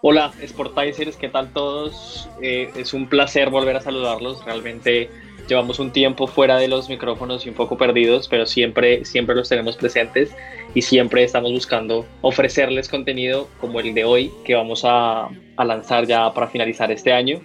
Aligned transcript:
Hola, 0.00 0.32
Sportizers, 0.46 1.16
¿qué 1.16 1.28
tal 1.28 1.52
todos? 1.52 2.30
Eh, 2.40 2.70
es 2.76 2.94
un 2.94 3.10
placer 3.10 3.50
volver 3.50 3.76
a 3.76 3.82
saludarlos. 3.82 4.42
Realmente 4.46 5.10
llevamos 5.46 5.78
un 5.78 5.92
tiempo 5.92 6.26
fuera 6.26 6.56
de 6.56 6.68
los 6.68 6.88
micrófonos 6.88 7.44
y 7.44 7.50
un 7.50 7.54
poco 7.54 7.76
perdidos, 7.76 8.26
pero 8.26 8.46
siempre, 8.46 9.04
siempre 9.04 9.34
los 9.34 9.50
tenemos 9.50 9.76
presentes 9.76 10.34
y 10.74 10.80
siempre 10.80 11.24
estamos 11.24 11.52
buscando 11.52 12.06
ofrecerles 12.22 12.88
contenido 12.88 13.48
como 13.60 13.80
el 13.80 13.92
de 13.92 14.04
hoy 14.04 14.32
que 14.46 14.54
vamos 14.54 14.82
a 14.86 15.28
lanzar 15.58 16.06
ya 16.06 16.32
para 16.32 16.48
finalizar 16.48 16.90
este 16.90 17.12
año. 17.12 17.42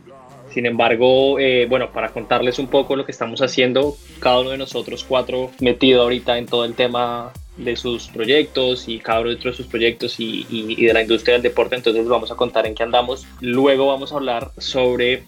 Sin 0.51 0.65
embargo, 0.65 1.39
eh, 1.39 1.67
bueno, 1.69 1.91
para 1.91 2.09
contarles 2.09 2.59
un 2.59 2.67
poco 2.67 2.95
lo 2.95 3.05
que 3.05 3.11
estamos 3.11 3.41
haciendo, 3.41 3.95
cada 4.19 4.39
uno 4.39 4.51
de 4.51 4.57
nosotros 4.57 5.05
cuatro 5.07 5.51
metido 5.59 6.03
ahorita 6.03 6.37
en 6.37 6.45
todo 6.45 6.65
el 6.65 6.73
tema 6.73 7.31
de 7.57 7.75
sus 7.75 8.07
proyectos 8.07 8.87
y 8.87 8.99
cada 8.99 9.21
uno 9.21 9.35
de 9.35 9.53
sus 9.53 9.65
proyectos 9.65 10.15
y, 10.19 10.75
de 10.75 10.93
la 10.93 11.01
industria 11.01 11.33
del 11.33 11.41
deporte, 11.41 11.75
entonces 11.75 12.01
les 12.01 12.09
vamos 12.09 12.31
a 12.31 12.35
contar 12.35 12.65
en 12.65 12.75
qué 12.75 12.83
andamos. 12.83 13.27
Luego 13.41 13.87
vamos 13.87 14.11
a 14.11 14.15
hablar 14.15 14.51
sobre 14.57 15.23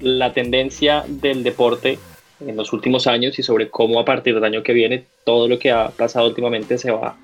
la 0.00 0.32
tendencia 0.32 1.04
del 1.06 1.44
deporte 1.44 1.98
en 2.40 2.56
los 2.56 2.72
últimos 2.72 3.06
años 3.06 3.38
y 3.38 3.42
sobre 3.42 3.70
cómo 3.70 4.00
a 4.00 4.04
partir 4.04 4.34
del 4.34 4.44
año 4.44 4.62
que 4.62 4.72
viene 4.72 5.04
todo 5.24 5.46
lo 5.48 5.58
que 5.58 5.70
ha 5.70 5.90
pasado 5.90 6.26
últimamente 6.26 6.78
se 6.78 6.90
va 6.90 7.16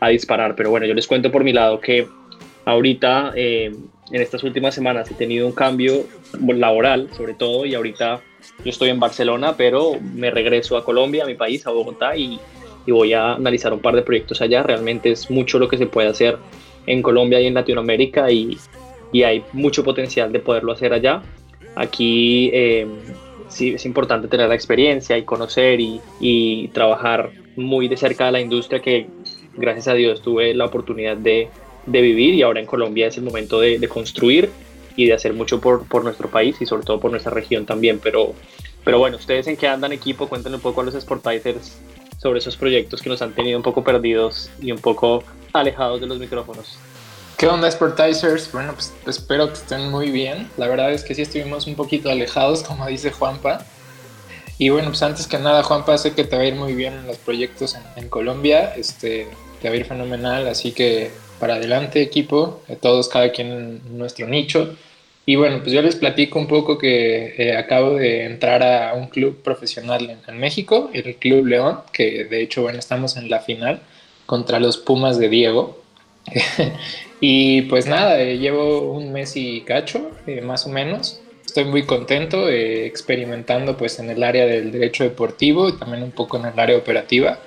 a 0.00 0.08
disparar. 0.08 0.54
Pero 0.54 0.70
bueno, 0.70 0.86
yo 0.86 0.94
les 0.94 1.06
cuento 1.06 1.30
por 1.30 1.44
mi 1.44 1.52
lado 1.52 1.80
que 1.80 2.06
ahorita 2.64 3.32
eh, 3.36 3.72
en 4.10 4.22
estas 4.22 4.42
últimas 4.44 4.74
semanas 4.74 5.10
he 5.10 5.14
tenido 5.14 5.46
un 5.46 5.52
cambio 5.52 6.06
laboral 6.40 7.08
sobre 7.16 7.34
todo 7.34 7.64
y 7.64 7.74
ahorita 7.74 8.20
yo 8.64 8.70
estoy 8.70 8.88
en 8.90 9.00
Barcelona, 9.00 9.54
pero 9.56 9.92
me 10.00 10.30
regreso 10.30 10.76
a 10.76 10.84
Colombia, 10.84 11.24
a 11.24 11.26
mi 11.26 11.34
país, 11.34 11.66
a 11.66 11.70
Bogotá 11.70 12.16
y 12.16 12.40
y 12.86 12.92
voy 12.92 13.12
a 13.12 13.34
analizar 13.34 13.72
un 13.72 13.80
par 13.80 13.94
de 13.94 14.02
proyectos 14.02 14.40
allá. 14.40 14.62
Realmente 14.62 15.10
es 15.10 15.30
mucho 15.30 15.58
lo 15.58 15.68
que 15.68 15.78
se 15.78 15.86
puede 15.86 16.08
hacer 16.08 16.38
en 16.86 17.02
Colombia 17.02 17.40
y 17.40 17.46
en 17.46 17.54
Latinoamérica 17.54 18.30
y, 18.30 18.58
y 19.12 19.22
hay 19.22 19.44
mucho 19.52 19.84
potencial 19.84 20.32
de 20.32 20.40
poderlo 20.40 20.72
hacer 20.72 20.92
allá. 20.92 21.22
Aquí 21.76 22.50
eh, 22.52 22.86
sí 23.48 23.74
es 23.74 23.84
importante 23.86 24.28
tener 24.28 24.48
la 24.48 24.54
experiencia 24.54 25.16
y 25.18 25.24
conocer 25.24 25.80
y, 25.80 26.00
y, 26.20 26.68
trabajar 26.68 27.30
muy 27.56 27.88
de 27.88 27.96
cerca 27.96 28.26
de 28.26 28.32
la 28.32 28.40
industria 28.40 28.80
que 28.80 29.06
gracias 29.56 29.88
a 29.88 29.94
Dios 29.94 30.22
tuve 30.22 30.54
la 30.54 30.64
oportunidad 30.64 31.16
de, 31.16 31.48
de 31.86 32.00
vivir 32.00 32.34
y 32.34 32.42
ahora 32.42 32.60
en 32.60 32.66
Colombia 32.66 33.06
es 33.06 33.16
el 33.16 33.24
momento 33.24 33.60
de, 33.60 33.86
construir 33.88 34.50
y 34.96 35.06
de 35.06 35.14
hacer 35.14 35.32
mucho 35.32 35.60
por, 35.60 36.04
nuestro 36.04 36.30
país 36.30 36.56
y 36.60 36.66
sobre 36.66 36.84
todo 36.84 37.00
por 37.00 37.10
nuestra 37.10 37.32
región 37.32 37.66
también. 37.66 37.98
Pero, 37.98 38.34
pero 38.84 38.98
bueno, 38.98 39.16
ustedes 39.16 39.46
en 39.46 39.56
qué 39.56 39.68
andan 39.68 39.92
equipo, 39.92 40.28
cuéntenme 40.28 40.56
un 40.56 40.62
poco 40.62 40.80
a 40.80 40.84
los 40.84 40.94
Sportizers 40.94 41.78
sobre 42.18 42.38
esos 42.38 42.56
proyectos 42.56 43.00
que 43.00 43.08
nos 43.08 43.22
han 43.22 43.32
tenido 43.32 43.56
un 43.56 43.62
poco 43.62 43.82
perdidos 43.82 44.50
y 44.60 44.72
un 44.72 44.78
poco 44.78 45.24
alejados 45.52 46.00
de 46.00 46.06
los 46.06 46.18
micrófonos. 46.18 46.78
¿Qué 47.40 47.46
onda, 47.46 47.70
Sportizers? 47.70 48.52
Bueno, 48.52 48.74
pues 48.74 48.92
espero 49.06 49.48
que 49.48 49.54
estén 49.54 49.90
muy 49.90 50.10
bien. 50.10 50.50
La 50.58 50.68
verdad 50.68 50.92
es 50.92 51.02
que 51.02 51.14
sí 51.14 51.22
estuvimos 51.22 51.66
un 51.66 51.74
poquito 51.74 52.10
alejados, 52.10 52.62
como 52.62 52.86
dice 52.86 53.10
Juanpa. 53.10 53.64
Y 54.58 54.68
bueno, 54.68 54.88
pues 54.88 55.02
antes 55.02 55.26
que 55.26 55.38
nada, 55.38 55.62
Juanpa, 55.62 55.96
sé 55.96 56.12
que 56.12 56.24
te 56.24 56.36
va 56.36 56.42
a 56.42 56.44
ir 56.44 56.54
muy 56.54 56.74
bien 56.74 56.92
en 56.92 57.06
los 57.06 57.16
proyectos 57.16 57.78
en, 57.96 58.10
Colombia. 58.10 58.74
Este, 58.76 59.26
te 59.62 59.70
va 59.70 59.74
a 59.74 59.78
ir 59.78 59.86
fenomenal, 59.86 60.46
así 60.48 60.72
que 60.72 61.12
para 61.40 61.54
adelante, 61.54 62.02
equipo, 62.02 62.62
todos, 62.80 63.08
cada 63.08 63.32
quien 63.32 63.50
en 63.50 63.98
nuestro 63.98 64.28
nicho. 64.28 64.76
Y 65.26 65.36
bueno, 65.36 65.60
pues 65.60 65.72
yo 65.72 65.82
les 65.82 65.96
platico 65.96 66.38
un 66.38 66.46
poco 66.46 66.78
que 66.78 67.34
eh, 67.38 67.56
acabo 67.56 67.94
de 67.94 68.24
entrar 68.24 68.62
a 68.62 68.94
un 68.94 69.08
club 69.08 69.42
profesional 69.42 70.18
en, 70.26 70.38
México, 70.38 70.90
el 70.92 71.14
Club 71.16 71.46
León, 71.46 71.80
que 71.92 72.24
de 72.24 72.42
hecho, 72.42 72.62
bueno, 72.62 72.78
estamos 72.78 73.16
en 73.16 73.30
la 73.30 73.40
final 73.40 73.80
contra 74.26 74.58
los 74.60 74.78
Pumas 74.78 75.18
de 75.18 75.28
Diego. 75.28 75.82
y 77.20 77.62
pues 77.62 77.86
nada, 77.86 78.20
eh, 78.20 78.38
llevo 78.38 78.92
un 78.92 79.12
mes 79.12 79.36
y 79.36 79.60
cacho, 79.62 80.10
eh, 80.26 80.40
más 80.40 80.66
o 80.66 80.70
menos. 80.70 81.20
Estoy 81.44 81.64
muy 81.64 81.84
contento 81.84 82.48
experimentando 82.48 83.76
pues 83.76 83.98
en 83.98 84.08
el 84.08 84.22
área 84.22 84.46
del 84.46 84.70
derecho 84.70 85.04
deportivo 85.04 85.68
y 85.68 85.78
también 85.78 86.02
un 86.04 86.12
poco 86.12 86.38
en 86.38 86.46
el 86.46 86.58
área 86.58 86.76
operativa 86.76 87.40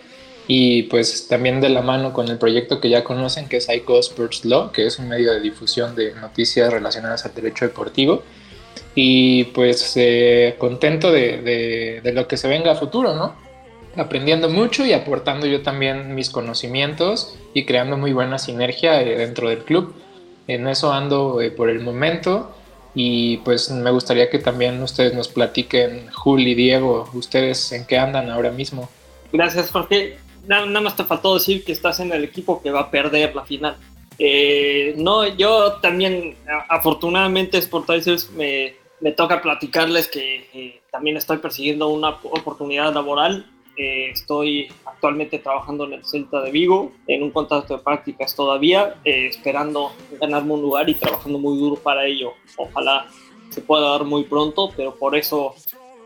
y 0.47 0.83
pues 0.83 1.27
también 1.27 1.61
de 1.61 1.69
la 1.69 1.81
mano 1.81 2.11
con 2.11 2.27
el 2.27 2.37
proyecto 2.37 2.81
que 2.81 2.89
ya 2.89 3.03
conocen 3.03 3.47
que 3.47 3.57
es 3.57 3.69
ICO 3.69 3.99
Sports 3.99 4.43
Law, 4.45 4.71
que 4.71 4.85
es 4.85 4.99
un 4.99 5.07
medio 5.07 5.31
de 5.31 5.39
difusión 5.39 5.95
de 5.95 6.13
noticias 6.15 6.71
relacionadas 6.71 7.25
al 7.25 7.33
derecho 7.33 7.65
deportivo. 7.65 8.23
Y 8.95 9.45
pues 9.45 9.93
eh, 9.95 10.55
contento 10.57 11.11
de, 11.11 12.01
de, 12.03 12.13
lo 12.13 12.27
que 12.27 12.37
se 12.37 12.47
venga 12.47 12.71
a 12.71 12.75
futuro, 12.75 13.15
¿no? 13.15 13.35
Aprendiendo 13.95 14.49
mucho 14.49 14.85
y 14.85 14.93
aportando 14.93 15.47
yo 15.47 15.61
también 15.61 16.13
mis 16.13 16.29
conocimientos 16.29 17.35
y 17.53 17.65
creando 17.65 17.97
muy 17.97 18.13
buena 18.13 18.37
sinergia 18.37 19.01
eh, 19.01 19.17
dentro 19.17 19.49
del 19.49 19.59
club. 19.59 19.95
En 20.47 20.67
eso 20.67 20.91
ando 20.91 21.41
eh, 21.41 21.51
por 21.51 21.69
el 21.69 21.79
momento 21.79 22.53
y 22.93 23.37
pues 23.37 23.71
me 23.71 23.89
gustaría 23.89 24.29
que 24.29 24.39
también 24.39 24.81
ustedes 24.83 25.13
nos 25.13 25.27
platiquen, 25.27 26.11
Juli 26.11 26.53
Diego, 26.53 27.09
ustedes 27.13 27.71
en 27.71 27.85
qué 27.85 27.97
andan 27.97 28.29
ahora 28.29 28.51
mismo. 28.51 28.89
Gracias, 29.31 29.71
Jorge 29.71 30.17
nada, 30.47 30.81
más 30.81 30.95
te 30.95 31.03
faltó 31.03 31.33
decir 31.33 31.63
que 31.63 31.71
estás 31.71 31.99
en 31.99 32.11
el 32.11 32.23
equipo 32.23 32.61
que 32.61 32.71
va 32.71 32.81
a 32.81 32.91
perder 32.91 33.35
la 33.35 33.43
final. 33.45 33.77
Eh, 34.19 34.93
no, 34.97 35.27
yo 35.27 35.73
también, 35.81 36.35
afortunadamente, 36.69 37.61
Sportizers 37.61 38.29
me, 38.31 38.75
me 38.99 39.11
toca 39.11 39.41
platicarles 39.41 40.07
que 40.07 40.47
eh, 40.53 40.81
también 40.91 41.17
estoy 41.17 41.37
persiguiendo 41.37 41.89
una 41.89 42.09
oportunidad 42.09 42.93
laboral. 42.93 43.49
Eh, 43.75 44.11
estoy 44.11 44.71
actualmente 44.85 45.39
trabajando 45.39 45.85
en 45.85 45.93
el 45.93 46.05
Celta 46.05 46.41
de 46.41 46.51
Vigo, 46.51 46.91
en 47.07 47.23
un 47.23 47.31
contrato 47.31 47.77
de 47.77 47.83
prácticas 47.83 48.35
todavía, 48.35 48.95
esperando 49.03 49.91
ganarme 50.21 50.53
un 50.53 50.61
lugar 50.61 50.87
y 50.89 50.93
trabajando 50.93 51.39
muy 51.39 51.57
duro 51.57 51.75
para 51.75 52.05
ello. 52.05 52.33
Ojalá 52.55 53.07
se 53.49 53.61
pueda 53.61 53.89
dar 53.89 54.03
muy 54.03 54.23
pronto, 54.25 54.71
pero 54.77 54.93
por 54.95 55.15
eso 55.15 55.55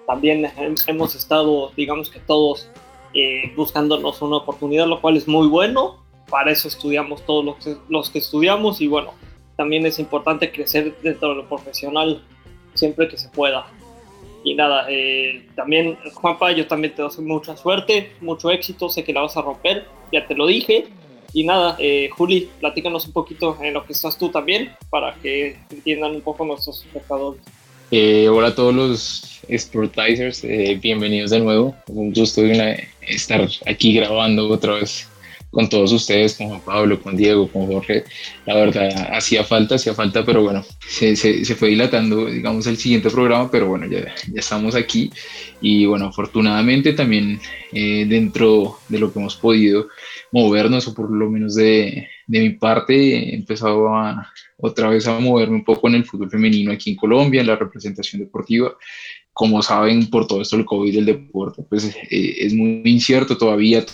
también 0.08 0.50
hemos 0.88 1.16
estado, 1.16 1.72
digamos 1.76 2.10
que 2.10 2.20
todos 2.20 2.70
eh, 3.14 3.54
buscándonos 3.56 4.22
una 4.22 4.38
oportunidad, 4.38 4.88
lo 4.88 5.02
cual 5.02 5.18
es 5.18 5.28
muy 5.28 5.48
bueno. 5.48 6.04
Para 6.30 6.52
eso 6.52 6.68
estudiamos 6.68 7.26
todos 7.26 7.46
los 7.46 7.56
que, 7.58 7.78
los 7.90 8.10
que 8.10 8.20
estudiamos 8.20 8.82
y 8.82 8.88
bueno, 8.88 9.14
también 9.56 9.86
es 9.86 10.00
importante 10.00 10.52
crecer 10.52 10.96
dentro 11.02 11.30
de 11.30 11.36
lo 11.36 11.48
profesional 11.48 12.24
siempre 12.74 13.08
que 13.08 13.18
se 13.18 13.30
pueda. 13.30 13.68
Y 14.44 14.56
nada, 14.56 14.86
eh, 14.90 15.48
también 15.56 15.98
Juanpa, 16.14 16.52
yo 16.52 16.68
también 16.68 16.96
te 16.96 17.02
deseo 17.02 17.24
mucha 17.24 17.58
suerte, 17.58 18.12
mucho 18.22 18.50
éxito, 18.50 18.88
sé 18.90 19.04
que 19.04 19.14
la 19.14 19.22
vas 19.22 19.36
a 19.36 19.42
romper, 19.42 19.86
ya 20.12 20.26
te 20.26 20.36
lo 20.36 20.46
dije. 20.48 20.88
Y 21.34 21.44
nada, 21.44 21.76
eh, 21.80 22.10
Juli, 22.16 22.50
platícanos 22.60 23.06
un 23.08 23.14
poquito 23.14 23.58
en 23.62 23.74
lo 23.74 23.86
que 23.86 23.94
estás 23.94 24.18
tú 24.18 24.30
también, 24.30 24.74
para 24.90 25.16
que 25.16 25.60
entiendan 25.70 26.16
un 26.16 26.22
poco 26.22 26.46
nuestros 26.46 26.86
espectadores. 26.86 27.42
Eh, 27.90 28.28
hola 28.28 28.50
a 28.50 28.56
todos 28.56 28.76
los 28.76 29.40
Sportizers, 29.58 30.44
eh, 30.44 30.78
bienvenidos 30.82 31.32
de 31.32 31.40
nuevo. 31.40 31.74
Un 31.88 32.12
gusto 32.12 32.42
estar 33.02 33.48
aquí 33.66 33.94
grabando 33.94 34.50
otra 34.50 34.74
vez 34.74 35.08
con 35.52 35.70
todos 35.70 35.94
ustedes, 35.94 36.36
con 36.36 36.50
Juan 36.50 36.62
Pablo, 36.66 37.02
con 37.02 37.16
Diego, 37.16 37.48
con 37.48 37.66
Jorge. 37.66 38.04
La 38.46 38.56
verdad, 38.56 38.90
hacía 39.14 39.46
falta, 39.46 39.76
hacía 39.76 39.94
falta, 39.94 40.26
pero 40.26 40.44
bueno, 40.44 40.66
se, 40.86 41.16
se, 41.16 41.56
fue 41.56 41.70
dilatando, 41.70 42.26
digamos, 42.26 42.68
el 42.68 42.76
siguiente 42.76 43.10
programa, 43.10 43.50
pero 43.50 43.68
bueno, 43.68 43.88
ya, 43.88 44.02
ya 44.02 44.40
estamos 44.40 44.76
aquí. 44.76 45.10
Y 45.62 45.86
bueno, 45.86 46.08
afortunadamente 46.08 46.92
también 46.92 47.40
eh, 47.72 48.06
dentro 48.06 48.80
de 48.90 49.00
lo 49.00 49.14
que 49.14 49.20
hemos 49.20 49.38
podido 49.38 49.88
movernos, 50.34 50.90
o 50.90 50.94
por 50.94 51.10
lo 51.10 51.30
menos 51.30 51.56
de, 51.56 52.10
de 52.28 52.42
mi 52.42 52.50
parte, 52.52 52.94
he 52.94 53.36
empezado 53.36 53.90
otra 54.58 54.90
vez 54.90 55.08
a 55.08 55.18
moverme 55.20 55.56
un 55.56 55.64
poco 55.64 55.88
en 55.88 55.96
el 55.96 56.06
fútbol 56.06 56.30
femenino 56.30 56.72
aquí 56.72 56.92
en 56.92 56.98
Colombia, 56.98 57.42
en 57.42 57.48
la 57.48 57.56
representación 57.56 58.22
deportiva. 58.22 58.74
Como 59.32 59.62
saben, 59.62 60.10
por 60.10 60.28
todo 60.28 60.42
esto 60.42 60.58
el 60.58 60.66
COVID 60.66 60.94
del 60.94 61.06
deporte, 61.06 61.64
pues 61.68 61.86
eh, 61.86 62.36
es 62.40 62.54
muy 62.54 62.82
incierto 62.86 63.38
todavía 63.38 63.86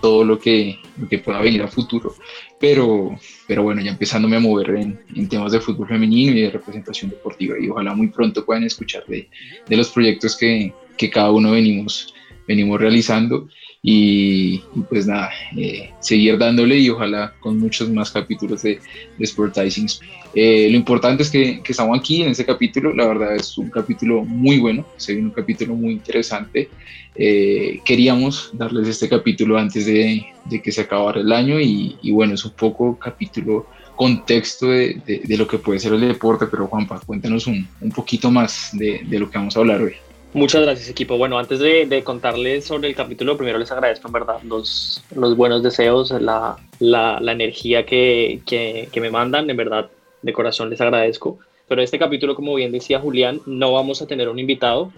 todo 0.00 0.24
lo 0.24 0.38
que, 0.38 0.78
lo 0.98 1.08
que 1.08 1.18
pueda 1.18 1.40
venir 1.40 1.62
a 1.62 1.68
futuro, 1.68 2.14
pero, 2.60 3.18
pero 3.48 3.62
bueno, 3.62 3.80
ya 3.80 3.90
empezándome 3.90 4.36
a 4.36 4.40
mover 4.40 4.70
en, 4.70 5.00
en, 5.14 5.28
temas 5.28 5.52
de 5.52 5.60
fútbol 5.60 5.88
femenino 5.88 6.32
y 6.32 6.42
de 6.42 6.50
representación 6.50 7.10
deportiva. 7.10 7.56
Y 7.58 7.68
ojalá 7.70 7.94
muy 7.94 8.08
pronto 8.08 8.44
puedan 8.44 8.64
escuchar 8.64 9.04
de, 9.06 9.28
de 9.66 9.76
los 9.76 9.90
proyectos 9.90 10.36
que, 10.36 10.72
que 10.98 11.10
cada 11.10 11.30
uno 11.30 11.52
venimos, 11.52 12.14
venimos 12.46 12.78
realizando 12.78 13.48
Y, 13.88 14.64
pues 14.88 15.06
nada, 15.06 15.30
eh, 15.56 15.90
seguir 16.00 16.36
dándole 16.38 16.76
y 16.76 16.90
ojalá 16.90 17.32
con 17.38 17.56
muchos 17.60 17.88
más 17.88 18.10
capítulos 18.10 18.62
de, 18.62 18.80
de. 19.16 19.96
Eh, 20.34 20.68
lo 20.68 20.76
importante 20.76 21.22
es 21.22 21.30
que, 21.30 21.62
estamos 21.64 21.96
aquí 21.96 22.22
en 22.22 22.30
ese 22.30 22.44
capítulo, 22.44 22.92
la 22.92 23.06
verdad 23.06 23.36
es 23.36 23.56
un 23.56 23.70
capítulo 23.70 24.24
muy 24.24 24.58
bueno, 24.58 24.84
se 24.96 25.12
viene 25.12 25.28
un 25.28 25.34
capítulo 25.34 25.76
muy 25.76 25.92
interesante. 25.92 26.68
Eh, 27.14 27.78
queríamos 27.84 28.50
darles 28.54 28.88
este 28.88 29.08
capítulo 29.08 29.56
antes 29.56 29.86
de, 29.86 30.26
que 30.64 30.72
se 30.72 30.80
acabara 30.80 31.20
el 31.20 31.30
año 31.30 31.60
y, 31.60 31.96
y, 32.02 32.10
bueno, 32.10 32.34
es 32.34 32.44
un 32.44 32.54
poco 32.54 32.98
capítulo 32.98 33.68
contexto 33.94 34.66
de, 34.66 35.22
lo 35.28 35.46
que 35.46 35.58
puede 35.58 35.78
ser 35.78 35.92
el 35.92 36.00
deporte, 36.00 36.46
pero 36.48 36.66
Juanpa, 36.66 36.98
cuéntanos 37.06 37.46
un 37.46 37.68
poquito 37.94 38.32
más 38.32 38.70
de, 38.72 39.06
lo 39.08 39.30
que 39.30 39.38
vamos 39.38 39.56
a 39.56 39.60
hablar 39.60 39.80
hoy. 39.80 39.94
Muchas 40.36 40.60
gracias 40.60 40.90
equipo. 40.90 41.16
Bueno, 41.16 41.38
antes 41.38 41.60
de, 41.60 42.02
contarles 42.04 42.66
sobre 42.66 42.88
el 42.88 42.94
capítulo, 42.94 43.38
primero 43.38 43.56
les 43.56 43.72
agradezco 43.72 44.08
en 44.08 44.12
verdad 44.12 44.42
los, 44.42 45.02
los 45.14 45.34
buenos 45.34 45.62
deseos, 45.62 46.10
la, 46.10 46.58
la, 46.78 47.18
la 47.22 47.32
energía 47.32 47.86
que, 47.86 48.42
que, 48.44 48.90
que 48.92 49.00
me 49.00 49.10
mandan, 49.10 49.48
en 49.48 49.56
verdad 49.56 49.88
de 50.20 50.32
corazón 50.34 50.68
les 50.68 50.78
agradezco. 50.82 51.38
Pero 51.68 51.80
este 51.80 51.98
capítulo, 51.98 52.34
como 52.34 52.54
bien 52.54 52.70
decía 52.70 53.00
Julián, 53.00 53.40
no 53.46 53.72
vamos 53.72 54.02
a 54.02 54.06
tener 54.06 54.28
un 54.28 54.38
invitado 54.38 54.92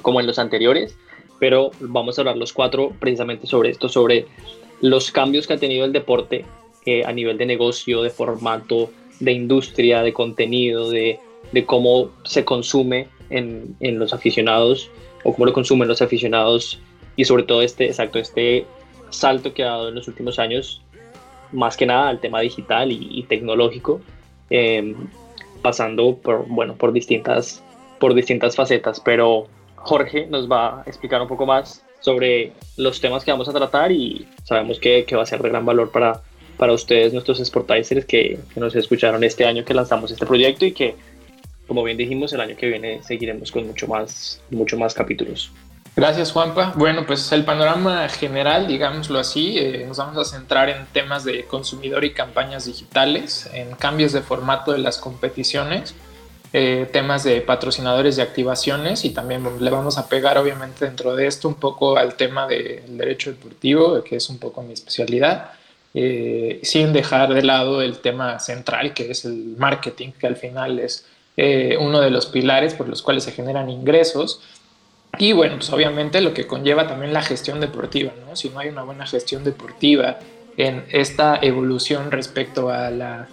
como 0.00 0.20
en 0.20 0.28
los 0.28 0.38
anteriores, 0.38 0.96
pero 1.40 1.72
vamos 1.80 2.16
a 2.16 2.20
hablar 2.20 2.36
los 2.36 2.52
cuatro 2.52 2.92
precisamente 3.00 3.48
sobre 3.48 3.70
esto, 3.70 3.88
sobre 3.88 4.26
los 4.80 5.10
cambios 5.10 5.48
que 5.48 5.54
ha 5.54 5.58
tenido 5.58 5.86
el 5.86 5.92
deporte 5.92 6.44
eh, 6.86 7.02
a 7.04 7.10
nivel 7.10 7.36
de 7.36 7.46
negocio, 7.46 8.02
de 8.02 8.10
formato, 8.10 8.90
de 9.18 9.32
industria, 9.32 10.04
de 10.04 10.12
contenido, 10.12 10.88
de, 10.88 11.18
de 11.50 11.66
cómo 11.66 12.12
se 12.22 12.44
consume 12.44 13.08
en, 13.30 13.76
en, 13.80 13.98
los 13.98 14.12
aficionados 14.12 14.90
o 15.24 15.32
cómo 15.32 15.46
lo 15.46 15.52
consumen 15.52 15.88
los 15.88 16.02
aficionados 16.02 16.80
y 17.16 17.24
sobre 17.24 17.42
todo 17.42 17.62
este, 17.62 17.86
exacto, 17.86 18.18
este 18.18 18.66
salto 19.10 19.52
que 19.54 19.64
ha 19.64 19.68
dado 19.68 19.88
en 19.88 19.94
los 19.94 20.08
últimos 20.08 20.38
años, 20.38 20.82
más 21.52 21.76
que 21.76 21.86
nada 21.86 22.08
al 22.08 22.20
tema 22.20 22.40
digital 22.40 22.92
y, 22.92 23.08
y 23.10 23.22
tecnológico 23.24 24.00
eh, 24.50 24.94
pasando 25.62 26.16
por, 26.16 26.46
bueno, 26.46 26.74
por 26.74 26.92
distintas, 26.92 27.62
por 27.98 28.14
distintas 28.14 28.54
facetas, 28.54 29.00
pero 29.00 29.48
Jorge 29.76 30.26
nos 30.26 30.50
va 30.50 30.80
a 30.80 30.84
explicar 30.86 31.20
un 31.20 31.28
poco 31.28 31.46
más 31.46 31.84
sobre 32.00 32.52
los 32.76 33.00
temas 33.00 33.24
que 33.24 33.32
vamos 33.32 33.48
a 33.48 33.52
tratar 33.52 33.90
y 33.90 34.26
sabemos 34.44 34.78
que, 34.78 35.04
que 35.04 35.16
va 35.16 35.22
a 35.22 35.26
ser 35.26 35.42
de 35.42 35.48
gran 35.48 35.66
valor 35.66 35.90
para, 35.90 36.22
para 36.56 36.72
ustedes, 36.72 37.12
nuestros 37.12 37.38
sportizers 37.38 38.04
que, 38.04 38.38
que, 38.52 38.60
nos 38.60 38.74
escucharon 38.76 39.24
este 39.24 39.44
año 39.44 39.64
que 39.64 39.74
lanzamos 39.74 40.10
este 40.10 40.26
proyecto 40.26 40.64
y 40.64 40.72
que, 40.72 40.94
como 41.68 41.84
bien 41.84 41.96
dijimos, 41.96 42.32
el 42.32 42.40
año 42.40 42.56
que 42.56 42.66
viene 42.66 43.02
seguiremos 43.04 43.52
con 43.52 43.66
mucho 43.66 43.86
más, 43.86 44.40
mucho 44.50 44.76
más 44.76 44.94
capítulos. 44.94 45.52
Gracias, 45.94 46.32
Juanpa. 46.32 46.72
Bueno, 46.76 47.04
pues 47.06 47.30
el 47.32 47.44
panorama 47.44 48.08
general, 48.08 48.68
digámoslo 48.68 49.18
así, 49.18 49.58
eh, 49.58 49.84
nos 49.86 49.98
vamos 49.98 50.16
a 50.16 50.24
centrar 50.24 50.68
en 50.68 50.86
temas 50.92 51.24
de 51.24 51.44
consumidor 51.44 52.04
y 52.04 52.12
campañas 52.12 52.66
digitales, 52.66 53.50
en 53.52 53.74
cambios 53.74 54.12
de 54.12 54.22
formato 54.22 54.72
de 54.72 54.78
las 54.78 54.98
competiciones, 54.98 55.94
eh, 56.52 56.88
temas 56.92 57.24
de 57.24 57.40
patrocinadores 57.42 58.16
y 58.16 58.20
activaciones 58.22 59.04
y 59.04 59.10
también 59.10 59.44
le 59.60 59.70
vamos 59.70 59.98
a 59.98 60.08
pegar 60.08 60.38
obviamente 60.38 60.86
dentro 60.86 61.14
de 61.14 61.26
esto 61.26 61.46
un 61.48 61.56
poco 61.56 61.98
al 61.98 62.14
tema 62.14 62.46
del 62.46 62.96
derecho 62.96 63.30
deportivo, 63.30 64.02
que 64.02 64.16
es 64.16 64.30
un 64.30 64.38
poco 64.38 64.62
mi 64.62 64.72
especialidad, 64.72 65.50
eh, 65.92 66.60
sin 66.62 66.92
dejar 66.92 67.34
de 67.34 67.42
lado 67.42 67.82
el 67.82 67.98
tema 67.98 68.38
central, 68.38 68.94
que 68.94 69.10
es 69.10 69.24
el 69.24 69.56
marketing, 69.58 70.12
que 70.12 70.26
al 70.26 70.36
final 70.36 70.78
es 70.78 71.04
eh, 71.40 71.76
uno 71.80 72.00
de 72.00 72.10
los 72.10 72.26
pilares 72.26 72.74
por 72.74 72.88
los 72.88 73.00
cuales 73.00 73.22
se 73.22 73.30
generan 73.30 73.70
ingresos 73.70 74.40
y 75.18 75.32
bueno, 75.32 75.54
pues 75.54 75.70
obviamente 75.70 76.20
lo 76.20 76.34
que 76.34 76.48
conlleva 76.48 76.88
también 76.88 77.12
la 77.12 77.22
gestión 77.22 77.60
deportiva, 77.60 78.12
¿no? 78.26 78.34
Si 78.34 78.50
no 78.50 78.58
hay 78.58 78.68
una 78.68 78.82
buena 78.82 79.06
gestión 79.06 79.44
deportiva 79.44 80.18
en 80.56 80.84
esta 80.90 81.38
evolución 81.40 82.10
respecto 82.10 82.70
a 82.70 82.90
la, 82.90 83.28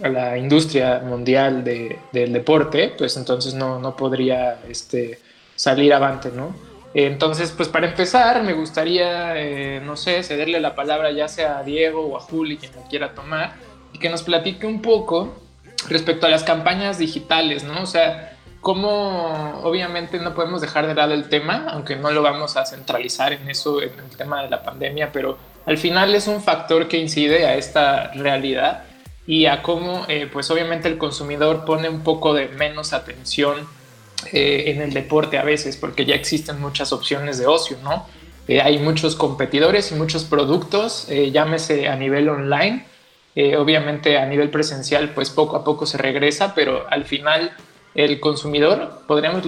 a 0.00 0.08
la 0.08 0.38
industria 0.38 1.00
mundial 1.04 1.64
de, 1.64 1.98
del 2.12 2.32
deporte, 2.32 2.94
pues 2.96 3.16
entonces 3.16 3.54
no, 3.54 3.80
no 3.80 3.96
podría 3.96 4.60
este, 4.68 5.18
salir 5.56 5.92
avante, 5.92 6.30
¿no? 6.30 6.54
Entonces, 6.94 7.52
pues 7.56 7.68
para 7.68 7.88
empezar, 7.88 8.44
me 8.44 8.52
gustaría, 8.52 9.36
eh, 9.36 9.80
no 9.84 9.96
sé, 9.96 10.22
cederle 10.22 10.60
la 10.60 10.76
palabra 10.76 11.10
ya 11.10 11.26
sea 11.26 11.58
a 11.58 11.64
Diego 11.64 12.06
o 12.06 12.16
a 12.16 12.20
Juli, 12.20 12.56
quien 12.56 12.72
lo 12.72 12.82
quiera 12.88 13.14
tomar, 13.14 13.56
y 13.92 13.98
que 13.98 14.08
nos 14.08 14.22
platique 14.22 14.64
un 14.64 14.80
poco 14.80 15.34
respecto 15.88 16.26
a 16.26 16.30
las 16.30 16.42
campañas 16.42 16.98
digitales, 16.98 17.62
¿no? 17.64 17.82
O 17.82 17.86
sea, 17.86 18.36
cómo 18.60 19.60
obviamente 19.62 20.18
no 20.18 20.34
podemos 20.34 20.60
dejar 20.60 20.86
de 20.86 20.94
lado 20.94 21.14
el 21.14 21.28
tema, 21.28 21.68
aunque 21.70 21.96
no 21.96 22.10
lo 22.10 22.22
vamos 22.22 22.56
a 22.56 22.66
centralizar 22.66 23.32
en 23.32 23.48
eso, 23.48 23.80
en 23.80 23.92
el 23.98 24.16
tema 24.16 24.42
de 24.42 24.50
la 24.50 24.62
pandemia, 24.62 25.12
pero 25.12 25.38
al 25.66 25.78
final 25.78 26.14
es 26.14 26.26
un 26.26 26.42
factor 26.42 26.88
que 26.88 26.98
incide 26.98 27.46
a 27.46 27.54
esta 27.56 28.12
realidad 28.14 28.84
y 29.26 29.46
a 29.46 29.62
cómo, 29.62 30.06
eh, 30.08 30.28
pues 30.32 30.50
obviamente 30.50 30.88
el 30.88 30.98
consumidor 30.98 31.64
pone 31.64 31.88
un 31.88 32.02
poco 32.02 32.32
de 32.34 32.48
menos 32.48 32.92
atención 32.92 33.68
eh, 34.32 34.64
en 34.68 34.80
el 34.80 34.92
deporte 34.92 35.38
a 35.38 35.44
veces, 35.44 35.76
porque 35.76 36.06
ya 36.06 36.14
existen 36.14 36.60
muchas 36.60 36.92
opciones 36.92 37.38
de 37.38 37.46
ocio, 37.46 37.76
¿no? 37.84 38.06
Eh, 38.48 38.62
hay 38.62 38.78
muchos 38.78 39.14
competidores 39.14 39.92
y 39.92 39.94
muchos 39.94 40.24
productos, 40.24 41.06
llámese 41.08 41.88
a 41.88 41.96
nivel 41.96 42.30
online, 42.30 42.86
eh, 43.40 43.56
obviamente 43.56 44.18
a 44.18 44.26
nivel 44.26 44.50
presencial, 44.50 45.10
pues 45.10 45.30
poco 45.30 45.54
a 45.54 45.62
poco 45.62 45.86
se 45.86 45.96
regresa, 45.96 46.56
pero 46.56 46.90
al 46.90 47.04
final 47.04 47.52
el 47.94 48.18
consumidor, 48.18 49.02
podríamos 49.06 49.44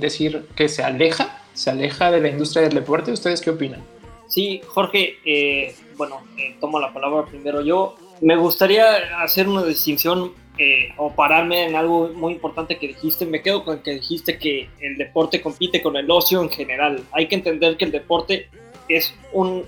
decir 0.00 0.46
que 0.56 0.70
se 0.70 0.82
aleja, 0.82 1.42
se 1.52 1.68
aleja 1.68 2.10
de 2.10 2.22
la 2.22 2.30
industria 2.30 2.62
del 2.62 2.72
deporte. 2.72 3.12
¿Ustedes 3.12 3.42
qué 3.42 3.50
opinan? 3.50 3.84
Sí, 4.26 4.62
Jorge, 4.66 5.18
eh, 5.26 5.74
bueno, 5.98 6.22
eh, 6.38 6.56
tomo 6.62 6.80
la 6.80 6.94
palabra 6.94 7.26
primero 7.26 7.60
yo. 7.60 7.96
Me 8.22 8.36
gustaría 8.36 9.20
hacer 9.22 9.46
una 9.46 9.64
distinción 9.64 10.32
o 10.96 11.12
pararme 11.12 11.66
en 11.66 11.76
algo 11.76 12.08
muy 12.14 12.32
importante 12.32 12.78
que 12.78 12.88
dijiste. 12.88 13.26
Me 13.26 13.42
quedo 13.42 13.64
con 13.64 13.80
que 13.80 13.90
dijiste 13.90 14.38
que 14.38 14.70
el 14.80 14.96
deporte 14.96 15.42
compite 15.42 15.82
con 15.82 15.94
el 15.98 16.10
ocio 16.10 16.40
en 16.40 16.48
general. 16.48 17.04
Hay 17.12 17.28
que 17.28 17.34
entender 17.34 17.76
que 17.76 17.84
el 17.84 17.90
deporte 17.90 18.48
es, 18.88 19.14
un, 19.34 19.66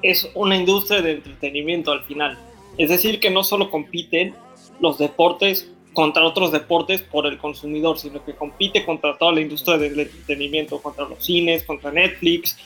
es 0.00 0.30
una 0.34 0.54
industria 0.54 1.02
de 1.02 1.14
entretenimiento 1.14 1.90
al 1.90 2.04
final. 2.04 2.38
Es 2.78 2.88
decir, 2.88 3.20
que 3.20 3.30
no 3.30 3.44
solo 3.44 3.70
compiten 3.70 4.34
los 4.80 4.98
deportes 4.98 5.70
contra 5.92 6.24
otros 6.24 6.50
deportes 6.50 7.02
por 7.02 7.26
el 7.26 7.38
consumidor, 7.38 7.98
sino 7.98 8.24
que 8.24 8.34
compite 8.34 8.84
contra 8.84 9.16
toda 9.16 9.32
la 9.32 9.40
industria 9.40 9.78
del 9.78 9.98
entretenimiento, 9.98 10.82
contra 10.82 11.08
los 11.08 11.24
cines, 11.24 11.62
contra 11.62 11.92
Netflix, 11.92 12.56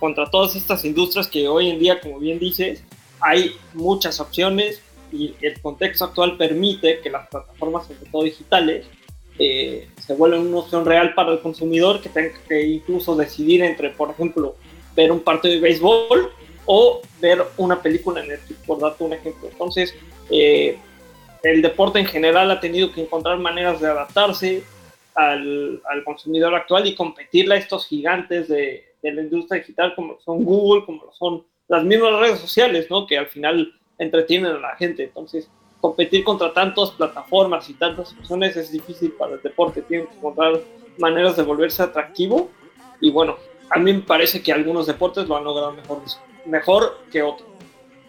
contra 0.00 0.30
todas 0.30 0.56
estas 0.56 0.84
industrias 0.84 1.28
que 1.28 1.48
hoy 1.48 1.68
en 1.68 1.78
día, 1.78 2.00
como 2.00 2.18
bien 2.18 2.38
dices, 2.38 2.82
hay 3.20 3.52
muchas 3.74 4.20
opciones 4.20 4.82
y 5.12 5.34
el 5.42 5.60
contexto 5.60 6.06
actual 6.06 6.36
permite 6.36 7.00
que 7.00 7.10
las 7.10 7.28
plataformas, 7.28 7.86
sobre 7.86 8.10
todo 8.10 8.22
digitales, 8.22 8.86
eh, 9.38 9.88
se 9.98 10.14
vuelvan 10.14 10.46
una 10.46 10.58
opción 10.58 10.84
real 10.84 11.14
para 11.14 11.32
el 11.32 11.40
consumidor 11.40 12.00
que 12.00 12.08
tenga 12.08 12.32
que 12.48 12.66
incluso 12.66 13.14
decidir 13.14 13.62
entre, 13.62 13.90
por 13.90 14.10
ejemplo, 14.10 14.56
ver 14.96 15.12
un 15.12 15.20
partido 15.20 15.54
de 15.54 15.60
béisbol 15.60 16.32
o 16.70 17.00
ver 17.18 17.42
una 17.56 17.80
película 17.80 18.20
en 18.20 18.28
Netflix, 18.28 18.60
por 18.66 18.78
darte 18.78 19.02
un 19.02 19.14
ejemplo. 19.14 19.48
Entonces, 19.50 19.94
eh, 20.30 20.78
el 21.42 21.62
deporte 21.62 21.98
en 21.98 22.04
general 22.04 22.50
ha 22.50 22.60
tenido 22.60 22.92
que 22.92 23.00
encontrar 23.00 23.38
maneras 23.38 23.80
de 23.80 23.88
adaptarse 23.88 24.62
al, 25.14 25.80
al 25.88 26.04
consumidor 26.04 26.54
actual 26.54 26.86
y 26.86 26.94
competirle 26.94 27.54
a 27.54 27.58
estos 27.58 27.86
gigantes 27.86 28.48
de, 28.48 28.84
de, 29.02 29.12
la 29.12 29.22
industria 29.22 29.60
digital 29.60 29.94
como 29.96 30.18
son 30.20 30.44
Google, 30.44 30.84
como 30.84 31.10
son 31.12 31.42
las 31.68 31.84
mismas 31.84 32.20
redes 32.20 32.38
sociales, 32.38 32.86
¿no? 32.90 33.06
Que 33.06 33.16
al 33.16 33.28
final 33.28 33.72
entretienen 33.96 34.52
a 34.52 34.58
la 34.58 34.76
gente. 34.76 35.04
Entonces, 35.04 35.48
competir 35.80 36.22
contra 36.22 36.52
tantas 36.52 36.90
plataformas 36.90 37.70
y 37.70 37.74
tantas 37.74 38.12
opciones 38.12 38.56
es 38.56 38.70
difícil 38.70 39.12
para 39.12 39.36
el 39.36 39.42
deporte. 39.42 39.80
Tienen 39.80 40.06
que 40.06 40.16
encontrar 40.16 40.60
maneras 40.98 41.34
de 41.34 41.44
volverse 41.44 41.82
atractivo. 41.82 42.50
Y 43.00 43.10
bueno, 43.10 43.36
a 43.70 43.78
mí 43.78 43.94
me 43.94 44.00
parece 44.00 44.42
que 44.42 44.52
algunos 44.52 44.86
deportes 44.86 45.26
lo 45.26 45.36
han 45.36 45.44
logrado 45.44 45.72
mejor, 45.72 46.02
mejor 46.48 47.04
que 47.12 47.22
otros. 47.22 47.48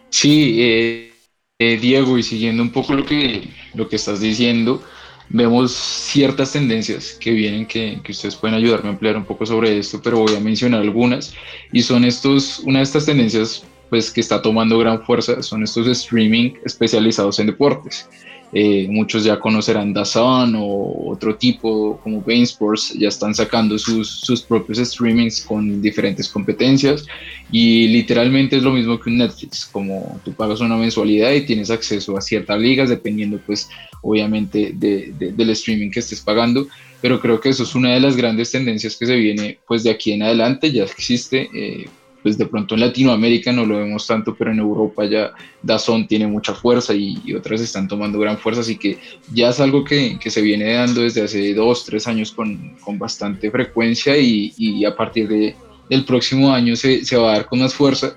Sí, 0.09 0.57
eh, 0.59 1.13
eh, 1.59 1.77
Diego, 1.77 2.17
y 2.17 2.23
siguiendo 2.23 2.63
un 2.63 2.71
poco 2.71 2.93
lo 2.93 3.05
que, 3.05 3.49
lo 3.73 3.87
que 3.87 3.97
estás 3.97 4.21
diciendo, 4.21 4.81
vemos 5.29 5.71
ciertas 5.71 6.51
tendencias 6.51 7.13
que 7.19 7.31
vienen 7.31 7.65
que, 7.67 7.99
que, 8.03 8.11
ustedes 8.11 8.35
pueden 8.35 8.55
ayudarme 8.57 8.89
a 8.89 8.93
ampliar 8.93 9.17
un 9.17 9.25
poco 9.25 9.45
sobre 9.45 9.77
esto, 9.77 10.01
pero 10.01 10.19
voy 10.19 10.35
a 10.35 10.39
mencionar 10.39 10.81
algunas. 10.81 11.33
Y 11.71 11.83
son 11.83 12.03
estos, 12.03 12.59
una 12.59 12.79
de 12.79 12.83
estas 12.83 13.05
tendencias 13.05 13.63
pues, 13.89 14.11
que 14.11 14.21
está 14.21 14.41
tomando 14.41 14.77
gran 14.79 15.03
fuerza, 15.03 15.41
son 15.43 15.63
estos 15.63 15.87
streaming 15.87 16.53
especializados 16.65 17.39
en 17.39 17.47
deportes. 17.47 18.09
Eh, 18.51 18.87
muchos 18.89 19.23
ya 19.23 19.39
conocerán 19.39 19.93
Dazn 19.93 20.55
o 20.57 21.11
otro 21.11 21.35
tipo 21.35 21.99
como 22.01 22.23
Sports, 22.27 22.95
ya 22.97 23.07
están 23.07 23.35
sacando 23.35 23.77
sus, 23.77 24.21
sus 24.21 24.41
propios 24.41 24.79
streamings 24.79 25.41
con 25.41 25.81
diferentes 25.81 26.27
competencias 26.27 27.05
y 27.51 27.87
literalmente 27.89 28.57
es 28.57 28.63
lo 28.63 28.71
mismo 28.71 28.99
que 28.99 29.11
un 29.11 29.19
Netflix, 29.19 29.65
como 29.65 30.19
tú 30.25 30.33
pagas 30.33 30.61
una 30.61 30.77
mensualidad 30.77 31.31
y 31.33 31.45
tienes 31.45 31.69
acceso 31.69 32.17
a 32.17 32.21
ciertas 32.21 32.59
ligas 32.59 32.89
dependiendo 32.89 33.39
pues 33.45 33.69
obviamente 34.01 34.71
de, 34.73 35.13
de, 35.17 35.31
del 35.31 35.49
streaming 35.51 35.91
que 35.91 35.99
estés 35.99 36.21
pagando, 36.21 36.67
pero 37.01 37.19
creo 37.19 37.39
que 37.39 37.49
eso 37.49 37.63
es 37.63 37.75
una 37.75 37.93
de 37.93 37.99
las 37.99 38.15
grandes 38.15 38.51
tendencias 38.51 38.95
que 38.95 39.05
se 39.05 39.15
viene 39.15 39.59
pues 39.67 39.83
de 39.83 39.91
aquí 39.91 40.11
en 40.11 40.23
adelante, 40.23 40.71
ya 40.71 40.83
existe. 40.85 41.49
Eh, 41.53 41.87
pues 42.21 42.37
de 42.37 42.45
pronto 42.45 42.75
en 42.75 42.81
Latinoamérica 42.81 43.51
no 43.51 43.65
lo 43.65 43.77
vemos 43.77 44.05
tanto, 44.05 44.35
pero 44.35 44.51
en 44.51 44.59
Europa 44.59 45.05
ya 45.05 45.31
Dazón 45.61 46.07
tiene 46.07 46.27
mucha 46.27 46.53
fuerza 46.53 46.93
y, 46.93 47.33
otras 47.33 47.61
están 47.61 47.87
tomando 47.87 48.19
gran 48.19 48.37
fuerza, 48.37 48.61
así 48.61 48.77
que 48.77 48.97
ya 49.33 49.49
es 49.49 49.59
algo 49.59 49.83
que, 49.83 50.17
que 50.19 50.29
se 50.29 50.41
viene 50.41 50.73
dando 50.73 51.01
desde 51.01 51.23
hace 51.23 51.53
dos, 51.53 51.85
tres 51.85 52.07
años 52.07 52.31
con, 52.31 52.75
con 52.81 52.97
bastante 52.97 53.49
frecuencia 53.49 54.17
y, 54.17 54.53
y, 54.57 54.83
a 54.85 54.95
partir 54.95 55.27
de, 55.27 55.55
del 55.89 56.05
próximo 56.05 56.51
año 56.51 56.75
se, 56.75 57.05
se 57.05 57.15
va 57.15 57.31
a 57.31 57.33
dar 57.37 57.45
con 57.45 57.59
más 57.59 57.73
fuerza. 57.73 58.15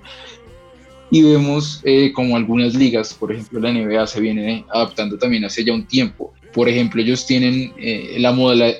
Y 1.10 1.22
vemos 1.22 1.80
eh, 1.84 2.10
como 2.12 2.36
algunas 2.36 2.74
ligas, 2.74 3.12
por 3.12 3.32
ejemplo 3.32 3.60
la 3.60 3.70
NBA 3.70 4.06
se 4.06 4.20
viene 4.20 4.64
adaptando 4.72 5.18
también 5.18 5.44
hace 5.44 5.62
ya 5.62 5.74
un 5.74 5.84
tiempo 5.84 6.32
por 6.52 6.68
ejemplo, 6.68 7.00
ellos 7.00 7.26
tienen 7.26 7.72
eh, 7.78 8.16
la, 8.18 8.32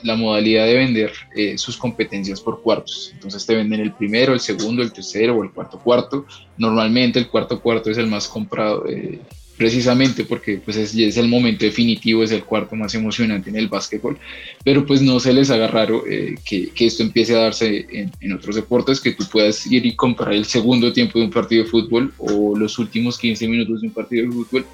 la, 0.03 0.17
modalidad 0.17 0.67
de 0.67 0.75
vender 0.75 1.13
eh, 1.35 1.57
sus 1.57 1.77
competencias 1.77 2.41
por 2.41 2.61
cuartos. 2.63 3.11
Entonces 3.15 3.45
te 3.47 3.55
venden 3.55 3.81
el 3.81 3.93
primero, 3.93 4.35
el 4.35 4.41
segundo, 4.41 4.83
el 4.83 4.93
tercero 4.93 5.37
o 5.37 5.45
el 5.45 5.51
cuarto 5.51 5.79
cuarto. 5.79 6.27
Normalmente 6.59 7.19
el 7.19 7.29
cuarto 7.29 7.61
cuarto 7.61 7.91
es 7.91 7.99
el 7.99 8.09
más 8.09 8.29
comprado, 8.29 8.87
eh, 8.89 9.21
precisamente 9.57 10.25
porque 10.25 10.59
pues 10.59 10.77
es, 10.77 10.95
es, 10.95 11.17
el 11.17 11.29
momento 11.29 11.65
definitivo, 11.65 12.23
es 12.23 12.33
el 12.33 12.45
cuarto 12.45 12.77
más 12.77 12.95
emocionante 12.95 13.49
en 13.49 13.57
el 13.57 13.69
básquetbol. 13.69 14.19
Pero 14.65 14.85
pues 14.85 15.01
no 15.01 15.19
se 15.19 15.33
les 15.33 15.51
haga 15.51 15.67
raro 15.67 16.05
que, 16.05 16.69
que, 16.75 16.87
esto 16.87 17.03
empiece 17.03 17.35
a 17.35 17.43
darse 17.43 17.87
en, 17.91 18.11
en, 18.21 18.33
otros 18.33 18.57
deportes, 18.57 19.01
que 19.01 19.13
tú 19.13 19.25
puedas 19.31 19.67
ir 19.67 19.87
y 19.87 19.97
comprar 19.97 20.35
el 20.35 20.45
segundo 20.45 20.93
tiempo 20.93 21.19
de 21.19 21.25
un 21.25 21.31
partido 21.31 21.65
de 21.65 21.71
fútbol 21.71 22.13
o 22.19 22.57
los 22.57 22.79
últimos 22.79 23.19
15 23.19 23.49
minutos 23.49 23.81
de 23.81 23.87
un 23.87 23.95
partido 23.95 24.27
de 24.27 24.33
fútbol 24.33 24.67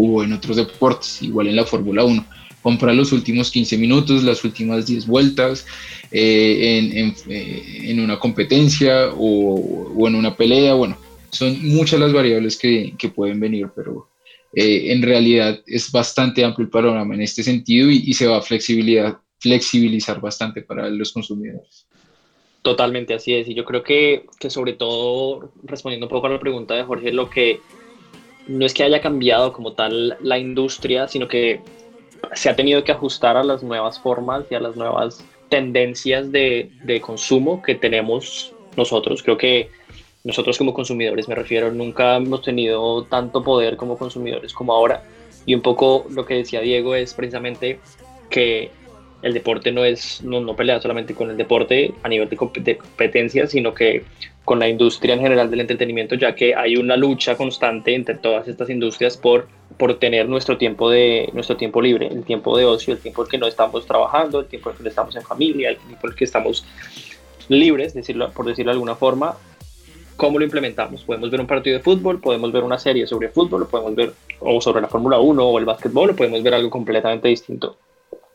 o 0.00 0.22
en 0.22 0.32
otros 0.32 0.56
deportes, 0.56 1.20
igual 1.22 1.48
en 1.48 1.56
la 1.56 1.64
Fórmula 1.64 2.04
1. 2.04 2.24
Comprar 2.62 2.94
los 2.94 3.10
últimos 3.10 3.50
15 3.50 3.76
minutos, 3.78 4.22
las 4.22 4.44
últimas 4.44 4.86
10 4.86 5.06
vueltas 5.08 5.66
eh, 6.12 6.92
en, 6.92 7.14
eh, 7.28 7.90
en, 7.90 7.98
una 7.98 8.16
competencia 8.18 9.08
o, 9.16 9.94
o, 9.96 10.06
en 10.06 10.14
una 10.14 10.36
pelea. 10.36 10.74
Bueno, 10.74 10.96
son 11.30 11.66
muchas 11.66 11.98
las 11.98 12.12
variables 12.12 12.56
que, 12.56 12.94
que 12.96 13.08
pueden 13.08 13.40
venir, 13.40 13.68
pero 13.74 14.08
eh, 14.54 14.92
en 14.92 15.02
realidad 15.02 15.60
es 15.66 15.90
bastante 15.90 16.44
amplio 16.44 16.66
el 16.66 16.70
panorama 16.70 17.14
en 17.14 17.22
este 17.22 17.42
sentido 17.42 17.90
y, 17.90 18.04
y 18.06 18.14
se 18.14 18.28
va 18.28 18.38
a 18.38 18.42
flexibilidad, 18.42 19.18
flexibilizar 19.40 20.20
bastante 20.20 20.62
para 20.62 20.88
los 20.90 21.12
consumidores. 21.12 21.88
Totalmente 22.62 23.14
así 23.14 23.34
es. 23.34 23.48
Y 23.48 23.54
yo 23.54 23.64
creo 23.64 23.82
que, 23.82 24.26
que 24.38 24.50
sobre 24.50 24.74
todo, 24.74 25.52
respondiendo 25.64 26.06
un 26.06 26.10
poco 26.10 26.28
a 26.28 26.30
la 26.30 26.38
pregunta 26.38 26.74
de 26.74 26.84
Jorge, 26.84 27.12
lo 27.12 27.30
que 27.30 27.60
no 28.48 28.66
es 28.66 28.74
que 28.74 28.82
haya 28.82 29.00
cambiado 29.00 29.52
como 29.52 29.72
tal 29.72 30.16
la 30.20 30.38
industria, 30.38 31.06
sino 31.06 31.28
que 31.28 31.60
se 32.34 32.48
ha 32.48 32.56
tenido 32.56 32.82
que 32.82 32.92
ajustar 32.92 33.36
a 33.36 33.44
las 33.44 33.62
nuevas 33.62 34.00
formas 34.00 34.44
y 34.50 34.54
a 34.54 34.60
las 34.60 34.76
nuevas 34.76 35.24
tendencias 35.48 36.32
de, 36.32 36.70
de 36.82 37.00
consumo 37.00 37.62
que 37.62 37.74
tenemos 37.74 38.52
nosotros. 38.76 39.22
Creo 39.22 39.38
que 39.38 39.70
nosotros 40.24 40.58
como 40.58 40.74
consumidores, 40.74 41.28
me 41.28 41.34
refiero, 41.34 41.72
nunca 41.72 42.16
hemos 42.16 42.42
tenido 42.42 43.04
tanto 43.04 43.42
poder 43.42 43.76
como 43.76 43.96
consumidores 43.96 44.52
como 44.52 44.72
ahora. 44.72 45.04
Y 45.46 45.54
un 45.54 45.62
poco 45.62 46.06
lo 46.10 46.26
que 46.26 46.34
decía 46.34 46.60
Diego 46.60 46.94
es 46.94 47.14
precisamente 47.14 47.78
que 48.28 48.70
el 49.22 49.34
deporte 49.34 49.72
no 49.72 49.84
es 49.84 50.22
no, 50.22 50.40
no 50.40 50.54
pelea 50.54 50.80
solamente 50.80 51.14
con 51.14 51.30
el 51.30 51.36
deporte 51.36 51.94
a 52.02 52.08
nivel 52.08 52.28
de, 52.28 52.36
competencia, 52.36 53.46
sino 53.46 53.74
que 53.74 54.04
con 54.48 54.58
la 54.58 54.66
industria 54.66 55.14
en 55.14 55.20
general 55.20 55.50
del 55.50 55.60
entretenimiento, 55.60 56.14
ya 56.14 56.34
que 56.34 56.54
hay 56.54 56.78
una 56.78 56.96
lucha 56.96 57.36
constante 57.36 57.94
entre 57.94 58.14
todas 58.14 58.48
estas 58.48 58.70
industrias 58.70 59.18
por, 59.18 59.46
por 59.76 59.98
tener 59.98 60.26
nuestro 60.26 60.56
tiempo, 60.56 60.88
de, 60.88 61.28
nuestro 61.34 61.58
tiempo 61.58 61.82
libre, 61.82 62.06
el 62.06 62.24
tiempo 62.24 62.56
de 62.56 62.64
ocio, 62.64 62.94
el 62.94 62.98
tiempo 62.98 63.24
en 63.24 63.28
que 63.28 63.36
no 63.36 63.46
estamos 63.46 63.84
trabajando, 63.84 64.40
el 64.40 64.46
tiempo 64.46 64.70
en 64.70 64.76
que 64.78 64.88
estamos 64.88 65.14
en 65.16 65.22
familia, 65.22 65.68
el 65.68 65.76
tiempo 65.76 66.08
en 66.08 66.14
que 66.14 66.24
estamos 66.24 66.64
libres, 67.50 67.92
decirlo, 67.92 68.30
por 68.30 68.46
decirlo 68.46 68.70
de 68.70 68.76
alguna 68.76 68.94
forma. 68.94 69.36
¿Cómo 70.16 70.38
lo 70.38 70.46
implementamos? 70.46 71.04
Podemos 71.04 71.30
ver 71.30 71.42
un 71.42 71.46
partido 71.46 71.76
de 71.76 71.84
fútbol, 71.84 72.18
podemos 72.18 72.50
ver 72.50 72.64
una 72.64 72.78
serie 72.78 73.06
sobre 73.06 73.28
fútbol, 73.28 73.68
podemos 73.68 73.94
ver 73.94 74.14
o 74.40 74.62
sobre 74.62 74.80
la 74.80 74.88
Fórmula 74.88 75.18
1 75.18 75.46
o 75.46 75.58
el 75.58 75.66
básquetbol, 75.66 76.08
o 76.08 76.16
podemos 76.16 76.42
ver 76.42 76.54
algo 76.54 76.70
completamente 76.70 77.28
distinto 77.28 77.76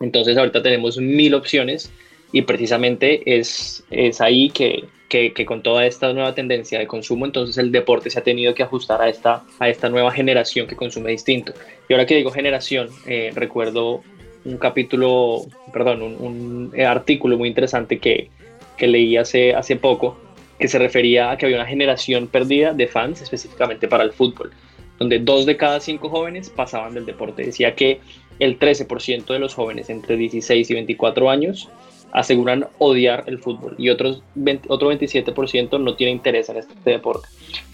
entonces 0.04 0.38
ahorita 0.38 0.62
tenemos 0.62 0.98
mil 0.98 1.34
opciones 1.34 1.92
y 2.34 2.42
precisamente 2.42 3.38
es, 3.38 3.86
es 3.92 4.20
ahí 4.20 4.50
que, 4.50 4.86
que, 5.08 5.34
que, 5.34 5.46
con 5.46 5.62
toda 5.62 5.86
esta 5.86 6.12
nueva 6.12 6.34
tendencia 6.34 6.80
de 6.80 6.88
consumo, 6.88 7.26
entonces 7.26 7.60
el 7.60 7.72
deporte 7.72 8.10
se 8.10 8.18
ha 8.18 8.24
tenido 8.24 8.56
que 8.56 8.64
ajustar 8.64 9.02
a 9.02 9.08
esta, 9.08 9.44
a 9.60 9.70
esta 9.70 9.88
nueva 9.88 10.12
generación 10.12 10.66
que 10.66 10.76
consume 10.76 11.12
distinto. 11.12 11.54
Y 11.88 11.94
ahora 11.94 12.08
que 12.08 12.16
digo 12.16 12.32
generación, 12.32 12.90
eh, 13.06 13.32
recuerdo 13.36 14.02
un 14.46 14.58
capítulo, 14.58 15.44
perdón, 15.72 16.02
un, 16.02 16.16
un, 16.20 16.72
eh, 16.76 16.86
artículo 16.86 17.38
muy 17.38 17.48
interesante 17.48 18.00
que, 18.00 18.30
que 18.78 18.88
leí 18.88 19.16
hace, 19.16 19.54
hace 19.54 19.76
poco, 19.76 20.18
que 20.58 20.68
se 20.68 20.80
refería 20.80 21.30
a 21.30 21.38
que 21.38 21.46
había 21.46 21.58
una 21.58 21.68
generación 21.68 22.28
perdida 22.28 22.74
de 22.74 22.88
fans 22.88 23.22
específicamente 23.22 23.88
para 23.88 24.04
el 24.04 24.12
fútbol, 24.12 24.52
donde 24.98 25.20
dos 25.20 25.46
de 25.46 25.56
cada 25.56 25.80
cinco 25.80 26.10
jóvenes 26.10 26.50
pasaban 26.50 26.96
del 26.96 27.06
deporte. 27.06 27.46
Decía 27.46 27.76
que 27.76 28.00
el 28.40 28.58
13% 28.58 29.26
de 29.26 29.38
los 29.38 29.54
jóvenes 29.54 29.92
entre 29.92 30.18
16 30.18 30.68
y 30.68 30.74
24 30.74 31.30
años 31.30 31.70
aseguran 32.14 32.68
odiar 32.78 33.24
el 33.26 33.40
fútbol 33.40 33.74
y 33.80 33.90
otros 33.90 34.22
otro 34.68 34.94
27% 34.94 35.80
no 35.80 35.96
tiene 35.96 36.12
interés 36.12 36.48
en 36.48 36.58
este 36.58 36.92
deporte. 36.92 37.28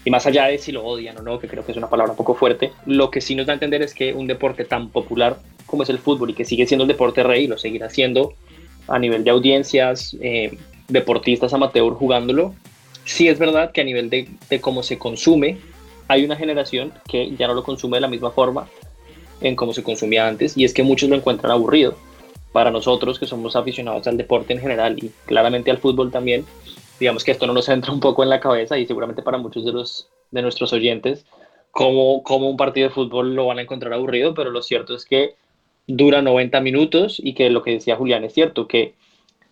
Y 0.04 0.10
más 0.10 0.26
allá 0.26 0.46
de 0.46 0.56
si 0.56 0.72
lo 0.72 0.84
odian 0.84 1.18
o 1.18 1.22
no, 1.22 1.38
que 1.38 1.46
creo 1.46 1.64
que 1.64 1.72
es 1.72 1.78
una 1.78 1.90
palabra 1.90 2.12
un 2.12 2.16
poco 2.16 2.34
fuerte, 2.34 2.72
lo 2.86 3.10
que 3.10 3.20
sí 3.20 3.34
nos 3.34 3.46
da 3.46 3.52
a 3.52 3.54
entender 3.54 3.82
es 3.82 3.92
que 3.92 4.14
un 4.14 4.26
deporte 4.26 4.64
tan 4.64 4.88
popular 4.88 5.38
como 5.66 5.82
es 5.82 5.90
el 5.90 5.98
fútbol 5.98 6.30
y 6.30 6.34
que 6.34 6.46
sigue 6.46 6.66
siendo 6.66 6.84
el 6.84 6.88
deporte 6.88 7.22
rey, 7.22 7.46
lo 7.46 7.58
seguirá 7.58 7.90
siendo 7.90 8.32
a 8.88 8.98
nivel 8.98 9.24
de 9.24 9.30
audiencias, 9.30 10.16
eh, 10.22 10.56
deportistas 10.88 11.52
amateur 11.52 11.92
jugándolo, 11.92 12.54
sí 13.04 13.28
es 13.28 13.38
verdad 13.38 13.72
que 13.72 13.82
a 13.82 13.84
nivel 13.84 14.08
de, 14.08 14.26
de 14.48 14.60
cómo 14.60 14.82
se 14.82 14.98
consume, 14.98 15.58
hay 16.08 16.24
una 16.24 16.34
generación 16.34 16.92
que 17.06 17.36
ya 17.36 17.46
no 17.46 17.54
lo 17.54 17.62
consume 17.62 17.98
de 17.98 18.00
la 18.00 18.08
misma 18.08 18.30
forma 18.30 18.68
en 19.42 19.54
cómo 19.54 19.74
se 19.74 19.82
consumía 19.82 20.26
antes 20.26 20.56
y 20.56 20.64
es 20.64 20.72
que 20.72 20.82
muchos 20.82 21.10
lo 21.10 21.16
encuentran 21.16 21.52
aburrido. 21.52 21.94
Para 22.52 22.70
nosotros 22.70 23.18
que 23.18 23.26
somos 23.26 23.54
aficionados 23.56 24.06
al 24.06 24.16
deporte 24.16 24.52
en 24.52 24.60
general 24.60 24.96
y 25.02 25.10
claramente 25.26 25.70
al 25.70 25.78
fútbol 25.78 26.10
también, 26.10 26.44
digamos 26.98 27.24
que 27.24 27.30
esto 27.30 27.46
no 27.46 27.52
nos 27.52 27.68
entra 27.70 27.92
un 27.92 28.00
poco 28.00 28.22
en 28.22 28.30
la 28.30 28.40
cabeza 28.40 28.78
y 28.78 28.86
seguramente 28.86 29.22
para 29.22 29.38
muchos 29.38 29.64
de, 29.64 29.72
los, 29.72 30.08
de 30.30 30.42
nuestros 30.42 30.72
oyentes, 30.72 31.26
como, 31.70 32.22
como 32.22 32.50
un 32.50 32.56
partido 32.56 32.88
de 32.88 32.94
fútbol 32.94 33.34
lo 33.34 33.46
van 33.46 33.58
a 33.58 33.62
encontrar 33.62 33.92
aburrido, 33.92 34.34
pero 34.34 34.50
lo 34.50 34.62
cierto 34.62 34.94
es 34.94 35.04
que 35.04 35.34
dura 35.86 36.22
90 36.22 36.60
minutos 36.60 37.20
y 37.22 37.34
que 37.34 37.50
lo 37.50 37.62
que 37.62 37.72
decía 37.72 37.96
Julián 37.96 38.24
es 38.24 38.32
cierto, 38.32 38.66
que 38.66 38.94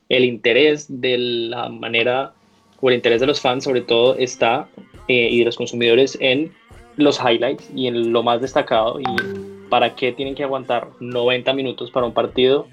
el 0.08 0.24
interés 0.24 0.86
de 0.88 1.18
la 1.18 1.68
manera 1.68 2.32
o 2.80 2.88
el 2.88 2.96
interés 2.96 3.20
de 3.20 3.26
los 3.26 3.40
fans 3.40 3.64
sobre 3.64 3.80
todo 3.80 4.16
está 4.16 4.68
eh, 5.08 5.28
y 5.30 5.38
de 5.40 5.44
los 5.44 5.56
consumidores 5.56 6.16
en 6.20 6.52
los 6.96 7.20
highlights 7.20 7.70
y 7.74 7.86
en 7.86 8.12
lo 8.12 8.22
más 8.22 8.40
destacado 8.40 9.00
y 9.00 9.04
¿para 9.68 9.94
qué 9.94 10.12
tienen 10.12 10.34
que 10.34 10.44
aguantar 10.44 10.88
90 11.00 11.52
minutos 11.52 11.90
para 11.90 12.06
un 12.06 12.12
partido 12.12 12.66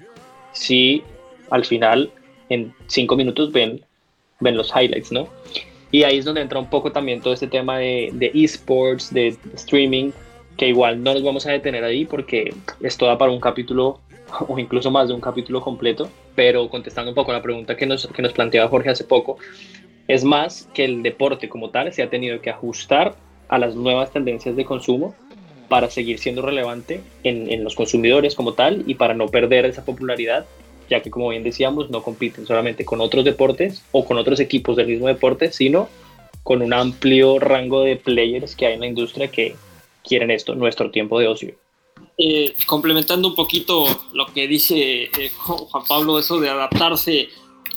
si 0.56 1.02
al 1.50 1.64
final 1.64 2.10
en 2.48 2.74
5 2.86 3.16
minutos 3.16 3.52
ven, 3.52 3.84
ven 4.40 4.56
los 4.56 4.72
highlights, 4.74 5.12
¿no? 5.12 5.28
Y 5.92 6.02
ahí 6.02 6.18
es 6.18 6.24
donde 6.24 6.40
entra 6.40 6.58
un 6.58 6.68
poco 6.68 6.90
también 6.90 7.20
todo 7.20 7.34
este 7.34 7.46
tema 7.46 7.78
de, 7.78 8.10
de 8.14 8.30
esports, 8.34 9.12
de 9.12 9.36
streaming, 9.54 10.10
que 10.56 10.68
igual 10.68 11.02
no 11.02 11.12
nos 11.12 11.22
vamos 11.22 11.46
a 11.46 11.52
detener 11.52 11.84
ahí 11.84 12.04
porque 12.04 12.52
esto 12.80 13.06
da 13.06 13.18
para 13.18 13.30
un 13.30 13.40
capítulo 13.40 14.00
o 14.48 14.58
incluso 14.58 14.90
más 14.90 15.08
de 15.08 15.14
un 15.14 15.20
capítulo 15.20 15.60
completo, 15.60 16.08
pero 16.34 16.68
contestando 16.68 17.10
un 17.10 17.14
poco 17.14 17.30
a 17.30 17.34
la 17.34 17.42
pregunta 17.42 17.76
que 17.76 17.86
nos, 17.86 18.06
que 18.06 18.22
nos 18.22 18.32
planteaba 18.32 18.68
Jorge 18.68 18.90
hace 18.90 19.04
poco, 19.04 19.38
es 20.08 20.24
más 20.24 20.68
que 20.72 20.84
el 20.84 21.02
deporte 21.02 21.48
como 21.48 21.70
tal 21.70 21.92
se 21.92 22.02
ha 22.02 22.10
tenido 22.10 22.40
que 22.40 22.50
ajustar 22.50 23.14
a 23.48 23.58
las 23.58 23.76
nuevas 23.76 24.10
tendencias 24.10 24.56
de 24.56 24.64
consumo 24.64 25.14
para 25.68 25.90
seguir 25.90 26.18
siendo 26.18 26.42
relevante 26.42 27.00
en, 27.24 27.50
en, 27.50 27.64
los 27.64 27.74
consumidores 27.74 28.34
como 28.34 28.54
tal 28.54 28.84
y 28.86 28.94
para 28.94 29.14
no 29.14 29.26
perder 29.26 29.66
esa 29.66 29.84
popularidad, 29.84 30.46
ya 30.88 31.02
que 31.02 31.10
como 31.10 31.28
bien 31.30 31.42
decíamos, 31.42 31.90
no 31.90 32.02
compiten 32.02 32.46
solamente 32.46 32.84
con 32.84 33.00
otros 33.00 33.24
deportes 33.24 33.82
o 33.92 34.04
con 34.04 34.18
otros 34.18 34.40
equipos 34.40 34.76
del 34.76 34.86
mismo 34.86 35.08
deporte, 35.08 35.52
sino 35.52 35.88
con 36.42 36.62
un 36.62 36.72
amplio 36.72 37.38
rango 37.40 37.82
de 37.82 37.96
players 37.96 38.54
que 38.54 38.66
hay 38.66 38.74
en 38.74 38.80
la 38.80 38.86
industria 38.86 39.28
que 39.28 39.56
quieren 40.04 40.30
esto, 40.30 40.54
nuestro 40.54 40.90
tiempo 40.90 41.18
de 41.18 41.26
ocio. 41.26 41.54
Eh, 42.18 42.56
complementando 42.66 43.28
un 43.28 43.34
poquito 43.34 43.84
lo 44.12 44.26
que 44.26 44.46
dice 44.46 45.04
eh, 45.04 45.30
Juan 45.36 45.84
Pablo, 45.86 46.18
eso 46.18 46.38
de 46.40 46.48
adaptarse 46.48 47.28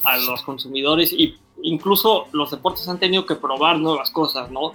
a 0.03 0.17
los 0.17 0.43
consumidores 0.43 1.11
y 1.11 1.35
incluso 1.63 2.27
los 2.31 2.51
deportes 2.51 2.87
han 2.87 2.99
tenido 2.99 3.25
que 3.25 3.35
probar 3.35 3.79
nuevas 3.79 4.11
cosas, 4.11 4.49
¿no? 4.51 4.73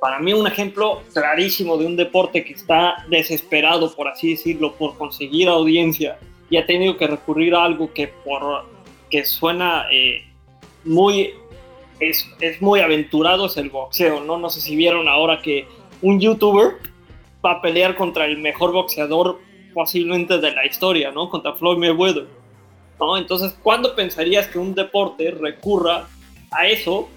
Para 0.00 0.18
mí 0.18 0.32
un 0.32 0.46
ejemplo 0.46 1.02
clarísimo 1.12 1.76
de 1.76 1.86
un 1.86 1.94
deporte 1.94 2.42
que 2.42 2.54
está 2.54 3.04
desesperado, 3.08 3.94
por 3.94 4.08
así 4.08 4.30
decirlo, 4.30 4.74
por 4.74 4.96
conseguir 4.96 5.48
audiencia 5.48 6.18
y 6.48 6.56
ha 6.56 6.66
tenido 6.66 6.96
que 6.96 7.06
recurrir 7.06 7.54
a 7.54 7.64
algo 7.64 7.92
que, 7.92 8.08
por, 8.08 8.64
que 9.10 9.24
suena 9.24 9.86
eh, 9.92 10.24
muy, 10.84 11.34
es, 12.00 12.26
es, 12.40 12.60
muy 12.62 12.80
aventurado, 12.80 13.46
es 13.46 13.56
el 13.58 13.68
boxeo, 13.68 14.24
¿no? 14.24 14.38
No 14.38 14.48
sé 14.48 14.62
si 14.62 14.74
vieron 14.74 15.06
ahora 15.06 15.42
que 15.42 15.68
un 16.00 16.18
youtuber 16.18 16.78
va 17.44 17.52
a 17.52 17.62
pelear 17.62 17.94
contra 17.94 18.24
el 18.24 18.38
mejor 18.38 18.72
boxeador 18.72 19.38
posiblemente 19.74 20.38
de 20.38 20.50
la 20.52 20.64
historia, 20.64 21.10
¿no? 21.12 21.28
Contra 21.28 21.52
Floyd 21.52 21.76
Mayweather, 21.76 22.26
¿no? 22.98 23.18
Entonces, 23.18 23.54
¿cuándo 23.62 23.94
pensarías 23.94 24.48
que 24.48 24.58
un 24.58 24.74
deporte 24.74 25.30
recurra 25.30 26.08
a 26.50 26.66
eso 26.66 27.08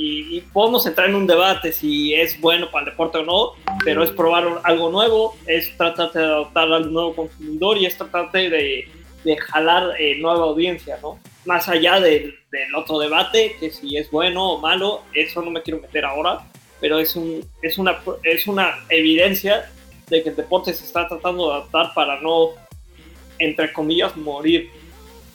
y, 0.00 0.40
podemos 0.52 0.86
entrar 0.86 1.08
en 1.08 1.16
un 1.16 1.26
debate 1.26 1.72
si 1.72 2.14
es 2.14 2.40
bueno 2.40 2.70
para 2.70 2.84
el 2.84 2.92
deporte 2.92 3.18
o 3.18 3.24
no, 3.24 3.52
pero 3.84 4.04
es 4.04 4.10
probar 4.10 4.60
algo 4.62 4.90
nuevo, 4.90 5.36
es 5.46 5.76
tratar 5.76 6.12
de 6.12 6.22
adaptar 6.22 6.72
al 6.72 6.92
nuevo 6.92 7.16
consumidor 7.16 7.76
y 7.78 7.86
es 7.86 7.96
tratar 7.96 8.30
de, 8.30 8.88
de 9.24 9.36
jalar 9.36 10.00
eh, 10.00 10.16
nueva 10.20 10.44
audiencia, 10.44 11.00
¿no? 11.02 11.18
Más 11.46 11.68
allá 11.68 11.98
del, 11.98 12.36
del, 12.52 12.74
otro 12.76 13.00
debate, 13.00 13.56
que 13.58 13.72
si 13.72 13.96
es 13.96 14.08
bueno 14.12 14.52
o 14.52 14.60
malo, 14.60 15.02
eso 15.14 15.42
no 15.42 15.50
me 15.50 15.62
quiero 15.62 15.80
meter 15.80 16.04
ahora, 16.04 16.46
pero 16.80 17.00
es, 17.00 17.16
un, 17.16 17.44
es, 17.60 17.76
una, 17.76 17.98
es 18.22 18.46
una 18.46 18.78
evidencia 18.90 19.68
de 20.08 20.22
que 20.22 20.28
el 20.28 20.36
deporte 20.36 20.72
se 20.74 20.84
está 20.84 21.08
tratando 21.08 21.48
de 21.48 21.56
adaptar 21.56 21.92
para 21.92 22.20
no, 22.20 22.50
entre 23.40 23.72
comillas, 23.72 24.16
morir. 24.16 24.70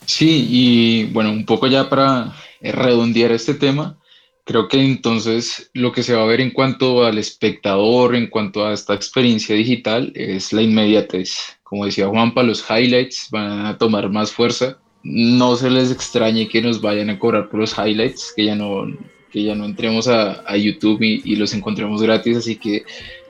Sí, 0.05 0.47
y 0.49 1.03
bueno, 1.11 1.31
un 1.31 1.45
poco 1.45 1.67
ya 1.67 1.89
para 1.89 2.33
redondear 2.61 3.31
este 3.33 3.53
tema, 3.53 3.97
creo 4.43 4.67
que 4.67 4.81
entonces 4.81 5.69
lo 5.73 5.91
que 5.91 6.03
se 6.03 6.13
va 6.13 6.23
a 6.23 6.27
ver 6.27 6.41
en 6.41 6.51
cuanto 6.51 7.05
al 7.05 7.17
espectador, 7.17 8.15
en 8.15 8.27
cuanto 8.27 8.65
a 8.65 8.73
esta 8.73 8.93
experiencia 8.93 9.55
digital, 9.55 10.11
es 10.15 10.53
la 10.53 10.61
inmediatez. 10.61 11.57
Como 11.63 11.85
decía 11.85 12.07
Juanpa, 12.07 12.43
los 12.43 12.63
highlights 12.69 13.29
van 13.31 13.65
a 13.65 13.77
tomar 13.77 14.09
más 14.09 14.31
fuerza. 14.31 14.77
No 15.03 15.55
se 15.55 15.69
les 15.69 15.91
extrañe 15.91 16.47
que 16.47 16.61
nos 16.61 16.81
vayan 16.81 17.09
a 17.09 17.19
cobrar 17.19 17.49
por 17.49 17.59
los 17.59 17.77
highlights, 17.77 18.33
que 18.35 18.45
ya 18.45 18.55
no, 18.55 18.85
que 19.31 19.43
ya 19.43 19.55
no 19.55 19.65
entremos 19.65 20.07
a, 20.07 20.43
a 20.45 20.55
YouTube 20.55 21.01
y, 21.01 21.21
y, 21.25 21.35
los 21.35 21.53
encontremos 21.53 22.01
gratis. 22.01 22.37
Así 22.37 22.55
que 22.55 22.83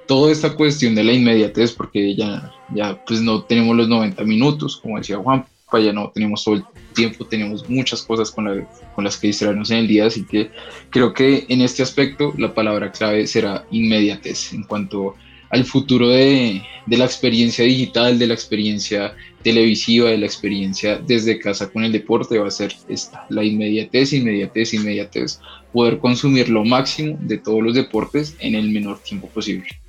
toda 0.08 0.32
esta 0.32 0.56
cuestión 0.56 0.94
de 0.96 1.04
la 1.04 1.14
inmediatez, 1.14 1.72
porque 1.74 2.16
ya, 2.16 2.52
ya 2.74 3.04
pues 3.06 3.22
no 3.22 3.44
tenemos 3.44 3.76
los 3.76 3.88
90 3.88 4.24
minutos, 4.24 4.78
como 4.78 4.98
decía 4.98 5.18
Juan, 5.18 5.46
ya 5.80 5.94
no 5.94 6.10
tenemos 6.10 6.44
todo 6.44 6.56
el 6.56 6.64
tiempo, 6.94 7.26
tenemos 7.26 7.70
muchas 7.70 8.02
cosas 8.04 8.32
con, 8.32 8.46
la, 8.46 8.68
con 8.96 9.04
las 9.04 9.18
que 9.18 9.28
distraernos 9.28 9.72
en 9.72 9.78
el 9.78 9.88
día, 9.88 10.06
así 10.06 10.26
que 10.26 10.52
creo 10.90 11.14
que 11.14 11.46
en 11.50 11.62
este 11.62 11.84
aspecto 11.84 12.34
la 12.38 12.54
palabra 12.54 12.92
clave 12.92 13.28
será 13.28 13.66
inmediatez 13.72 14.54
en 14.54 14.64
cuanto 14.64 15.16
al 15.50 15.66
futuro 15.66 16.10
de, 16.10 16.64
de 16.88 16.98
la 16.98 17.06
experiencia 17.06 17.64
digital, 17.64 18.18
de 18.18 18.28
la 18.28 18.34
experiencia 18.34 19.16
televisiva, 19.44 20.10
de 20.10 20.18
la 20.18 20.26
experiencia 20.26 20.98
desde 20.98 21.38
casa 21.38 21.70
con 21.72 21.84
el 21.84 21.92
deporte, 21.92 22.40
va 22.40 22.48
a 22.48 22.52
ser 22.52 22.74
esta, 22.90 23.26
la 23.30 23.44
inmediatez, 23.44 24.14
inmediatez, 24.14 24.74
inmediatez, 24.74 25.40
poder 25.72 26.00
consumir 26.00 26.50
lo 26.50 26.64
máximo 26.64 27.18
de 27.22 27.38
todos 27.38 27.62
los 27.62 27.76
deportes 27.76 28.36
en 28.40 28.56
el 28.56 28.70
menor 28.70 29.00
tiempo 29.00 29.28
posible. 29.28 29.83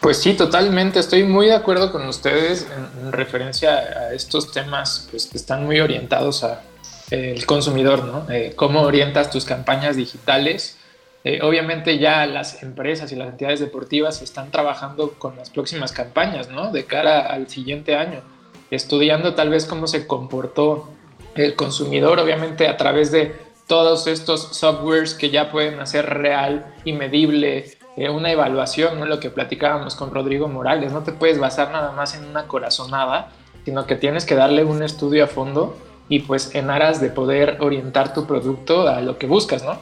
Pues 0.00 0.18
sí, 0.18 0.34
totalmente. 0.34 1.00
Estoy 1.00 1.24
muy 1.24 1.46
de 1.46 1.54
acuerdo 1.54 1.90
con 1.90 2.06
ustedes 2.06 2.68
en, 3.02 3.12
referencia 3.12 3.78
a 3.78 4.14
estos 4.14 4.52
temas 4.52 5.08
pues, 5.10 5.26
que 5.26 5.36
están 5.36 5.64
muy 5.64 5.80
orientados 5.80 6.44
a 6.44 6.62
eh, 7.10 7.42
consumidor, 7.46 8.04
¿no? 8.04 8.30
Eh, 8.30 8.52
cómo 8.54 8.82
orientas 8.82 9.30
tus 9.30 9.44
campañas 9.44 9.96
digitales. 9.96 10.78
Eh, 11.24 11.40
obviamente 11.42 11.98
ya 11.98 12.26
las 12.26 12.62
empresas 12.62 13.10
y 13.10 13.16
las 13.16 13.28
entidades 13.28 13.58
deportivas 13.58 14.22
están 14.22 14.50
trabajando 14.52 15.14
con 15.18 15.36
las 15.36 15.50
próximas 15.50 15.90
campañas, 15.90 16.48
¿no? 16.48 16.70
De 16.70 16.84
cara 16.84 17.20
al 17.20 17.48
siguiente 17.48 17.96
año, 17.96 18.22
estudiando 18.70 19.34
tal 19.34 19.50
vez 19.50 19.66
cómo 19.66 19.88
se 19.88 20.06
comportó 20.06 20.90
el 21.34 21.56
consumidor, 21.56 22.20
obviamente 22.20 22.68
a 22.68 22.76
través 22.76 23.10
de 23.10 23.34
todos 23.66 24.06
estos 24.06 24.56
softwares 24.56 25.14
que 25.14 25.30
ya 25.30 25.50
pueden 25.50 25.80
hacer 25.80 26.06
real 26.06 26.74
y 26.84 26.92
medible 26.92 27.77
eh, 27.98 28.08
una 28.10 28.30
evaluación, 28.30 29.00
¿no? 29.00 29.06
lo 29.06 29.18
que 29.18 29.28
platicábamos 29.28 29.96
con 29.96 30.14
Rodrigo 30.14 30.46
Morales, 30.46 30.92
no 30.92 31.02
te 31.02 31.10
puedes 31.10 31.40
basar 31.40 31.72
nada 31.72 31.90
más 31.90 32.14
en 32.14 32.24
una 32.24 32.46
corazonada, 32.46 33.32
sino 33.64 33.86
que 33.86 33.96
tienes 33.96 34.24
que 34.24 34.36
darle 34.36 34.62
un 34.62 34.84
estudio 34.84 35.24
a 35.24 35.26
fondo 35.26 35.76
y 36.08 36.20
pues 36.20 36.54
en 36.54 36.70
aras 36.70 37.00
de 37.00 37.10
poder 37.10 37.56
orientar 37.58 38.14
tu 38.14 38.24
producto 38.24 38.86
a 38.86 39.00
lo 39.00 39.18
que 39.18 39.26
buscas, 39.26 39.64
¿no? 39.64 39.80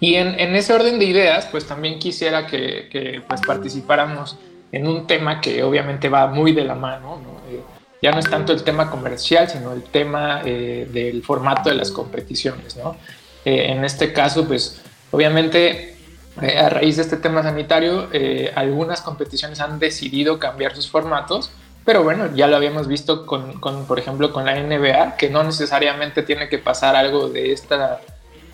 Y 0.00 0.16
en, 0.16 0.38
en 0.40 0.56
ese 0.56 0.72
orden 0.72 0.98
de 0.98 1.04
ideas, 1.04 1.46
pues 1.46 1.64
también 1.64 2.00
quisiera 2.00 2.48
que, 2.48 2.88
que, 2.90 3.22
pues 3.26 3.40
participáramos 3.42 4.36
en 4.72 4.88
un 4.88 5.06
tema 5.06 5.40
que 5.40 5.62
obviamente 5.62 6.08
va 6.08 6.26
muy 6.26 6.50
de 6.50 6.64
la 6.64 6.74
mano, 6.74 7.20
¿no? 7.22 7.54
Eh, 7.54 7.60
ya 8.02 8.10
no 8.10 8.18
es 8.18 8.28
tanto 8.28 8.52
el 8.52 8.64
tema 8.64 8.90
comercial, 8.90 9.48
sino 9.48 9.72
el 9.72 9.84
tema 9.84 10.42
eh, 10.44 10.88
del 10.92 11.22
formato 11.22 11.68
de 11.68 11.76
las 11.76 11.92
competiciones, 11.92 12.76
¿no? 12.76 12.96
en 13.44 13.84
este 13.84 14.12
caso, 14.12 14.46
pues 14.46 14.80
obviamente 15.10 15.91
eh, 16.40 16.58
a 16.58 16.70
raíz 16.70 16.96
de 16.96 17.02
este 17.02 17.16
tema 17.18 17.42
sanitario, 17.42 18.08
eh, 18.12 18.52
algunas 18.54 19.02
competiciones 19.02 19.60
han 19.60 19.78
decidido 19.78 20.38
cambiar 20.38 20.74
sus 20.74 20.90
formatos, 20.90 21.50
pero 21.84 22.02
bueno, 22.02 22.34
ya 22.34 22.46
lo 22.46 22.56
habíamos 22.56 22.88
visto 22.88 23.26
con, 23.26 23.60
por 23.86 23.98
ejemplo, 23.98 24.32
con 24.32 24.46
la 24.46 24.54
NBA, 24.54 25.16
que 25.16 25.28
no 25.28 25.42
necesariamente 25.44 26.22
tiene 26.22 26.48
que 26.48 26.58
pasar 26.58 26.96
algo 26.96 27.28
de 27.28 27.52
esta 27.52 28.00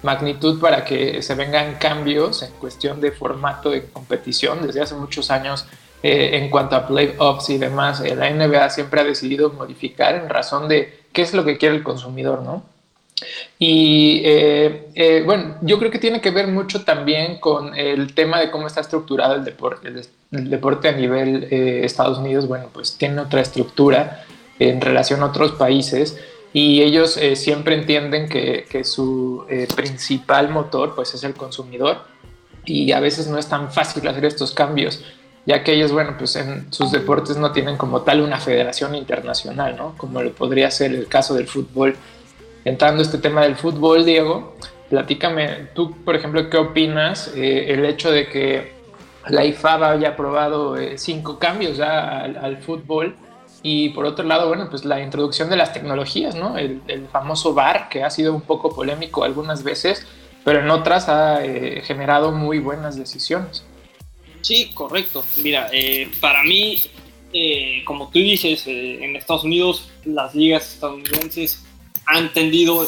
magnitud 0.02 0.60
para 0.60 0.84
que 0.84 1.22
se 1.22 1.34
vengan 1.34 1.74
cambios 1.74 2.42
en 2.42 2.52
cuestión 2.52 3.00
de 3.00 3.12
formato 3.12 3.70
de 3.70 3.84
competición. 3.84 4.66
Desde 4.66 4.80
hace 4.80 4.94
muchos 4.94 5.30
años, 5.30 5.66
eh, 6.02 6.30
en 6.34 6.50
cuanto 6.50 6.74
a 6.74 6.86
playoffs 6.86 7.50
y 7.50 7.58
demás, 7.58 8.00
la 8.00 8.30
NBA 8.30 8.70
siempre 8.70 9.02
ha 9.02 9.04
decidido 9.04 9.50
modificar 9.50 10.14
en 10.14 10.28
razón 10.28 10.66
de 10.66 11.02
qué 11.12 11.22
es 11.22 11.34
lo 11.34 11.44
que 11.44 11.58
quiere 11.58 11.76
el 11.76 11.82
consumidor, 11.82 12.42
¿no? 12.42 12.64
Y 13.58 14.22
eh, 14.24 14.88
eh, 14.94 15.22
bueno, 15.24 15.56
yo 15.62 15.78
creo 15.78 15.90
que 15.90 15.98
tiene 15.98 16.20
que 16.20 16.30
ver 16.30 16.46
mucho 16.48 16.84
también 16.84 17.38
con 17.38 17.76
el 17.76 18.14
tema 18.14 18.40
de 18.40 18.50
cómo 18.50 18.66
está 18.66 18.80
estructurado 18.80 19.34
el 19.34 19.44
deporte. 19.44 19.88
El, 19.88 20.50
deporte 20.50 20.88
a 20.88 20.92
nivel 20.92 21.48
eh, 21.50 21.80
Estados 21.84 22.18
Unidos, 22.18 22.46
bueno, 22.46 22.68
pues 22.72 22.96
tiene 22.96 23.20
otra 23.20 23.40
estructura 23.40 24.24
en 24.58 24.80
relación 24.80 25.22
a 25.22 25.26
otros 25.26 25.52
países 25.52 26.18
y 26.52 26.82
ellos 26.82 27.18
siempre 27.34 27.74
entienden 27.74 28.28
que, 28.28 28.66
que 28.68 28.82
su 28.82 29.46
principal 29.76 30.48
motor 30.50 30.94
pues 30.94 31.14
es 31.14 31.22
el 31.22 31.34
consumidor 31.34 31.98
y 32.64 32.90
a 32.92 33.00
veces 33.00 33.28
no 33.28 33.38
es 33.38 33.48
tan 33.48 33.70
fácil 33.70 34.06
hacer 34.08 34.24
estos 34.24 34.52
cambios 34.52 35.04
ya 35.48 35.64
que 35.64 35.72
ellos, 35.72 35.92
bueno, 35.92 36.14
pues 36.18 36.36
en 36.36 36.70
sus 36.70 36.92
deportes 36.92 37.38
no 37.38 37.52
tienen 37.52 37.78
como 37.78 38.02
tal 38.02 38.20
una 38.20 38.38
federación 38.38 38.94
internacional, 38.94 39.76
¿no? 39.78 39.94
Como 39.96 40.22
lo 40.22 40.30
podría 40.32 40.70
ser 40.70 40.92
el 40.92 41.06
caso 41.06 41.34
del 41.34 41.46
fútbol 41.46 41.96
entrando 42.64 43.00
a 43.00 43.04
este 43.04 43.18
tema 43.18 43.42
del 43.42 43.56
fútbol, 43.56 44.04
Diego, 44.04 44.54
platícame, 44.88 45.68
tú, 45.74 45.92
por 46.04 46.16
ejemplo, 46.16 46.48
¿qué 46.50 46.56
opinas 46.56 47.32
eh, 47.34 47.72
el 47.72 47.84
hecho 47.84 48.10
de 48.10 48.28
que 48.28 48.72
la 49.28 49.44
IFAB 49.44 49.84
haya 49.84 50.10
aprobado 50.10 50.76
eh, 50.76 50.98
cinco 50.98 51.38
cambios 51.38 51.76
ya 51.76 52.20
al, 52.20 52.58
fútbol? 52.58 53.16
Y 53.62 53.90
por 53.90 54.04
otro 54.04 54.24
lado, 54.24 54.48
bueno, 54.48 54.68
pues 54.70 54.84
la 54.84 55.02
introducción 55.02 55.50
de 55.50 55.56
las 55.56 55.72
tecnologías, 55.72 56.34
¿no? 56.34 56.56
El, 56.56 56.80
famoso 57.10 57.54
VAR, 57.54 57.88
que 57.88 58.04
ha 58.04 58.10
sido 58.10 58.32
un 58.32 58.42
poco 58.42 58.74
polémico 58.74 59.24
algunas 59.24 59.64
veces, 59.64 60.06
pero 60.44 60.60
en 60.60 60.70
otras 60.70 61.08
ha 61.08 61.44
eh, 61.44 61.82
generado 61.84 62.30
muy 62.30 62.60
buenas 62.60 62.96
decisiones. 62.96 63.64
Sí, 64.42 64.70
correcto. 64.72 65.24
Mira, 65.42 65.68
para 66.20 66.44
mí, 66.44 66.80
como 67.84 68.08
tú 68.08 68.20
dices, 68.20 68.66
en 68.66 69.16
Estados 69.16 69.42
Unidos 69.42 69.90
las 70.04 70.34
ligas 70.36 70.74
estadounidenses 70.74 71.67
han 72.08 72.32
tendido 72.32 72.86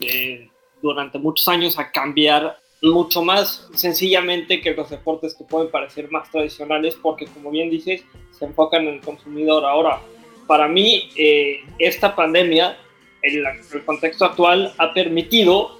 eh, 0.00 0.50
durante 0.82 1.18
muchos 1.18 1.46
años 1.46 1.78
a 1.78 1.90
cambiar 1.92 2.58
mucho 2.82 3.22
más 3.22 3.68
sencillamente 3.74 4.60
que 4.60 4.74
los 4.74 4.90
deportes 4.90 5.34
que 5.34 5.44
pueden 5.44 5.70
parecer 5.70 6.10
más 6.10 6.30
tradicionales 6.30 6.96
porque 7.00 7.26
como 7.26 7.50
bien 7.50 7.70
dices 7.70 8.04
se 8.36 8.44
enfocan 8.44 8.86
en 8.86 8.94
el 8.94 9.00
consumidor. 9.00 9.64
Ahora 9.64 10.00
para 10.48 10.66
mí 10.66 11.08
eh, 11.16 11.60
esta 11.78 12.16
pandemia 12.16 12.76
en 13.22 13.44
el 13.46 13.84
contexto 13.84 14.24
actual 14.24 14.74
ha 14.76 14.92
permitido 14.92 15.78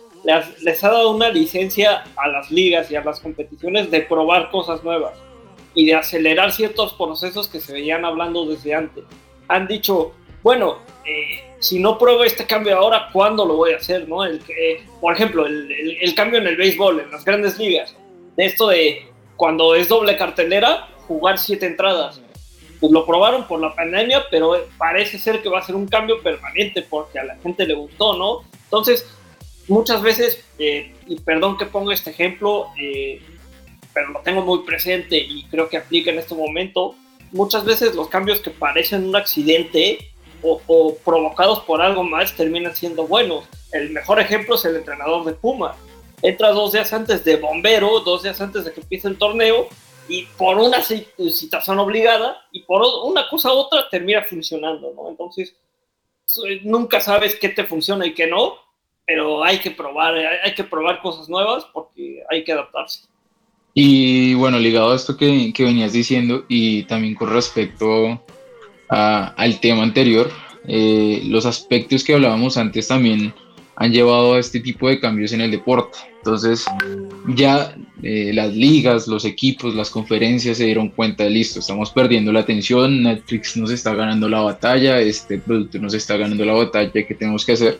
les, 0.61 0.85
ha 0.85 0.88
dado 0.88 1.11
una 1.11 1.31
licencia 1.31 2.05
a 2.17 2.29
las 2.29 2.51
ligas 2.51 2.91
y 2.91 2.97
a 2.97 3.03
las 3.03 3.19
competiciones 3.19 3.91
de 3.91 4.03
probar 4.03 4.51
cosas 4.51 4.85
nuevas 4.85 5.14
y 5.75 5.87
de 5.87 5.95
acelerar 5.95 6.53
ciertos 6.53 6.93
procesos 6.95 7.49
que 7.49 7.61
se 7.61 7.73
veían 7.73 8.05
hablando 8.05 8.45
desde 8.47 8.75
antes. 8.75 9.05
Han 9.49 9.67
dicho 9.67 10.12
bueno 10.43 10.79
eh, 11.05 11.48
si 11.61 11.79
no 11.79 11.99
pruebo 11.99 12.25
este 12.25 12.47
cambio 12.47 12.77
ahora, 12.79 13.09
¿cuándo 13.12 13.44
lo 13.44 13.57
voy 13.57 13.73
a 13.73 13.77
hacer? 13.77 14.09
¿no? 14.09 14.25
El, 14.25 14.40
por 15.01 15.14
ejemplo, 15.14 15.47
el, 15.47 16.14
cambio 16.14 16.40
en 16.40 16.47
el 16.47 16.57
béisbol, 16.57 17.01
en 17.01 17.11
las 17.11 17.25
grandes 17.25 17.59
ligas, 17.59 17.94
de 18.37 18.47
esto 18.47 18.68
de 18.68 19.07
cuando 19.37 19.75
es 19.75 19.88
doble 19.88 20.16
cartelera, 20.16 20.88
jugar 21.07 21.38
siete 21.38 21.66
entradas. 21.66 22.21
Pues 22.81 22.92
lo 22.92 23.05
probaron 23.05 23.49
por 23.49 23.61
la 23.61 23.75
pandemia, 23.75 24.27
pero 24.31 24.68
parece 24.77 25.18
ser 25.18 25.42
que 25.42 25.49
va 25.49 25.59
a 25.59 25.62
ser 25.62 25.75
un 25.75 25.88
cambio 25.88 26.23
permanente 26.23 26.83
porque 26.83 27.18
a 27.18 27.25
la 27.25 27.37
gente 27.38 27.66
le 27.66 27.75
gustó, 27.75 28.16
¿no? 28.16 28.44
Entonces, 28.64 29.05
muchas 29.66 30.01
veces, 30.01 30.44
eh, 30.61 30.94
y 31.09 31.18
perdón 31.18 31.59
que 31.59 31.66
ponga 31.66 31.92
este 31.92 32.11
ejemplo, 32.11 32.68
eh, 32.81 33.21
pero 33.92 34.11
lo 34.11 34.21
tengo 34.21 34.42
muy 34.42 34.61
presente 34.61 35.16
y 35.18 35.44
creo 35.51 35.68
que 35.68 35.77
aplica 35.77 36.12
en 36.12 36.21
este 36.21 36.37
momento, 36.37 36.94
muchas 37.33 37.64
veces 37.64 37.97
los 37.97 38.09
cambios 38.09 38.40
que 38.40 38.51
parecen 38.51 39.09
un 39.09 39.16
accidente 39.16 40.08
o, 40.42 40.96
provocados 41.05 41.61
por 41.61 41.81
algo 41.81 42.03
más 42.03 42.35
terminan 42.35 42.74
siendo 42.74 43.07
buenos. 43.07 43.44
El 43.72 43.90
mejor 43.90 44.20
ejemplo 44.20 44.55
es 44.55 44.64
el 44.64 44.77
entrenador 44.77 45.24
de 45.24 45.33
Puma. 45.33 45.77
Entra 46.22 46.51
dos 46.51 46.72
días 46.72 46.92
antes 46.92 47.24
de 47.24 47.37
bombero, 47.37 48.01
dos 48.01 48.22
días 48.22 48.40
antes 48.40 48.64
de 48.64 48.72
que 48.72 48.81
empiece 48.81 49.09
el 49.09 49.18
torneo, 49.18 49.68
y 50.09 50.24
por 50.38 50.57
una 50.57 50.83
situación 50.83 51.79
obligada 51.79 52.42
y 52.51 52.62
por 52.62 52.83
una 53.05 53.29
cosa 53.29 53.53
u 53.53 53.59
otra 53.59 53.88
termina 53.90 54.22
funcionando, 54.22 54.92
¿no? 54.96 55.11
Entonces, 55.11 55.55
nunca 56.62 57.01
sabes 57.01 57.37
qué 57.37 57.51
te 57.51 57.64
funciona 57.64 58.07
y 58.07 58.14
qué 58.14 58.27
no, 58.27 58.55
pero 59.07 59.44
hay 59.44 59.59
que 59.59 59.70
probar, 59.70 60.14
hay 60.16 60.55
que 60.55 60.64
probar 60.64 61.03
cosas 61.03 61.29
nuevas 61.29 61.66
porque 61.72 62.22
hay 62.31 62.42
que 62.42 62.53
adaptarse. 62.53 63.07
Y 63.74 64.35
bueno, 64.35 64.59
ligado 64.59 64.92
a 64.92 64.96
esto 64.96 65.16
que, 65.16 65.53
que 65.55 65.64
venías 65.64 65.92
diciendo 65.92 66.44
y 66.48 66.85
también 66.85 67.14
con 67.14 67.31
respecto 67.31 68.24
a, 68.88 69.29
al 69.37 69.61
tema 69.61 69.83
anterior, 69.83 70.31
eh, 70.66 71.22
los 71.27 71.46
aspectos 71.46 72.05
que 72.05 72.14
hablábamos 72.14 72.57
antes 72.57 72.88
también 72.88 73.33
han 73.81 73.92
llevado 73.92 74.35
a 74.35 74.40
este 74.40 74.59
tipo 74.59 74.88
de 74.88 74.98
cambios 74.98 75.33
en 75.33 75.40
el 75.40 75.53
deporte. 75.53 75.98
Entonces, 76.16 76.66
ya 77.29 77.77
eh, 78.03 78.33
las 78.35 78.53
ligas, 78.53 79.07
los 79.07 79.24
equipos, 79.24 79.74
las 79.74 79.88
conferencias 79.88 80.59
se 80.59 80.64
dieron 80.64 80.88
cuenta 80.88 81.22
de 81.22 81.31
listo, 81.31 81.61
estamos 81.61 81.92
perdiendo 81.92 82.33
la 82.33 82.40
atención, 82.40 83.05
Netflix 83.05 83.57
nos 83.57 83.70
está 83.70 83.94
ganando 83.94 84.29
la 84.29 84.40
batalla, 84.40 85.01
este 85.01 85.38
producto 85.38 85.79
nos 85.79 85.94
está 85.94 86.16
ganando 86.16 86.44
la 86.44 86.55
batalla 86.55 86.90
que 86.90 87.14
tenemos 87.14 87.46
que 87.46 87.53
hacer. 87.53 87.79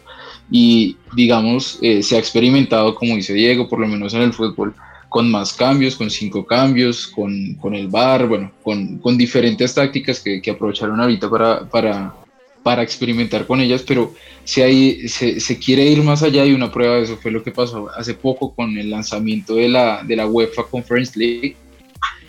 Y 0.51 0.97
digamos, 1.17 1.79
eh, 1.83 2.03
se 2.03 2.15
ha 2.15 2.21
experimentado, 2.21 2.95
como 2.95 3.17
dice 3.17 3.35
Diego, 3.35 3.69
por 3.69 3.81
lo 3.81 3.89
menos 3.89 4.15
en 4.15 4.23
el 4.23 4.33
fútbol, 4.33 4.75
con 5.09 5.31
más 5.31 5.53
cambios, 5.53 5.97
con 5.97 6.11
cinco 6.11 6.45
cambios, 6.45 7.07
con, 7.07 7.55
con 7.55 7.75
el 7.75 7.89
bar, 7.89 8.27
bueno, 8.27 8.53
con, 8.63 8.99
con 8.99 9.17
diferentes 9.17 9.75
tácticas 9.75 10.21
que, 10.21 10.43
que, 10.43 10.51
aprovecharon 10.51 11.01
ahorita 11.01 11.31
para, 11.31 11.69
para, 11.69 12.15
para 12.63 12.83
experimentar 12.83 13.47
con 13.47 13.61
ellas, 13.61 13.83
pero 13.87 14.15
si 14.45 14.61
hay, 14.63 15.09
se, 15.09 15.41
se, 15.41 15.59
quiere 15.59 15.85
ir 15.85 16.03
más 16.03 16.23
allá 16.23 16.45
y 16.45 16.53
una 16.53 16.71
prueba 16.71 16.97
de 16.97 17.03
eso 17.05 17.17
fue 17.17 17.31
lo 17.31 17.43
que 17.43 17.51
pasó 17.51 17.89
hace 17.97 18.15
poco 18.15 18.55
con 18.55 18.77
el 18.77 18.91
lanzamiento 18.91 19.55
de 19.55 19.69
la, 19.69 20.03
de 20.05 20.17
la 20.17 20.27
UEFA 20.27 20.65
Conference 20.65 21.19
League, 21.19 21.57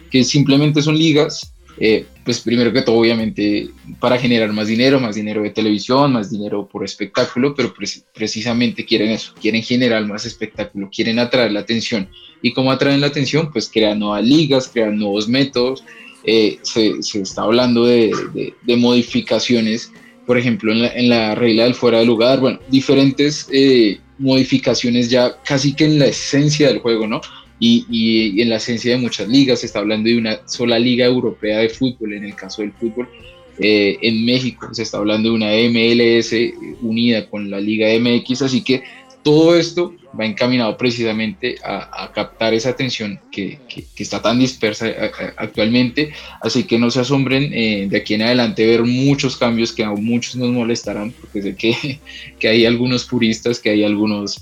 que 0.09 0.23
simplemente 0.23 0.81
son 0.81 0.97
ligas, 0.97 1.53
eh, 1.81 2.05
pues 2.25 2.41
primero 2.41 2.73
que 2.73 2.81
todo 2.81 2.97
obviamente 2.97 3.69
para 3.99 4.17
generar 4.17 4.51
más 4.51 4.67
dinero, 4.67 4.99
más 4.99 5.15
dinero 5.15 5.41
de 5.41 5.51
televisión, 5.51 6.11
más 6.11 6.29
dinero 6.29 6.67
por 6.67 6.83
espectáculo, 6.83 7.55
pero 7.55 7.73
precisamente 8.13 8.85
quieren 8.85 9.11
eso, 9.11 9.33
quieren 9.39 9.63
generar 9.63 10.05
más 10.05 10.25
espectáculo, 10.25 10.89
quieren 10.93 11.19
atraer 11.19 11.51
la 11.51 11.61
atención. 11.61 12.09
¿Y 12.41 12.54
cómo 12.54 12.71
atraen 12.71 13.02
la 13.02 13.08
atención? 13.08 13.52
Pues 13.52 13.69
crean 13.71 13.99
nuevas 13.99 14.23
ligas, 14.23 14.69
crean 14.71 14.97
nuevos 14.97 15.28
métodos, 15.28 15.84
eh, 16.23 16.60
se, 16.62 17.02
se, 17.02 17.21
está 17.21 17.43
hablando 17.43 17.86
de, 17.86 18.12
de, 18.34 18.54
de 18.62 18.78
modificaciones 18.78 19.91
por 20.30 20.38
ejemplo, 20.38 20.71
en 20.71 20.84
la, 20.84 20.89
en 20.89 21.10
la, 21.10 21.34
regla 21.34 21.63
del 21.63 21.73
fuera 21.73 21.97
de 21.97 22.06
lugar, 22.06 22.39
bueno, 22.39 22.60
diferentes 22.69 23.49
eh, 23.52 23.97
modificaciones 24.19 25.10
ya 25.10 25.36
casi 25.43 25.73
que 25.73 25.86
en 25.86 25.97
la 25.97 26.06
esencia 26.06 26.67
del 26.67 26.78
juego, 26.78 27.08
¿no? 27.08 27.19
Y, 27.60 27.88
y, 27.89 28.39
en 28.39 28.49
la 28.49 28.58
esencia 28.58 28.91
de 28.91 29.02
muchas 29.02 29.28
ligas, 29.28 29.62
se 29.62 29.65
está 29.65 29.80
hablando 29.80 30.08
de 30.08 30.19
una 30.19 30.47
sola 30.47 30.78
liga 30.78 31.04
europea 31.04 31.58
de 31.58 31.69
fútbol, 31.69 32.13
en 32.13 32.25
el 32.25 32.36
caso 32.36 32.62
del 32.62 32.73
fútbol. 32.73 33.10
Eh, 33.58 33.97
en 34.04 34.23
México 34.23 34.71
se 34.71 34.84
está 34.84 34.99
hablando 34.99 35.30
de 35.30 35.36
una 35.36 35.47
MLS 35.47 36.36
unida 36.84 37.28
con 37.28 37.49
la 37.49 37.60
Liga 37.60 37.88
MX, 37.99 38.43
así 38.43 38.63
que 38.63 38.84
todo 39.23 39.55
esto 39.55 39.93
va 40.17 40.25
encaminado 40.25 40.77
precisamente 40.77 41.58
a, 41.63 42.12
captar 42.13 42.53
esa 42.53 42.69
atención 42.69 43.19
que, 43.32 43.60
está 43.97 44.21
tan 44.21 44.39
dispersa 44.39 44.88
eh, 44.88 44.95
eh, 45.05 45.34
actualmente, 45.38 46.12
así 46.41 46.63
que 46.63 46.79
no 46.79 46.89
se 46.89 47.01
asombren 47.01 47.51
eh, 47.53 47.88
de 47.89 47.97
aquí 47.97 48.15
en 48.15 48.23
adelante 48.23 48.65
ver 48.65 48.84
muchos 48.84 49.38
cambios 49.38 49.71
que 49.71 49.84
a 49.84 49.91
muchos 49.91 50.36
nos 50.36 50.49
molestarán, 50.49 51.12
porque 51.12 51.41
sé 51.41 51.55
que, 51.55 51.99
que 52.39 52.47
hay 52.47 52.65
algunos 52.65 53.05
puristas, 53.05 53.60
que 53.60 53.69
hay 53.69 53.84
algunos 53.84 54.41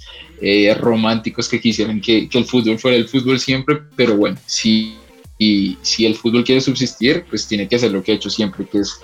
románticos 0.79 1.49
que 1.49 1.59
quisieran 1.59 1.99
que, 1.99 2.29
el 2.31 2.45
fútbol 2.45 2.77
fuera 2.77 2.95
el 2.95 3.07
fútbol 3.07 3.39
siempre, 3.39 3.79
pero 3.95 4.15
bueno, 4.15 4.37
si, 4.45 4.95
y, 5.39 5.77
si 5.81 6.05
el 6.05 6.13
fútbol 6.13 6.43
quiere 6.43 6.61
subsistir, 6.61 7.25
pues 7.27 7.47
tiene 7.47 7.67
que 7.67 7.77
hacer 7.77 7.91
lo 7.91 8.03
que 8.03 8.11
ha 8.11 8.15
hecho 8.15 8.29
siempre, 8.29 8.67
que 8.71 8.79
es 8.79 8.99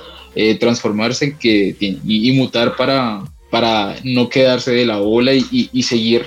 transformarse 0.59 1.35
que, 1.35 1.75
y, 1.79 2.29
y 2.29 2.31
mutar 2.33 2.75
para, 2.75 3.23
para 3.53 3.97
no 4.03 4.29
quedarse 4.29 4.71
de 4.71 4.83
la 4.83 4.99
ola 4.99 5.31
y, 5.31 5.83
seguir 5.83 6.25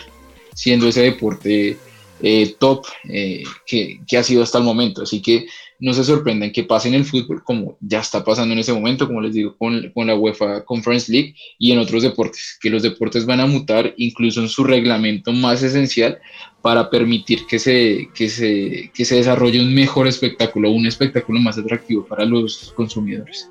siendo 0.54 0.86
ese 0.86 1.02
deporte 1.02 1.76
eh, 2.22 2.54
top 2.60 2.86
eh, 3.08 3.42
que, 3.66 3.98
ha 4.16 4.22
sido 4.22 4.44
hasta 4.44 4.58
el 4.58 4.64
momento. 4.64 5.02
Así 5.02 5.20
que 5.20 5.48
no 5.80 5.92
se 5.92 6.04
sorprendan 6.04 6.52
que 6.52 6.62
pase 6.62 6.86
en 6.86 6.94
el 6.94 7.04
fútbol 7.04 7.42
como 7.42 7.78
ya 7.80 7.98
está 7.98 8.22
pasando 8.22 8.52
en 8.52 8.60
ese 8.60 8.72
momento, 8.72 9.08
como 9.08 9.20
les 9.20 9.34
digo, 9.34 9.56
con, 9.56 9.92
la 9.92 10.14
UEFA 10.14 10.64
Conference 10.64 11.10
League 11.10 11.34
y 11.58 11.72
en 11.72 11.80
otros 11.80 12.04
deportes, 12.04 12.56
que 12.62 12.70
los 12.70 12.84
deportes 12.84 13.26
van 13.26 13.40
a 13.40 13.46
mutar 13.46 13.92
incluso 13.96 14.40
en 14.40 14.48
su 14.48 14.62
reglamento 14.62 15.32
más 15.32 15.64
esencial 15.64 16.20
para 16.62 16.90
permitir 16.90 17.44
que 17.48 17.58
se, 17.58 18.08
que 18.14 18.28
se, 18.28 18.92
que 18.94 19.04
se 19.04 19.16
desarrolle 19.16 19.60
un 19.60 19.74
mejor 19.74 20.06
espectáculo, 20.06 20.70
un 20.70 20.86
espectáculo 20.86 21.40
más 21.40 21.58
atractivo 21.58 22.06
para 22.06 22.24
los 22.24 22.72
consumidores. 22.76 23.48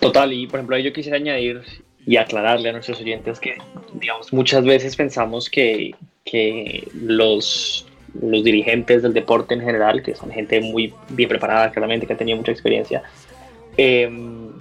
Total, 0.00 0.32
y 0.32 0.46
por 0.46 0.60
ejemplo, 0.60 0.78
yo 0.78 0.94
quisiera 0.94 1.18
añadir 1.18 1.87
y 2.06 2.16
aclararle 2.16 2.70
a 2.70 2.72
nuestros 2.72 3.00
oyentes 3.00 3.38
que, 3.38 3.56
digamos, 3.94 4.32
muchas 4.32 4.64
veces 4.64 4.96
pensamos 4.96 5.50
que, 5.50 5.94
que 6.24 6.88
los, 6.94 7.86
los 8.20 8.44
dirigentes 8.44 9.02
del 9.02 9.12
deporte 9.12 9.54
en 9.54 9.60
general, 9.60 10.02
que 10.02 10.14
son 10.14 10.30
gente 10.30 10.60
muy 10.60 10.94
bien 11.10 11.28
preparada, 11.28 11.70
claramente, 11.70 12.06
que 12.06 12.12
ha 12.12 12.16
tenido 12.16 12.38
mucha 12.38 12.52
experiencia, 12.52 13.02
em, 13.76 14.52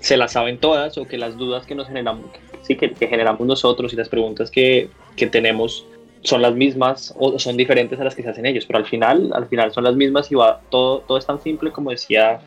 se 0.00 0.16
las 0.16 0.32
saben 0.32 0.58
todas 0.58 0.96
o 0.98 1.06
que 1.06 1.18
las 1.18 1.36
dudas 1.36 1.66
que 1.66 1.74
nos 1.74 1.86
generamos, 1.86 2.26
sí, 2.62 2.76
que, 2.76 2.92
que 2.92 3.06
generamos 3.06 3.46
nosotros 3.46 3.92
y 3.92 3.96
las 3.96 4.08
preguntas 4.08 4.50
que, 4.50 4.88
que, 5.16 5.26
tenemos 5.26 5.86
son 6.22 6.42
las 6.42 6.54
mismas 6.54 7.14
o 7.18 7.38
son 7.38 7.56
diferentes 7.56 7.98
a 8.00 8.04
las 8.04 8.14
que 8.14 8.22
se 8.22 8.30
hacen 8.30 8.46
ellos, 8.46 8.66
pero 8.66 8.78
al 8.78 8.86
final, 8.86 9.30
al 9.34 9.46
final 9.46 9.72
son 9.72 9.84
las 9.84 9.94
mismas 9.94 10.30
y 10.32 10.34
va, 10.34 10.60
todo, 10.70 11.00
todo 11.00 11.18
es 11.18 11.26
tan 11.26 11.40
simple 11.40 11.70
como 11.70 11.90
decía 11.90 12.40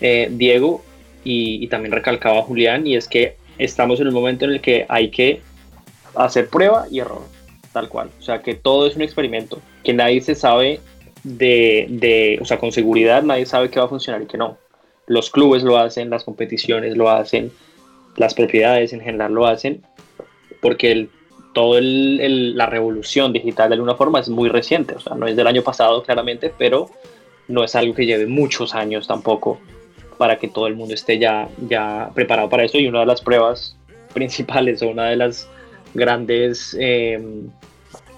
eh, 0.00 0.28
Diego 0.30 0.82
y, 1.24 1.62
y, 1.62 1.68
también 1.68 1.92
recalcaba 1.92 2.42
Julián, 2.42 2.86
y 2.86 2.96
es 2.96 3.06
que 3.06 3.36
estamos 3.58 4.00
en 4.00 4.08
un 4.08 4.14
momento 4.14 4.44
en 4.44 4.52
el 4.52 4.60
que 4.60 4.86
hay 4.88 5.10
que 5.10 5.40
hacer 6.14 6.48
prueba 6.48 6.86
y 6.90 7.00
error, 7.00 7.22
tal 7.72 7.88
cual. 7.88 8.10
O 8.18 8.22
sea, 8.22 8.42
que 8.42 8.54
todo 8.54 8.86
es 8.86 8.96
un 8.96 9.02
experimento, 9.02 9.60
que 9.84 9.92
nadie 9.92 10.20
se 10.20 10.34
sabe 10.34 10.80
de, 11.24 11.86
de, 11.88 12.38
o 12.40 12.44
sea, 12.44 12.58
con 12.58 12.72
seguridad 12.72 13.22
nadie 13.22 13.46
sabe 13.46 13.70
qué 13.70 13.78
va 13.78 13.86
a 13.86 13.88
funcionar 13.88 14.22
y 14.22 14.26
qué 14.26 14.38
no. 14.38 14.58
Los 15.06 15.30
clubes 15.30 15.62
lo 15.62 15.78
hacen, 15.78 16.10
las 16.10 16.24
competiciones 16.24 16.96
lo 16.96 17.10
hacen, 17.10 17.52
las 18.16 18.34
propiedades 18.34 18.92
en 18.92 19.00
general 19.00 19.32
lo 19.32 19.46
hacen, 19.46 19.82
porque 20.60 20.92
el, 20.92 21.10
todo 21.52 21.78
el, 21.78 22.56
la 22.56 22.66
revolución 22.66 23.32
digital 23.32 23.68
de 23.68 23.74
alguna 23.74 23.94
forma 23.94 24.20
es 24.20 24.28
muy 24.28 24.48
reciente, 24.48 24.94
o 24.94 25.00
sea, 25.00 25.14
no 25.14 25.26
es 25.26 25.36
del 25.36 25.46
año 25.46 25.62
pasado 25.62 26.02
claramente, 26.02 26.52
pero 26.56 26.90
no 27.48 27.64
es 27.64 27.74
algo 27.74 27.94
que 27.94 28.06
lleve 28.06 28.26
muchos 28.26 28.74
años 28.74 29.06
tampoco 29.06 29.58
para 30.22 30.38
que 30.38 30.46
todo 30.46 30.68
el 30.68 30.76
mundo 30.76 30.94
esté 30.94 31.18
ya, 31.18 31.48
ya 31.68 32.12
preparado 32.14 32.48
para 32.48 32.62
eso. 32.62 32.78
Y 32.78 32.86
una 32.86 33.00
de 33.00 33.06
las 33.06 33.20
pruebas 33.20 33.76
principales 34.14 34.80
o 34.80 34.88
una 34.88 35.06
de 35.06 35.16
las 35.16 35.48
grandes, 35.94 36.76
eh, 36.78 37.20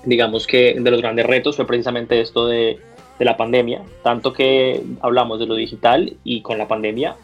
digamos 0.04 0.46
que 0.46 0.76
de 0.78 0.90
los 0.90 1.00
grandes 1.00 1.24
retos 1.24 1.56
fue 1.56 1.66
precisamente 1.66 2.20
esto 2.20 2.46
de, 2.46 2.78
de, 3.18 3.24
la 3.24 3.38
pandemia. 3.38 3.80
Tanto 4.02 4.34
que 4.34 4.82
hablamos 5.00 5.38
de 5.38 5.46
lo 5.46 5.54
digital 5.54 6.14
y 6.24 6.42
con 6.42 6.58
la 6.58 6.68
pandemia 6.68 7.16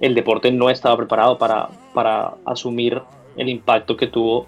el 0.00 0.14
deporte 0.14 0.52
no 0.52 0.70
estaba 0.70 0.96
preparado 0.96 1.36
para, 1.36 1.70
para 1.92 2.34
asumir 2.44 3.02
el 3.36 3.48
impacto 3.48 3.96
que 3.96 4.06
tuvo 4.06 4.46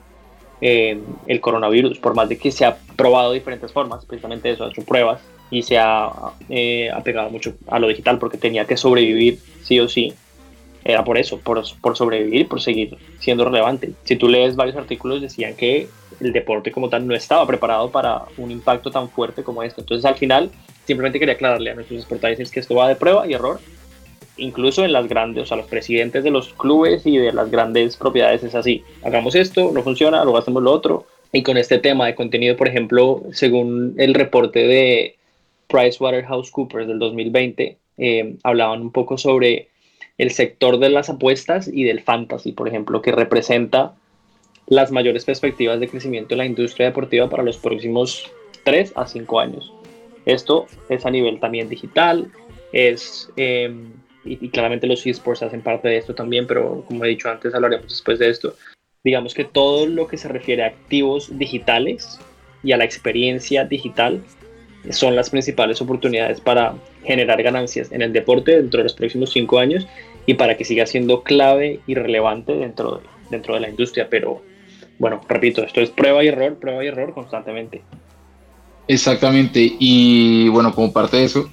eh, 0.60 1.00
el 1.26 1.40
coronavirus, 1.40 1.98
por 1.98 2.14
más 2.14 2.28
de 2.28 2.38
que 2.38 2.52
se 2.52 2.64
ha 2.64 2.76
probado 2.94 3.32
de 3.32 3.40
diferentes 3.40 3.72
formas, 3.72 4.04
precisamente 4.04 4.50
eso, 4.50 4.66
ha 4.66 4.68
hecho 4.68 4.84
pruebas 4.84 5.20
y 5.54 5.62
se 5.62 5.78
ha 5.78 6.10
eh, 6.48 6.90
apegado 6.90 7.30
mucho 7.30 7.54
a 7.68 7.78
lo 7.78 7.86
digital 7.86 8.18
porque 8.18 8.38
tenía 8.38 8.64
que 8.64 8.76
sobrevivir 8.76 9.38
sí 9.62 9.78
o 9.78 9.88
sí. 9.88 10.12
Era 10.84 11.04
por 11.04 11.16
eso, 11.16 11.38
por, 11.38 11.62
por 11.80 11.96
sobrevivir, 11.96 12.48
por 12.48 12.60
seguir 12.60 12.96
siendo 13.20 13.44
relevante. 13.44 13.92
Si 14.02 14.16
tú 14.16 14.28
lees 14.28 14.56
varios 14.56 14.76
artículos 14.76 15.22
decían 15.22 15.54
que 15.54 15.86
el 16.20 16.32
deporte 16.32 16.72
como 16.72 16.88
tal 16.88 17.06
no 17.06 17.14
estaba 17.14 17.46
preparado 17.46 17.90
para 17.92 18.22
un 18.36 18.50
impacto 18.50 18.90
tan 18.90 19.08
fuerte 19.08 19.44
como 19.44 19.62
este. 19.62 19.80
Entonces 19.80 20.04
al 20.04 20.16
final 20.16 20.50
simplemente 20.86 21.20
quería 21.20 21.34
aclararle 21.34 21.70
a 21.70 21.74
nuestros 21.74 22.00
exportadores 22.00 22.50
que 22.50 22.58
esto 22.60 22.74
va 22.74 22.88
de 22.88 22.96
prueba 22.96 23.28
y 23.28 23.34
error. 23.34 23.60
Incluso 24.36 24.84
en 24.84 24.92
las 24.92 25.06
grandes, 25.06 25.44
o 25.44 25.46
sea, 25.46 25.56
los 25.56 25.66
presidentes 25.66 26.24
de 26.24 26.30
los 26.30 26.52
clubes 26.54 27.06
y 27.06 27.16
de 27.16 27.32
las 27.32 27.48
grandes 27.48 27.96
propiedades 27.96 28.42
es 28.42 28.56
así. 28.56 28.82
Hagamos 29.04 29.36
esto, 29.36 29.70
no 29.72 29.84
funciona, 29.84 30.24
luego 30.24 30.38
hacemos 30.38 30.64
lo 30.64 30.72
otro. 30.72 31.06
Y 31.32 31.44
con 31.44 31.56
este 31.56 31.78
tema 31.78 32.06
de 32.06 32.16
contenido, 32.16 32.56
por 32.56 32.66
ejemplo, 32.66 33.22
según 33.30 33.94
el 33.98 34.14
reporte 34.14 34.66
de, 34.66 35.16
PricewaterhouseCoopers 35.68 36.86
del 36.86 36.98
2020 36.98 37.78
eh, 37.96 38.36
hablaban 38.42 38.80
un 38.80 38.90
poco 38.90 39.18
sobre 39.18 39.68
el 40.18 40.30
sector 40.30 40.78
de 40.78 40.90
las 40.90 41.10
apuestas 41.10 41.68
y 41.68 41.84
del 41.84 42.00
fantasy, 42.00 42.52
por 42.52 42.68
ejemplo, 42.68 43.02
que 43.02 43.12
representa 43.12 43.94
las 44.66 44.90
mayores 44.90 45.24
perspectivas 45.24 45.80
de 45.80 45.88
crecimiento 45.88 46.30
de 46.30 46.36
la 46.36 46.46
industria 46.46 46.86
deportiva 46.86 47.28
para 47.28 47.42
los 47.42 47.58
próximos 47.58 48.30
3 48.64 48.92
a 48.96 49.06
5 49.06 49.40
años. 49.40 49.72
Esto 50.24 50.66
es 50.88 51.04
a 51.04 51.10
nivel 51.10 51.40
también 51.40 51.68
digital, 51.68 52.30
es, 52.72 53.30
eh, 53.36 53.72
y, 54.24 54.44
y, 54.46 54.48
claramente 54.48 54.86
los 54.86 55.06
esports 55.06 55.42
hacen 55.42 55.60
parte 55.60 55.88
de 55.88 55.98
esto 55.98 56.14
también, 56.14 56.46
pero 56.46 56.82
como 56.86 57.04
he 57.04 57.08
dicho 57.08 57.28
antes, 57.28 57.54
hablaremos 57.54 57.88
después 57.88 58.18
de 58.18 58.30
esto. 58.30 58.54
Digamos 59.04 59.34
que 59.34 59.44
todo 59.44 59.86
lo 59.86 60.06
que 60.06 60.16
se 60.16 60.28
refiere 60.28 60.64
a 60.64 60.68
activos 60.68 61.38
digitales 61.38 62.18
y 62.62 62.72
a 62.72 62.78
la 62.78 62.84
experiencia 62.84 63.64
digital 63.64 64.22
son 64.90 65.16
las 65.16 65.30
principales 65.30 65.80
oportunidades 65.80 66.40
para 66.40 66.74
generar 67.04 67.42
ganancias 67.42 67.90
en 67.92 68.02
el 68.02 68.12
deporte 68.12 68.56
dentro 68.56 68.78
de 68.78 68.84
los 68.84 68.94
próximos 68.94 69.30
cinco 69.30 69.58
años 69.58 69.86
y 70.26 70.34
para 70.34 70.56
que 70.56 70.64
siga 70.64 70.86
siendo 70.86 71.22
clave 71.22 71.80
y 71.86 71.94
relevante 71.94 72.54
dentro 72.54 72.96
de, 72.96 73.02
dentro 73.30 73.54
de 73.54 73.60
la 73.60 73.68
industria. 73.68 74.08
Pero 74.10 74.42
bueno, 74.98 75.20
repito, 75.28 75.62
esto 75.62 75.80
es 75.80 75.90
prueba 75.90 76.22
y 76.22 76.28
error, 76.28 76.56
prueba 76.58 76.84
y 76.84 76.88
error 76.88 77.14
constantemente. 77.14 77.82
Exactamente, 78.86 79.76
y 79.78 80.48
bueno, 80.50 80.74
como 80.74 80.92
parte 80.92 81.16
de 81.16 81.24
eso, 81.24 81.50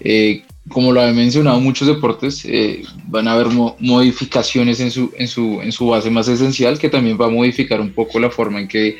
eh, 0.00 0.42
como 0.68 0.92
lo 0.92 1.00
había 1.00 1.14
mencionado, 1.14 1.58
muchos 1.60 1.88
deportes 1.88 2.44
eh, 2.44 2.82
van 3.06 3.26
a 3.26 3.32
haber 3.32 3.46
modificaciones 3.78 4.80
en 4.80 4.90
su, 4.90 5.10
en, 5.16 5.28
su, 5.28 5.60
en 5.62 5.72
su 5.72 5.86
base 5.86 6.10
más 6.10 6.28
esencial, 6.28 6.78
que 6.78 6.90
también 6.90 7.18
va 7.18 7.26
a 7.26 7.30
modificar 7.30 7.80
un 7.80 7.92
poco 7.92 8.18
la 8.18 8.30
forma 8.30 8.60
en 8.60 8.68
que, 8.68 8.98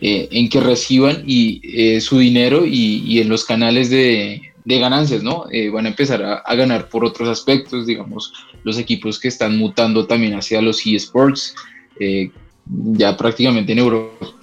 eh, 0.00 0.28
en 0.30 0.48
que 0.48 0.60
reciban 0.60 1.24
y, 1.26 2.00
su 2.00 2.18
dinero 2.18 2.64
y, 2.66 3.02
y, 3.06 3.20
en 3.20 3.28
los 3.28 3.44
canales 3.44 3.90
de, 3.90 4.42
de 4.64 4.78
ganancias, 4.78 5.22
¿no? 5.22 5.44
van 5.72 5.86
a 5.86 5.88
empezar 5.88 6.22
a, 6.22 6.34
a, 6.36 6.54
ganar 6.54 6.88
por 6.88 7.04
otros 7.04 7.28
aspectos, 7.28 7.86
digamos, 7.86 8.32
los 8.64 8.78
equipos 8.78 9.18
que 9.18 9.28
están 9.28 9.56
mutando 9.56 10.06
también 10.06 10.34
hacia 10.34 10.60
los 10.60 10.84
eSports, 10.86 11.54
ya 12.66 13.16
prácticamente 13.16 13.72
en 13.72 13.78
Europa 13.78 14.34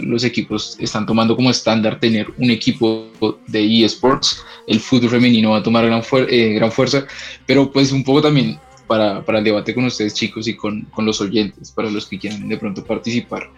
los 0.00 0.24
equipos 0.24 0.76
están 0.78 1.06
tomando 1.06 1.36
como 1.36 1.50
estándar 1.50 1.98
tener 1.98 2.26
un 2.38 2.50
equipo 2.50 3.08
de 3.46 3.84
eSports. 3.84 4.42
El 4.66 4.80
fútbol 4.80 5.10
femenino 5.10 5.50
va 5.50 5.58
a 5.58 5.62
tomar 5.62 5.86
gran, 5.86 6.02
eh, 6.28 6.54
gran 6.54 6.72
fuerza, 6.72 7.06
pero 7.46 7.70
pues 7.70 7.92
un 7.92 8.04
poco 8.04 8.22
también 8.22 8.58
para, 8.86 9.24
para, 9.24 9.38
el 9.38 9.44
debate 9.44 9.74
con 9.74 9.84
ustedes 9.84 10.14
chicos 10.14 10.46
y 10.48 10.54
con, 10.54 10.82
con, 10.90 11.06
los 11.06 11.20
oyentes, 11.20 11.70
para 11.70 11.90
los 11.90 12.06
que 12.06 12.18
quieran 12.18 12.48
de 12.48 12.56
pronto 12.58 12.84
participar 12.84 13.50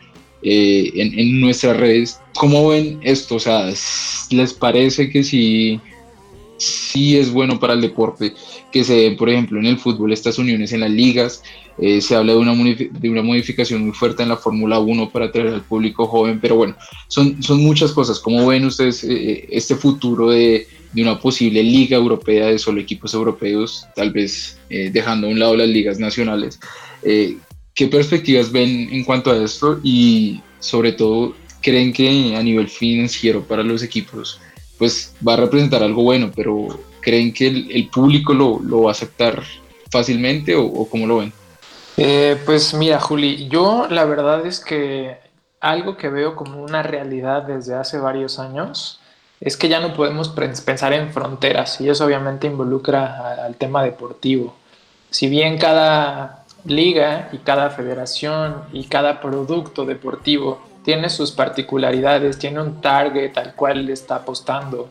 eh, 0.46 0.92
en, 0.94 1.18
en, 1.18 1.40
nuestras 1.40 1.76
redes. 1.76 2.20
¿Cómo 2.34 2.68
ven 2.68 3.00
esto? 3.02 3.34
O 3.34 3.40
sea, 3.40 3.66
¿les 4.30 4.54
parece 4.54 5.10
que 5.10 5.24
si 5.24 5.80
sí 6.58 7.16
es 7.16 7.30
bueno 7.30 7.58
para 7.58 7.74
el 7.74 7.80
deporte 7.80 8.34
que 8.72 8.84
se 8.84 8.94
den, 8.94 9.16
por 9.16 9.28
ejemplo, 9.28 9.58
en 9.58 9.66
el 9.66 9.78
fútbol 9.78 10.12
estas 10.12 10.38
uniones 10.38 10.72
en 10.72 10.80
las 10.80 10.90
ligas. 10.90 11.42
Eh, 11.78 12.00
se 12.00 12.14
habla 12.14 12.32
de 12.32 12.38
una, 12.38 12.54
de 12.54 13.10
una 13.10 13.22
modificación 13.22 13.84
muy 13.84 13.92
fuerte 13.92 14.22
en 14.22 14.30
la 14.30 14.36
Fórmula 14.36 14.78
1 14.78 15.10
para 15.10 15.26
atraer 15.26 15.48
al 15.48 15.62
público 15.62 16.06
joven, 16.06 16.38
pero 16.40 16.56
bueno, 16.56 16.74
son, 17.08 17.42
son 17.42 17.62
muchas 17.62 17.92
cosas. 17.92 18.18
¿Cómo 18.18 18.46
ven 18.46 18.64
ustedes 18.64 19.04
eh, 19.04 19.46
este 19.50 19.74
futuro 19.74 20.30
de, 20.30 20.66
de, 20.92 21.02
una 21.02 21.20
posible 21.20 21.62
liga 21.62 21.96
europea 21.96 22.46
de 22.46 22.58
solo 22.58 22.80
equipos 22.80 23.12
europeos, 23.12 23.86
tal 23.94 24.10
vez 24.10 24.58
eh, 24.70 24.90
dejando 24.92 25.26
a 25.26 25.30
un 25.30 25.38
lado 25.38 25.56
las 25.56 25.68
ligas 25.68 25.98
nacionales? 25.98 26.58
¿Qué 27.76 27.88
perspectivas 27.88 28.50
ven 28.50 28.88
en 28.90 29.04
cuanto 29.04 29.30
a 29.30 29.36
esto? 29.36 29.78
Y 29.82 30.40
sobre 30.60 30.92
todo, 30.92 31.34
¿creen 31.60 31.92
que 31.92 32.34
a 32.34 32.42
nivel 32.42 32.68
financiero 32.68 33.42
para 33.42 33.62
los 33.62 33.82
equipos 33.82 34.40
pues 34.78 35.14
va 35.26 35.34
a 35.34 35.36
representar 35.36 35.82
algo 35.82 36.02
bueno, 36.02 36.32
pero 36.34 36.68
¿creen 37.00 37.34
que 37.34 37.48
el, 37.48 37.88
público 37.88 38.32
lo, 38.32 38.60
lo, 38.60 38.82
va 38.82 38.90
a 38.90 38.92
aceptar 38.92 39.42
fácilmente 39.90 40.56
o, 40.56 40.88
cómo 40.88 41.06
lo 41.06 41.18
ven? 41.18 41.32
Eh, 41.98 42.38
pues 42.46 42.72
mira, 42.72 42.98
Juli, 42.98 43.46
yo 43.48 43.86
la 43.90 44.06
verdad 44.06 44.46
es 44.46 44.60
que 44.60 45.18
algo 45.60 45.98
que 45.98 46.08
veo 46.08 46.34
como 46.34 46.62
una 46.62 46.82
realidad 46.82 47.42
desde 47.42 47.74
hace 47.74 47.98
varios 47.98 48.38
años 48.38 49.00
es 49.40 49.58
que 49.58 49.68
ya 49.68 49.80
no 49.80 49.92
podemos 49.92 50.30
pensar 50.30 50.94
en 50.94 51.12
fronteras 51.12 51.78
y 51.82 51.90
eso 51.90 52.06
obviamente 52.06 52.46
involucra 52.46 53.44
al 53.44 53.56
tema 53.56 53.82
deportivo. 53.82 54.56
Si 55.10 55.28
bien 55.28 55.58
cada 55.58 56.45
liga 56.66 57.28
y 57.32 57.38
cada 57.38 57.70
federación 57.70 58.62
y 58.72 58.84
cada 58.84 59.20
producto 59.20 59.84
deportivo 59.84 60.60
tiene 60.84 61.10
sus 61.10 61.32
particularidades, 61.32 62.38
tiene 62.38 62.60
un 62.60 62.80
target 62.80 63.36
al 63.38 63.54
cual 63.54 63.86
le 63.86 63.92
está 63.92 64.16
apostando. 64.16 64.90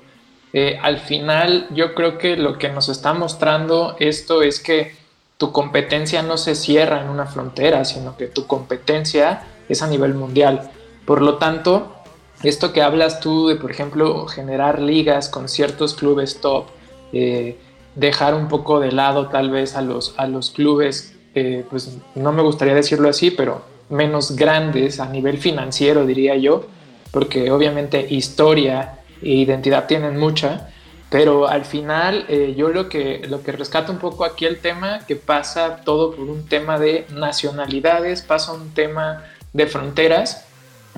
Eh, 0.52 0.80
al 0.82 1.00
final 1.00 1.68
yo 1.72 1.94
creo 1.96 2.18
que 2.18 2.38
lo 2.38 2.58
que 2.58 2.70
nos 2.70 2.90
está 2.90 3.14
mostrando 3.14 3.96
esto 4.00 4.42
es 4.42 4.60
que 4.60 4.96
tu 5.38 5.52
competencia 5.52 6.22
no 6.22 6.38
se 6.38 6.56
cierra 6.56 7.02
en 7.02 7.10
una 7.10 7.26
frontera, 7.26 7.84
sino 7.86 8.16
que 8.18 8.28
tu 8.28 8.48
competencia 8.48 9.44
es 9.68 9.82
a 9.82 9.88
nivel 9.88 10.14
mundial. 10.14 10.70
Por 11.06 11.22
lo 11.22 11.38
tanto, 11.38 11.96
esto 12.44 12.74
que 12.74 12.82
hablas 12.82 13.20
tú 13.20 13.48
de, 13.48 13.56
por 13.56 13.72
ejemplo, 13.72 14.28
generar 14.28 14.82
ligas 14.82 15.30
con 15.30 15.50
ciertos 15.50 15.94
clubes 15.94 16.42
top, 16.42 16.66
eh, 17.12 17.58
dejar 17.96 18.34
un 18.34 18.48
poco 18.48 18.80
de 18.80 18.92
lado 18.92 19.30
tal 19.30 19.50
vez 19.50 19.76
a 19.76 19.82
los, 19.82 20.14
a 20.18 20.28
los 20.28 20.52
clubes, 20.52 21.15
eh, 21.36 21.66
pues 21.70 21.98
no 22.16 22.32
me 22.32 22.42
gustaría 22.42 22.74
decirlo 22.74 23.10
así, 23.10 23.30
pero 23.30 23.62
menos 23.90 24.36
grandes 24.36 25.00
a 25.00 25.08
nivel 25.08 25.38
financiero, 25.38 26.06
diría 26.06 26.36
yo, 26.36 26.66
porque 27.12 27.52
obviamente 27.52 28.08
historia 28.10 29.00
e 29.22 29.34
identidad 29.34 29.86
tienen 29.86 30.18
mucha, 30.18 30.70
pero 31.10 31.48
al 31.48 31.66
final 31.66 32.26
eh, 32.28 32.56
yo 32.58 32.70
lo 32.70 32.90
que, 32.90 33.22
lo 33.30 33.44
que 33.44 33.52
rescato 33.52 33.92
un 33.92 34.00
poco 34.00 34.26
aquí 34.26 34.46
el 34.46 34.60
tema, 34.60 35.00
que 35.08 35.16
pasa 35.16 35.82
todo 35.84 36.16
por 36.16 36.26
un 36.26 36.46
tema 36.48 36.80
de 36.80 37.06
nacionalidades, 37.14 38.22
pasa 38.22 38.54
un 38.54 38.74
tema 38.74 39.24
de 39.54 39.68
fronteras, 39.68 40.46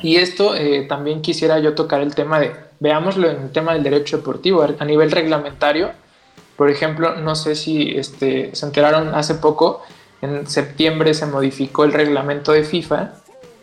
y 0.02 0.18
esto 0.18 0.56
eh, 0.56 0.86
también 0.88 1.22
quisiera 1.22 1.60
yo 1.60 1.74
tocar 1.74 2.02
el 2.02 2.16
tema 2.16 2.40
de, 2.40 2.54
veámoslo 2.80 3.30
en 3.30 3.42
el 3.42 3.52
tema 3.52 3.74
del 3.74 3.84
derecho 3.84 4.18
deportivo, 4.18 4.66
a 4.78 4.86
nivel 4.86 5.12
reglamentario, 5.12 5.92
por 6.56 6.72
ejemplo, 6.72 7.16
no 7.16 7.36
sé 7.36 7.56
si 7.56 7.96
este, 7.96 8.56
se 8.56 8.66
enteraron 8.66 9.14
hace 9.14 9.36
poco, 9.36 9.84
en 10.22 10.48
septiembre 10.48 11.14
se 11.14 11.26
modificó 11.26 11.84
el 11.84 11.94
reglamento 11.94 12.52
de 12.52 12.64
FIFA 12.64 13.14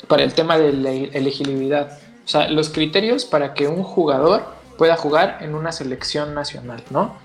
para 0.09 0.23
el 0.23 0.35
tema 0.35 0.59
de 0.59 0.73
la 0.73 0.90
elegibilidad. 0.90 1.99
O 2.25 2.29
sea, 2.29 2.49
los 2.49 2.71
criterios 2.71 3.25
para 3.25 3.55
que 3.55 3.69
un 3.69 3.83
jugador 3.83 4.45
pueda 4.79 4.97
jugar 4.97 5.38
en 5.40 5.55
una 5.55 5.73
selección 5.73 6.35
nacional, 6.35 6.83
¿no? 6.90 7.17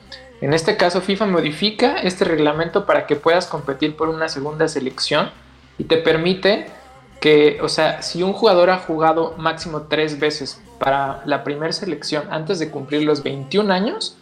En 0.41 0.53
este 0.53 0.77
caso, 0.77 1.01
FIFA 1.01 1.25
modifica 1.25 1.97
este 1.97 2.23
reglamento 2.23 2.85
para 2.85 3.05
que 3.05 3.15
puedas 3.15 3.47
competir 3.47 3.97
por 3.97 4.09
una 4.09 4.29
segunda 4.29 4.67
selección 4.67 5.31
y 5.77 5.83
te 5.83 5.97
permite 5.97 6.67
que, 7.19 7.59
o 7.61 7.67
sea, 7.67 8.01
si 8.01 8.23
un 8.23 8.31
jugador 8.31 8.69
ha 8.69 8.77
jugado 8.77 9.35
máximo 9.37 9.83
tres 9.83 10.19
veces 10.19 10.61
para 10.79 11.21
la 11.25 11.43
primera 11.43 11.73
selección 11.73 12.23
antes 12.31 12.59
de 12.59 12.69
cumplir 12.69 13.03
los 13.03 13.23
21 13.23 13.73
años, 13.73 14.17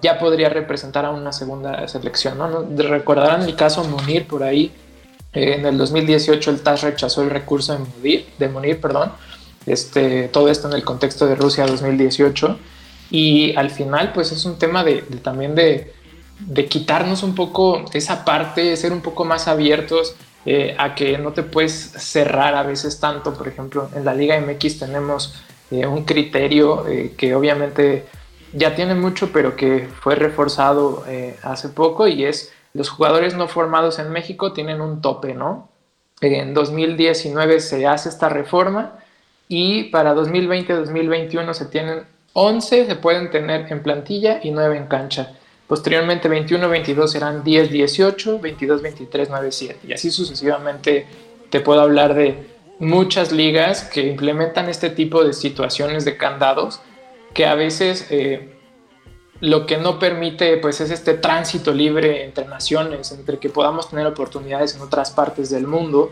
ya 0.00 0.18
podría 0.18 0.48
representar 0.48 1.04
a 1.04 1.10
una 1.10 1.32
segunda 1.32 1.86
selección. 1.88 2.38
¿no? 2.38 2.66
Recordarán 2.76 3.42
el 3.42 3.56
caso 3.56 3.84
Munir 3.84 4.26
por 4.26 4.42
ahí. 4.42 4.72
Eh, 5.32 5.54
en 5.54 5.66
el 5.66 5.76
2018 5.76 6.50
el 6.50 6.60
TAS 6.60 6.82
rechazó 6.82 7.22
el 7.22 7.30
recurso 7.30 7.72
de 7.72 7.80
Munir, 7.80 8.26
de 8.38 8.48
Munir 8.48 8.80
perdón. 8.80 9.12
Este, 9.66 10.28
todo 10.28 10.48
esto 10.48 10.68
en 10.68 10.74
el 10.74 10.84
contexto 10.84 11.26
de 11.26 11.34
Rusia 11.34 11.66
2018. 11.66 12.58
Y 13.10 13.56
al 13.56 13.70
final, 13.70 14.12
pues 14.12 14.32
es 14.32 14.44
un 14.44 14.58
tema 14.58 14.84
de, 14.84 15.02
también 15.22 15.54
de, 15.54 15.94
de, 16.40 16.66
quitarnos 16.66 17.22
un 17.22 17.34
poco 17.34 17.84
esa 17.92 18.24
parte, 18.24 18.76
ser 18.76 18.92
un 18.92 19.00
poco 19.00 19.24
más 19.24 19.48
abiertos 19.48 20.14
eh, 20.44 20.76
a 20.78 20.94
que 20.94 21.16
no 21.16 21.32
te 21.32 21.42
puedes 21.42 21.72
cerrar 21.72 22.54
a 22.54 22.62
veces 22.62 23.00
tanto. 23.00 23.34
Por 23.34 23.48
ejemplo, 23.48 23.90
en 23.94 24.04
la 24.04 24.14
Liga 24.14 24.38
MX 24.38 24.78
tenemos 24.78 25.34
eh, 25.70 25.86
un 25.86 26.04
criterio 26.04 26.84
que 27.16 27.34
obviamente 27.34 28.06
ya 28.52 28.74
tiene 28.74 28.94
mucho, 28.94 29.30
pero 29.32 29.56
que 29.56 29.88
fue 30.00 30.14
reforzado 30.14 31.04
eh, 31.08 31.36
hace 31.42 31.68
poco 31.68 32.06
y 32.08 32.24
es 32.24 32.52
los 32.74 32.88
jugadores 32.90 33.34
no 33.34 33.48
formados 33.48 33.98
en 33.98 34.10
México 34.10 34.52
tienen 34.52 34.80
un 34.80 35.00
tope, 35.00 35.34
¿no? 35.34 35.68
En 36.20 36.54
2019 36.54 37.60
se 37.60 37.86
hace 37.86 38.08
esta 38.08 38.28
reforma 38.28 38.98
y 39.48 39.84
para 39.84 40.14
2020-2021 40.14 41.52
se 41.54 41.66
tienen 41.66 42.04
11, 42.32 42.86
se 42.86 42.96
pueden 42.96 43.30
tener 43.30 43.70
en 43.72 43.82
plantilla 43.82 44.40
y 44.42 44.50
9 44.50 44.76
en 44.76 44.86
cancha. 44.86 45.32
Posteriormente 45.66 46.28
21-22 46.28 47.06
serán 47.08 47.44
10-18, 47.44 48.40
22-23, 48.40 49.28
9-7 49.28 49.76
y 49.86 49.92
así 49.92 50.10
sucesivamente 50.10 51.06
te 51.50 51.60
puedo 51.60 51.80
hablar 51.80 52.14
de 52.14 52.46
muchas 52.78 53.32
ligas 53.32 53.84
que 53.84 54.06
implementan 54.06 54.68
este 54.68 54.90
tipo 54.90 55.24
de 55.24 55.32
situaciones 55.32 56.04
de 56.04 56.16
candados 56.16 56.80
que 57.38 57.46
a 57.46 57.54
veces 57.54 58.08
eh, 58.10 58.48
lo 59.38 59.64
que 59.64 59.76
no 59.76 60.00
permite 60.00 60.56
pues 60.56 60.80
es 60.80 60.90
este 60.90 61.14
tránsito 61.14 61.72
libre 61.72 62.24
entre 62.24 62.46
naciones, 62.46 63.12
entre 63.12 63.38
que 63.38 63.48
podamos 63.48 63.88
tener 63.88 64.08
oportunidades 64.08 64.74
en 64.74 64.80
otras 64.80 65.12
partes 65.12 65.48
del 65.48 65.64
mundo, 65.64 66.10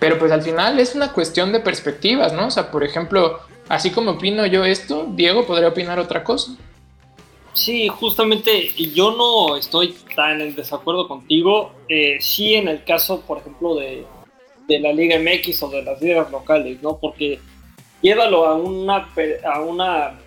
pero 0.00 0.18
pues 0.18 0.32
al 0.32 0.42
final 0.42 0.80
es 0.80 0.96
una 0.96 1.12
cuestión 1.12 1.52
de 1.52 1.60
perspectivas, 1.60 2.32
¿no? 2.32 2.48
O 2.48 2.50
sea, 2.50 2.72
por 2.72 2.82
ejemplo, 2.82 3.38
así 3.68 3.92
como 3.92 4.10
opino 4.10 4.44
yo 4.44 4.64
esto, 4.64 5.06
Diego 5.10 5.46
podría 5.46 5.68
opinar 5.68 6.00
otra 6.00 6.24
cosa. 6.24 6.56
Sí, 7.52 7.86
justamente 7.86 8.72
yo 8.92 9.12
no 9.12 9.54
estoy 9.54 9.94
tan 10.16 10.40
en 10.40 10.56
desacuerdo 10.56 11.06
contigo. 11.06 11.74
Eh, 11.88 12.16
sí, 12.18 12.54
en 12.54 12.66
el 12.66 12.82
caso, 12.82 13.20
por 13.20 13.38
ejemplo, 13.38 13.76
de, 13.76 14.04
de 14.66 14.80
la 14.80 14.92
Liga 14.92 15.16
MX 15.16 15.62
o 15.62 15.68
de 15.70 15.84
las 15.84 16.02
ligas 16.02 16.28
locales, 16.32 16.82
¿no? 16.82 16.96
Porque 16.96 17.38
llévalo 18.02 18.46
a 18.46 18.54
una, 18.54 19.08
a 19.44 19.60
una 19.60 20.19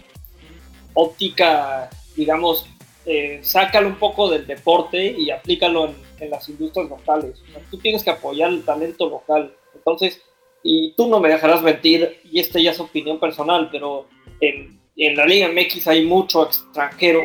óptica, 0.93 1.89
digamos, 2.15 2.67
eh, 3.05 3.39
sácalo 3.41 3.87
un 3.87 3.95
poco 3.95 4.29
del 4.29 4.47
deporte 4.47 5.03
y 5.17 5.29
aplícalo 5.29 5.87
en, 6.19 6.29
las 6.29 6.47
industrias 6.47 6.89
locales. 6.89 7.43
tú 7.69 7.77
tienes 7.79 8.01
que 8.01 8.09
apoyar 8.09 8.49
el 8.49 8.63
talento 8.63 9.09
local. 9.09 9.53
Entonces, 9.75 10.21
y 10.63 10.93
tú 10.95 11.07
no 11.07 11.19
me 11.19 11.27
dejarás 11.27 11.61
mentir, 11.61 12.21
y 12.23 12.39
esta 12.39 12.61
ya 12.61 12.71
es 12.71 12.79
opinión 12.79 13.19
personal, 13.19 13.67
pero 13.69 14.07
en, 14.39 14.79
la 14.95 15.25
Liga 15.25 15.49
MX 15.49 15.87
hay 15.87 16.05
mucho 16.05 16.45
extranjero 16.45 17.23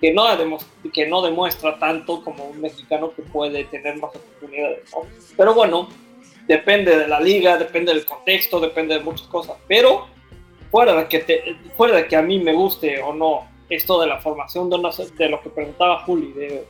que 0.00 0.12
no 0.12 1.22
demuestra 1.22 1.78
tanto 1.78 2.22
como 2.22 2.46
un 2.46 2.60
mexicano 2.60 3.12
que 3.14 3.22
puede 3.22 3.64
tener 3.64 3.96
más 3.98 4.16
oportunidades. 4.16 4.90
Pero 5.36 5.52
bueno, 5.52 5.88
depende 6.46 6.96
de 6.96 7.08
la 7.08 7.20
liga, 7.20 7.58
depende 7.58 7.92
del 7.92 8.04
contexto, 8.04 8.60
depende 8.60 8.94
de 8.94 9.00
muchas 9.00 9.26
cosas, 9.26 9.56
pero 9.68 10.06
fuera 10.76 10.94
de 10.94 11.08
que, 11.08 11.20
te, 11.20 11.56
fuera 11.74 11.96
de 11.96 12.06
que 12.06 12.16
a 12.16 12.20
mí 12.20 12.38
me 12.38 12.52
guste 12.52 13.00
o 13.00 13.14
no 13.14 13.48
esto 13.70 13.98
de 13.98 14.08
la 14.08 14.20
formación 14.20 14.68
de, 14.68 14.76
de 14.76 15.28
lo 15.30 15.40
que 15.40 15.48
preguntaba 15.48 16.00
Juli, 16.00 16.32
de, 16.32 16.66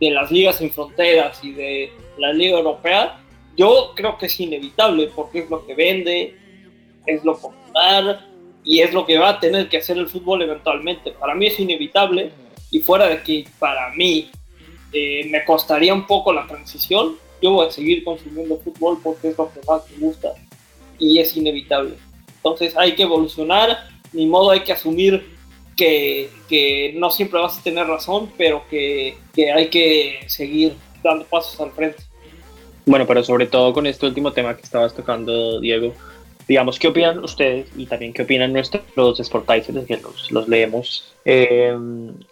de 0.00 0.10
las 0.12 0.30
ligas 0.30 0.56
sin 0.56 0.70
fronteras 0.70 1.44
y 1.44 1.52
de 1.52 1.92
la 2.16 2.32
Liga 2.32 2.56
Europea, 2.56 3.20
yo 3.58 3.92
creo 3.94 4.16
que 4.16 4.26
es 4.26 4.40
inevitable 4.40 5.10
porque 5.14 5.40
es 5.40 5.50
lo 5.50 5.66
que 5.66 5.74
vende, 5.74 6.38
es 7.04 7.22
lo 7.22 7.38
popular 7.38 8.26
y 8.64 8.80
es 8.80 8.94
lo 8.94 9.04
que 9.04 9.18
va 9.18 9.28
a 9.28 9.40
tener 9.40 9.68
que 9.68 9.76
hacer 9.76 9.98
el 9.98 10.08
fútbol 10.08 10.40
eventualmente. 10.40 11.10
Para 11.10 11.34
mí 11.34 11.48
es 11.48 11.60
inevitable 11.60 12.30
y 12.70 12.78
fuera 12.78 13.08
de 13.08 13.22
que 13.22 13.44
para 13.58 13.90
mí 13.90 14.30
eh, 14.90 15.28
me 15.28 15.44
costaría 15.44 15.92
un 15.92 16.06
poco 16.06 16.32
la 16.32 16.46
transición, 16.46 17.16
yo 17.42 17.50
voy 17.50 17.66
a 17.66 17.70
seguir 17.70 18.04
consumiendo 18.04 18.56
fútbol 18.56 18.98
porque 19.02 19.28
es 19.28 19.36
lo 19.36 19.52
que 19.52 19.60
más 19.68 19.82
me 19.90 20.06
gusta 20.06 20.32
y 20.98 21.18
es 21.18 21.36
inevitable. 21.36 21.98
Entonces 22.42 22.76
hay 22.76 22.94
que 22.94 23.02
evolucionar, 23.02 23.88
ni 24.12 24.26
modo 24.26 24.50
hay 24.50 24.60
que 24.60 24.72
asumir 24.72 25.26
que, 25.76 26.30
que 26.48 26.94
no 26.96 27.10
siempre 27.10 27.40
vas 27.40 27.58
a 27.58 27.62
tener 27.62 27.86
razón, 27.86 28.30
pero 28.36 28.64
que, 28.68 29.16
que 29.34 29.52
hay 29.52 29.68
que 29.68 30.20
seguir 30.26 30.74
dando 31.02 31.24
pasos 31.26 31.60
al 31.60 31.70
frente. 31.72 32.02
Bueno, 32.86 33.06
pero 33.06 33.22
sobre 33.22 33.46
todo 33.46 33.72
con 33.72 33.86
este 33.86 34.06
último 34.06 34.32
tema 34.32 34.56
que 34.56 34.62
estabas 34.62 34.94
tocando, 34.94 35.60
Diego, 35.60 35.94
digamos, 36.48 36.78
¿qué 36.78 36.88
opinan 36.88 37.22
ustedes 37.22 37.68
y 37.76 37.86
también 37.86 38.12
qué 38.12 38.22
opinan 38.22 38.52
nuestros 38.52 39.18
sportizers 39.22 39.86
que 39.86 39.96
los, 39.98 40.32
los 40.32 40.48
leemos 40.48 41.14
eh, 41.24 41.76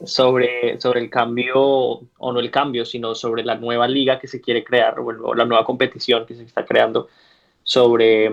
sobre, 0.05 0.81
sobre 0.81 1.01
el 1.01 1.11
cambio, 1.11 1.55
o 1.57 2.33
no 2.33 2.41
el 2.41 2.51
cambio, 2.51 2.85
sino 2.85 3.15
sobre 3.15 3.45
la 3.45 3.57
nueva 3.57 3.87
liga 3.87 4.19
que 4.19 4.27
se 4.27 4.41
quiere 4.41 4.65
crear 4.65 4.99
o 4.99 5.35
la 5.35 5.45
nueva 5.45 5.65
competición 5.65 6.27
que 6.27 6.35
se 6.35 6.43
está 6.43 6.65
creando 6.65 7.09
sobre, 7.63 8.31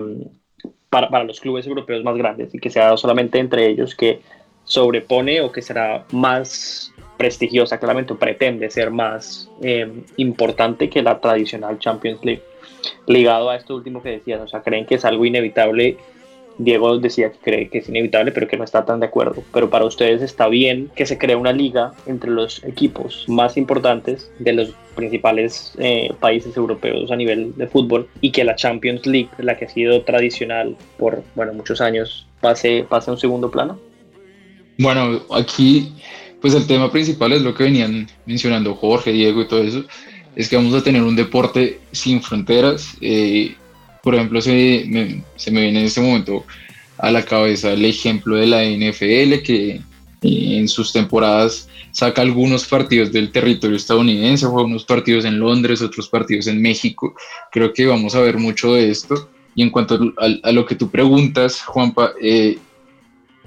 para, 1.10 1.24
los 1.24 1.40
clubes 1.40 1.66
europeos 1.66 2.02
más 2.04 2.16
grandes 2.16 2.54
y 2.54 2.58
que 2.58 2.70
sea 2.70 2.96
solamente 2.96 3.38
entre 3.38 3.66
ellos 3.66 3.94
que 3.94 4.20
sobrepone 4.64 5.40
o 5.40 5.52
que 5.52 5.62
será 5.62 6.04
más 6.12 6.92
prestigiosa, 7.16 7.78
claramente 7.78 8.14
pretende 8.14 8.70
ser 8.70 8.90
más 8.90 9.48
eh, 9.62 9.90
importante 10.16 10.90
que 10.90 11.02
la 11.02 11.20
tradicional 11.20 11.78
Champions 11.78 12.24
League. 12.24 12.42
Ligado 13.06 13.50
a 13.50 13.56
esto 13.56 13.74
último 13.74 14.02
que 14.02 14.10
decías, 14.10 14.40
o 14.40 14.48
sea, 14.48 14.62
creen 14.62 14.86
que 14.86 14.96
es 14.96 15.04
algo 15.04 15.24
inevitable. 15.24 15.96
Diego 16.58 16.98
decía 16.98 17.30
que 17.30 17.38
cree 17.38 17.68
que 17.68 17.78
es 17.78 17.88
inevitable, 17.88 18.32
pero 18.32 18.48
que 18.48 18.56
no 18.56 18.64
está 18.64 18.84
tan 18.84 19.00
de 19.00 19.06
acuerdo. 19.06 19.42
Pero 19.52 19.70
para 19.70 19.84
ustedes 19.84 20.22
está 20.22 20.48
bien 20.48 20.90
que 20.94 21.06
se 21.06 21.18
cree 21.18 21.36
una 21.36 21.52
liga 21.52 21.92
entre 22.06 22.30
los 22.30 22.64
equipos 22.64 23.24
más 23.28 23.56
importantes 23.56 24.30
de 24.38 24.52
los 24.52 24.70
principales 24.94 25.74
eh, 25.78 26.12
países 26.20 26.56
europeos 26.56 27.10
a 27.10 27.16
nivel 27.16 27.54
de 27.56 27.66
fútbol 27.66 28.08
y 28.20 28.32
que 28.32 28.44
la 28.44 28.56
Champions 28.56 29.06
League, 29.06 29.28
la 29.38 29.56
que 29.56 29.66
ha 29.66 29.68
sido 29.68 30.02
tradicional 30.02 30.76
por 30.98 31.22
bueno, 31.34 31.52
muchos 31.52 31.80
años, 31.80 32.26
pase, 32.40 32.86
pase 32.88 33.10
a 33.10 33.14
un 33.14 33.20
segundo 33.20 33.50
plano. 33.50 33.78
Bueno, 34.78 35.22
aquí 35.30 35.92
pues 36.40 36.54
el 36.54 36.66
tema 36.66 36.90
principal 36.90 37.32
es 37.32 37.42
lo 37.42 37.54
que 37.54 37.64
venían 37.64 38.08
mencionando 38.24 38.74
Jorge, 38.74 39.12
Diego 39.12 39.42
y 39.42 39.48
todo 39.48 39.62
eso, 39.62 39.84
es 40.34 40.48
que 40.48 40.56
vamos 40.56 40.74
a 40.74 40.82
tener 40.82 41.02
un 41.02 41.16
deporte 41.16 41.80
sin 41.92 42.22
fronteras. 42.22 42.96
Eh, 43.00 43.54
por 44.06 44.14
ejemplo, 44.14 44.40
se 44.40 44.86
me, 44.88 45.24
se 45.34 45.50
me 45.50 45.62
viene 45.62 45.80
en 45.80 45.86
este 45.86 46.00
momento 46.00 46.44
a 46.96 47.10
la 47.10 47.24
cabeza 47.24 47.72
el 47.72 47.84
ejemplo 47.84 48.36
de 48.36 48.46
la 48.46 48.62
NFL, 48.62 49.42
que 49.42 49.80
en 50.22 50.68
sus 50.68 50.92
temporadas 50.92 51.68
saca 51.90 52.22
algunos 52.22 52.66
partidos 52.66 53.10
del 53.10 53.32
territorio 53.32 53.76
estadounidense, 53.76 54.46
juega 54.46 54.68
unos 54.68 54.84
partidos 54.84 55.24
en 55.24 55.40
Londres, 55.40 55.82
otros 55.82 56.08
partidos 56.08 56.46
en 56.46 56.62
México. 56.62 57.16
Creo 57.50 57.72
que 57.72 57.84
vamos 57.84 58.14
a 58.14 58.20
ver 58.20 58.38
mucho 58.38 58.74
de 58.74 58.90
esto. 58.90 59.28
Y 59.56 59.64
en 59.64 59.70
cuanto 59.70 59.98
a, 60.18 60.52
lo 60.52 60.64
que 60.66 60.76
tú 60.76 60.88
preguntas, 60.88 61.62
Juanpa, 61.62 62.12
eh, 62.22 62.58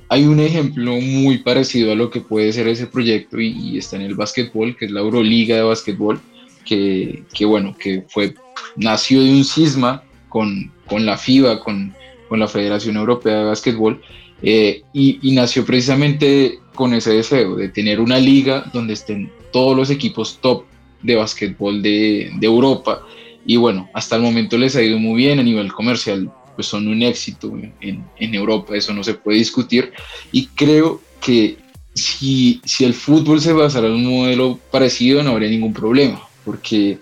hay 0.10 0.26
un 0.26 0.42
ejemplo 0.42 0.92
muy 1.00 1.38
parecido 1.38 1.94
a 1.94 1.96
lo 1.96 2.10
que 2.10 2.20
puede 2.20 2.52
ser 2.52 2.68
ese 2.68 2.86
proyecto 2.86 3.40
y, 3.40 3.78
está 3.78 3.96
en 3.96 4.02
el 4.02 4.16
básquetbol, 4.16 4.76
que 4.76 4.88
es 4.88 4.92
la 4.92 5.00
Euroliga 5.00 5.56
de 5.56 5.62
básquetbol, 5.62 6.20
que, 6.66 7.24
que 7.34 7.46
bueno, 7.46 7.74
que 7.80 8.04
fue, 8.10 8.34
nació 8.76 9.24
de 9.24 9.32
un 9.32 9.46
cisma 9.46 10.04
con, 10.30 10.72
con 10.86 11.06
la 11.06 11.18
FIBA, 11.18 11.60
con, 11.60 11.94
con, 12.28 12.40
la 12.40 12.48
Federación 12.48 12.96
Europea 12.96 13.40
de 13.40 13.44
Básquetbol, 13.46 14.02
eh, 14.42 14.84
y, 14.94 15.20
y, 15.22 15.32
nació 15.34 15.66
precisamente 15.66 16.60
con 16.76 16.94
ese 16.94 17.12
deseo 17.12 17.56
de 17.56 17.68
tener 17.68 18.00
una 18.00 18.20
liga 18.20 18.64
donde 18.72 18.94
estén 18.94 19.30
todos 19.52 19.76
los 19.76 19.90
equipos 19.90 20.40
top 20.42 20.64
de 21.02 21.16
básquetbol 21.16 21.82
de, 21.82 22.32
de 22.40 22.48
Europa. 22.48 23.02
Y 23.46 23.58
bueno, 23.58 23.90
hasta 23.94 24.16
el 24.16 24.22
momento 24.22 24.58
les 24.58 24.76
ha 24.76 24.82
ido 24.82 24.98
muy 24.98 25.18
bien 25.18 25.40
a 25.40 25.44
nivel 25.44 25.74
comercial 25.74 26.32
pues 26.60 26.68
son 26.68 26.90
un 26.90 27.02
éxito 27.04 27.58
en, 27.80 28.04
en, 28.18 28.36
Europa, 28.36 28.76
eso 28.76 28.94
no 28.94 29.02
se 29.02 29.14
puede 29.14 29.38
discutir. 29.38 29.94
Y 30.34 30.48
creo 30.48 31.00
que 31.22 31.56
si, 31.94 32.60
si 32.66 32.84
el 32.84 32.94
fútbol 32.94 33.40
se 33.40 33.54
basara 33.54 33.88
en 33.88 33.94
un 33.94 34.04
modelo 34.04 34.60
parecido 34.70 35.24
no 35.24 35.30
habría 35.30 35.50
ningún 35.50 35.72
problema, 35.72 36.22
porque 36.44 37.00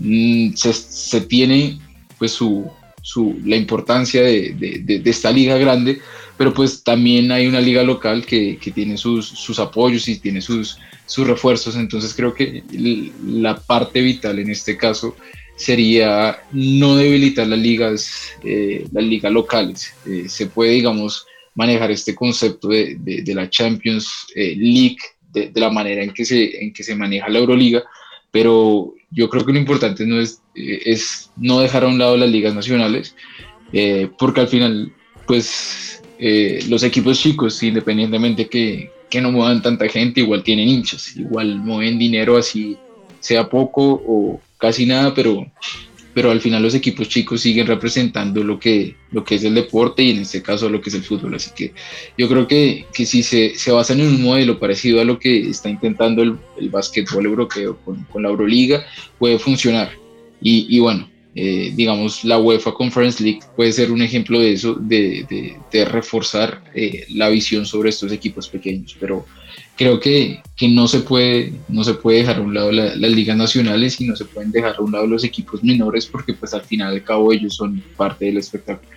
mm, 0.00 0.52
se, 0.52 0.74
se, 0.74 1.22
tiene 1.22 1.78
pues 2.20 2.32
su, 2.32 2.70
su, 3.00 3.40
la 3.46 3.56
importancia 3.56 4.22
de, 4.22 4.52
de, 4.52 4.98
de, 5.00 5.10
esta 5.10 5.32
liga 5.32 5.56
grande, 5.56 6.00
pero 6.36 6.52
pues 6.52 6.84
también 6.84 7.32
hay 7.32 7.46
una 7.46 7.60
liga 7.60 7.82
local 7.82 8.26
que, 8.26 8.58
que 8.58 8.70
tiene 8.70 8.98
sus, 8.98 9.26
sus, 9.26 9.58
apoyos 9.58 10.06
y 10.06 10.18
tiene 10.18 10.42
sus, 10.42 10.78
sus 11.06 11.26
refuerzos, 11.26 11.76
entonces 11.76 12.12
creo 12.14 12.34
que 12.34 12.62
la 13.24 13.56
parte 13.58 14.02
vital 14.02 14.38
en 14.38 14.50
este 14.50 14.76
caso 14.76 15.16
sería 15.56 16.42
no 16.52 16.96
debilitar 16.96 17.46
las 17.46 17.58
ligas, 17.58 18.32
eh, 18.44 18.84
las 18.92 19.04
ligas 19.04 19.32
locales. 19.32 19.94
Eh, 20.06 20.28
se 20.28 20.46
puede, 20.46 20.72
digamos, 20.72 21.26
manejar 21.54 21.90
este 21.90 22.14
concepto 22.14 22.68
de, 22.68 22.96
de, 22.98 23.34
la 23.34 23.48
Champions 23.48 24.26
eh, 24.34 24.54
League 24.56 24.98
de, 25.32 25.48
de, 25.48 25.60
la 25.60 25.70
manera 25.70 26.02
en 26.02 26.12
que, 26.12 26.24
se, 26.26 26.64
en 26.64 26.72
que 26.72 26.82
se 26.82 26.94
maneja 26.94 27.28
la 27.28 27.38
Euroliga, 27.38 27.82
pero 28.30 28.94
yo 29.10 29.28
creo 29.28 29.44
que 29.44 29.52
lo 29.52 29.58
importante 29.58 30.06
no 30.06 30.20
es, 30.20 30.40
es 30.54 31.30
no 31.36 31.60
dejar 31.60 31.84
a 31.84 31.88
un 31.88 31.98
lado 31.98 32.16
las 32.16 32.30
ligas 32.30 32.54
nacionales, 32.54 33.14
porque 34.18 34.40
al 34.40 34.48
final, 34.48 34.92
pues, 35.26 36.02
los 36.68 36.82
equipos 36.82 37.18
chicos, 37.20 37.62
independientemente 37.62 38.48
que, 38.48 38.90
que 39.08 39.20
no 39.20 39.32
muevan 39.32 39.62
tanta 39.62 39.88
gente, 39.88 40.20
igual 40.20 40.42
tienen 40.42 40.68
hinchas, 40.68 41.16
igual 41.16 41.56
mueven 41.58 41.98
dinero 41.98 42.36
así 42.36 42.76
sea 43.20 43.48
poco 43.48 44.02
o 44.06 44.40
casi 44.58 44.86
nada, 44.86 45.14
pero, 45.14 45.46
pero 46.12 46.30
al 46.30 46.40
final 46.40 46.62
los 46.62 46.74
equipos 46.74 47.08
chicos 47.08 47.40
siguen 47.40 47.66
representando 47.66 48.42
lo 48.42 48.58
que, 48.58 48.96
lo 49.12 49.24
que 49.24 49.36
es 49.36 49.44
el 49.44 49.54
deporte 49.54 50.02
y 50.02 50.10
en 50.10 50.18
este 50.20 50.42
caso 50.42 50.68
lo 50.68 50.80
que 50.80 50.90
es 50.90 50.94
el 50.96 51.02
fútbol. 51.02 51.34
Así 51.34 51.50
que 51.54 51.72
yo 52.18 52.28
creo 52.28 52.46
que, 52.46 52.86
que 52.92 53.06
si 53.06 53.22
se, 53.22 53.54
se 53.54 53.70
basan 53.70 54.00
en 54.00 54.08
un 54.08 54.22
modelo 54.22 54.58
parecido 54.58 55.00
a 55.00 55.04
lo 55.04 55.18
que 55.18 55.48
está 55.48 55.70
intentando 55.70 56.22
el, 56.22 56.36
el 56.58 56.68
básquetbol 56.68 57.26
europeo 57.26 57.78
con, 57.84 58.04
con, 58.04 58.22
la 58.22 58.28
Euroliga, 58.28 58.84
puede 59.18 59.38
funcionar. 59.38 59.92
Y, 60.42 60.66
y 60.74 60.80
bueno, 60.80 61.08
eh, 61.34 61.72
digamos, 61.76 62.24
la 62.24 62.38
UEFA 62.38 62.72
Conference 62.72 63.22
League 63.22 63.40
puede 63.54 63.72
ser 63.72 63.92
un 63.92 64.02
ejemplo 64.02 64.40
de 64.40 64.52
eso, 64.52 64.74
de, 64.74 65.24
de, 65.30 65.56
de 65.70 65.84
reforzar 65.84 66.64
eh, 66.74 67.06
la 67.10 67.28
visión 67.28 67.64
sobre 67.66 67.90
estos 67.90 68.10
equipos 68.10 68.48
pequeños, 68.48 68.96
pero 68.98 69.26
creo 69.80 69.98
que, 69.98 70.42
que, 70.58 70.68
no, 70.68 70.86
se 70.86 71.00
puede, 71.00 71.54
no 71.68 71.82
se 71.84 71.94
puede 71.94 72.18
dejar 72.18 72.36
a 72.36 72.40
un 72.42 72.52
lado 72.52 72.70
las 72.70 72.98
ligas 72.98 73.34
nacionales 73.34 73.98
y 73.98 74.04
no 74.04 74.14
se 74.14 74.26
pueden 74.26 74.52
dejar 74.52 74.76
a 74.76 74.82
un 74.82 74.92
lado 74.92 75.06
los 75.06 75.24
equipos 75.24 75.64
menores 75.64 76.04
porque 76.04 76.34
pues 76.34 76.52
al 76.52 76.60
final 76.60 76.92
de 76.92 77.02
cabo 77.02 77.32
ellos 77.32 77.54
son 77.56 77.82
parte 77.96 78.26
del 78.26 78.36
espectáculo. 78.36 78.90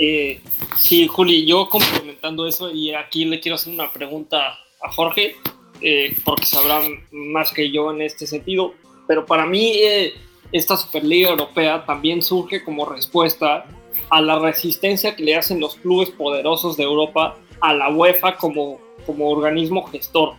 Eh, 0.00 0.40
sí, 0.76 1.06
Juli, 1.06 1.46
yo 1.46 1.68
complementando 1.68 2.44
eso 2.44 2.72
y 2.72 2.92
aquí 2.92 3.24
le 3.24 3.38
quiero 3.38 3.54
hacer 3.54 3.72
una 3.72 3.92
pregunta 3.92 4.58
a 4.82 4.90
Jorge, 4.90 5.36
eh, 5.80 6.12
porque 6.24 6.44
sabrán 6.44 6.86
más 7.12 7.52
que 7.52 7.70
yo 7.70 7.92
en 7.92 8.02
este 8.02 8.26
sentido, 8.26 8.74
pero 9.06 9.24
para 9.24 9.46
mí 9.46 9.74
eh, 9.76 10.14
esta 10.50 10.76
Superliga 10.76 11.30
Europea 11.30 11.86
también 11.86 12.20
surge 12.20 12.64
como 12.64 12.84
respuesta 12.84 13.64
a 14.10 14.20
la 14.20 14.40
resistencia 14.40 15.14
que 15.14 15.22
le 15.22 15.36
hacen 15.36 15.60
los 15.60 15.76
clubes 15.76 16.10
poderosos 16.10 16.76
de 16.76 16.82
Europa 16.82 17.38
a 17.60 17.72
la 17.72 17.90
UEFA 17.90 18.36
como 18.36 18.89
como 19.06 19.28
organismo 19.28 19.86
gestor. 19.86 20.34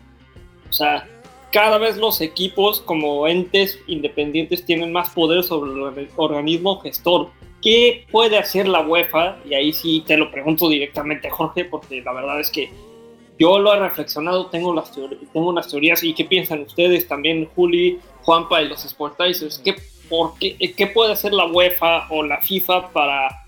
O 0.69 0.73
sea, 0.73 1.07
cada 1.51 1.77
vez 1.77 1.97
los 1.97 2.21
equipos 2.21 2.79
como 2.81 3.27
entes 3.27 3.79
independientes 3.87 4.65
tienen 4.65 4.91
más 4.91 5.09
poder 5.09 5.43
sobre 5.43 5.71
el 5.71 6.09
organismo 6.15 6.79
gestor. 6.79 7.29
¿Qué 7.61 8.05
puede 8.09 8.37
hacer 8.37 8.67
la 8.67 8.81
UEFA? 8.81 9.37
Y 9.47 9.53
ahí 9.53 9.73
sí 9.73 10.03
te 10.07 10.17
lo 10.17 10.31
pregunto 10.31 10.69
directamente, 10.69 11.29
Jorge, 11.29 11.65
porque 11.65 12.01
la 12.01 12.13
verdad 12.13 12.39
es 12.39 12.49
que 12.49 12.71
yo 13.37 13.59
lo 13.59 13.73
he 13.73 13.79
reflexionado, 13.79 14.47
tengo, 14.47 14.73
las 14.73 14.91
tengo 14.91 15.49
unas 15.49 15.67
teorías. 15.67 16.03
¿Y 16.03 16.13
qué 16.13 16.25
piensan 16.25 16.61
ustedes 16.61 17.07
también, 17.07 17.47
Juli, 17.55 17.99
Juanpa 18.23 18.61
y 18.61 18.69
los 18.69 18.81
Sportizers? 18.81 19.59
¿Qué, 19.59 19.75
por 20.09 20.37
qué, 20.39 20.55
¿Qué 20.57 20.87
puede 20.87 21.13
hacer 21.13 21.33
la 21.33 21.45
UEFA 21.45 22.07
o 22.09 22.23
la 22.23 22.39
FIFA 22.39 22.89
para, 22.89 23.45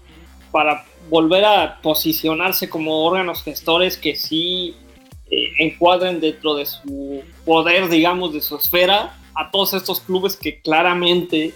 para 0.51 0.85
volver 1.09 1.45
a 1.45 1.79
posicionarse 1.81 2.69
como 2.69 3.03
órganos 3.05 3.43
gestores 3.43 3.97
que 3.97 4.15
sí 4.15 4.75
eh, 5.35 5.51
encuadren 5.57 6.19
dentro 6.19 6.53
de 6.53 6.65
su 6.65 7.23
poder, 7.43 7.89
digamos, 7.89 8.33
de 8.33 8.41
su 8.41 8.55
esfera, 8.55 9.19
a 9.35 9.49
todos 9.49 9.73
estos 9.73 9.99
clubes 9.99 10.37
que 10.37 10.61
claramente 10.61 11.53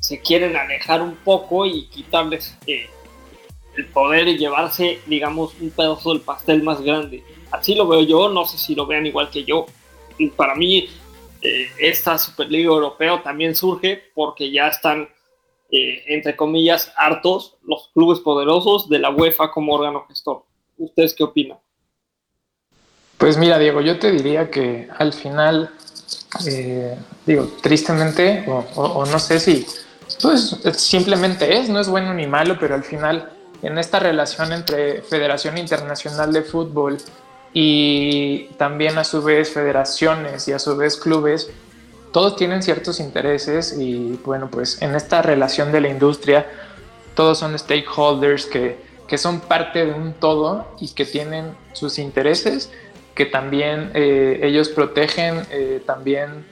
se 0.00 0.20
quieren 0.20 0.56
alejar 0.56 1.02
un 1.02 1.16
poco 1.16 1.66
y 1.66 1.88
quitarles 1.88 2.56
eh, 2.66 2.88
el 3.76 3.86
poder 3.88 4.28
y 4.28 4.38
llevarse, 4.38 5.00
digamos, 5.06 5.54
un 5.60 5.70
pedazo 5.70 6.12
del 6.12 6.22
pastel 6.22 6.62
más 6.62 6.80
grande. 6.80 7.22
Así 7.50 7.74
lo 7.74 7.86
veo 7.86 8.00
yo, 8.00 8.30
no 8.30 8.46
sé 8.46 8.56
si 8.56 8.74
lo 8.74 8.86
vean 8.86 9.06
igual 9.06 9.30
que 9.30 9.44
yo. 9.44 9.66
Y 10.16 10.28
para 10.28 10.54
mí, 10.54 10.88
eh, 11.42 11.68
esta 11.78 12.16
Superliga 12.16 12.70
Europea 12.70 13.22
también 13.22 13.54
surge 13.54 14.02
porque 14.14 14.50
ya 14.50 14.68
están, 14.68 15.08
eh, 15.70 16.02
entre 16.06 16.34
comillas, 16.34 16.92
hartos 16.96 17.56
los 17.62 17.90
clubes 17.92 18.20
poderosos 18.20 18.88
de 18.88 19.00
la 19.00 19.10
UEFA 19.10 19.50
como 19.50 19.74
órgano 19.74 20.06
gestor. 20.08 20.44
¿Ustedes 20.78 21.14
qué 21.14 21.24
opinan? 21.24 21.58
Pues 23.22 23.36
mira, 23.36 23.56
Diego, 23.56 23.80
yo 23.80 24.00
te 24.00 24.10
diría 24.10 24.50
que 24.50 24.88
al 24.98 25.12
final, 25.12 25.70
eh, 26.44 26.98
digo, 27.24 27.52
tristemente, 27.62 28.44
o, 28.48 29.06
no 29.06 29.18
sé 29.20 29.38
si, 29.38 29.64
pues 30.20 30.56
simplemente 30.76 31.56
es, 31.56 31.68
no 31.68 31.78
es 31.78 31.86
bueno 31.86 32.12
ni 32.14 32.26
malo, 32.26 32.56
pero 32.58 32.74
al 32.74 32.82
final 32.82 33.30
en 33.62 33.78
esta 33.78 34.00
relación 34.00 34.52
entre 34.52 35.02
Federación 35.02 35.56
Internacional 35.56 36.32
de 36.32 36.42
Fútbol 36.42 36.98
y 37.54 38.46
también 38.56 38.98
a 38.98 39.04
su 39.04 39.22
vez 39.22 39.52
federaciones 39.52 40.48
y 40.48 40.52
a 40.52 40.58
su 40.58 40.76
vez 40.76 40.96
clubes, 40.96 41.48
todos 42.12 42.34
tienen 42.34 42.60
ciertos 42.60 42.98
intereses 42.98 43.78
y 43.78 44.18
bueno, 44.24 44.50
pues 44.50 44.82
en 44.82 44.96
esta 44.96 45.22
relación 45.22 45.70
de 45.70 45.80
la 45.80 45.88
industria, 45.90 46.44
todos 47.14 47.38
son 47.38 47.56
stakeholders 47.56 48.46
que, 48.46 48.78
que 49.06 49.16
son 49.16 49.38
parte 49.38 49.86
de 49.86 49.92
un 49.92 50.12
todo 50.12 50.74
y 50.80 50.88
que 50.88 51.04
tienen 51.04 51.54
sus 51.72 52.00
intereses 52.00 52.68
que 53.14 53.26
también 53.26 53.90
eh, 53.94 54.40
ellos 54.42 54.68
protegen, 54.68 55.42
eh, 55.50 55.82
también 55.84 56.44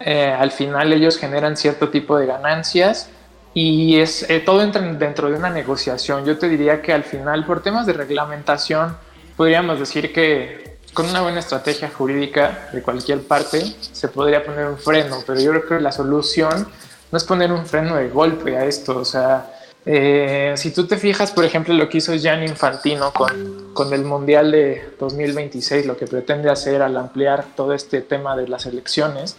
eh, 0.00 0.34
al 0.36 0.50
final 0.50 0.92
ellos 0.92 1.18
generan 1.18 1.56
cierto 1.56 1.88
tipo 1.88 2.18
de 2.18 2.26
ganancias 2.26 3.10
y 3.54 3.98
es 3.98 4.26
todo 4.44 4.62
entra 4.62 4.80
dentro 4.80 5.28
de 5.28 5.36
una 5.36 5.50
negociación. 5.50 6.24
Yo 6.24 6.38
te 6.38 6.48
diría 6.48 6.80
que 6.80 6.92
al 6.92 7.04
final, 7.04 7.44
por 7.44 7.62
temas 7.62 7.86
de 7.86 7.92
reglamentación, 7.92 8.96
podríamos 9.36 9.78
decir 9.78 10.12
que 10.12 10.78
con 10.94 11.06
una 11.08 11.22
buena 11.22 11.40
estrategia 11.40 11.90
jurídica 11.90 12.68
de 12.72 12.82
cualquier 12.82 13.22
parte 13.22 13.60
se 13.80 14.08
podría 14.08 14.44
poner 14.44 14.66
un 14.66 14.78
freno, 14.78 15.18
pero 15.26 15.40
yo 15.40 15.50
creo 15.50 15.66
que 15.66 15.80
la 15.80 15.92
solución 15.92 16.66
no 17.10 17.18
es 17.18 17.24
poner 17.24 17.52
un 17.52 17.66
freno 17.66 17.96
de 17.96 18.08
golpe 18.08 18.56
a 18.56 18.64
esto, 18.64 18.96
o 18.98 19.04
sea, 19.04 19.50
eh, 19.84 20.52
si 20.56 20.70
tú 20.72 20.86
te 20.86 20.96
fijas, 20.96 21.32
por 21.32 21.44
ejemplo, 21.44 21.74
lo 21.74 21.88
que 21.88 21.98
hizo 21.98 22.14
Gianni 22.14 22.46
Infantino 22.46 23.12
con, 23.12 23.72
con, 23.74 23.92
el 23.92 24.04
Mundial 24.04 24.52
de 24.52 24.94
2026, 24.98 25.86
lo 25.86 25.96
que 25.96 26.06
pretende 26.06 26.50
hacer 26.50 26.82
al 26.82 26.96
ampliar 26.96 27.46
todo 27.56 27.72
este 27.72 28.00
tema 28.00 28.36
de 28.36 28.46
las 28.46 28.66
elecciones, 28.66 29.36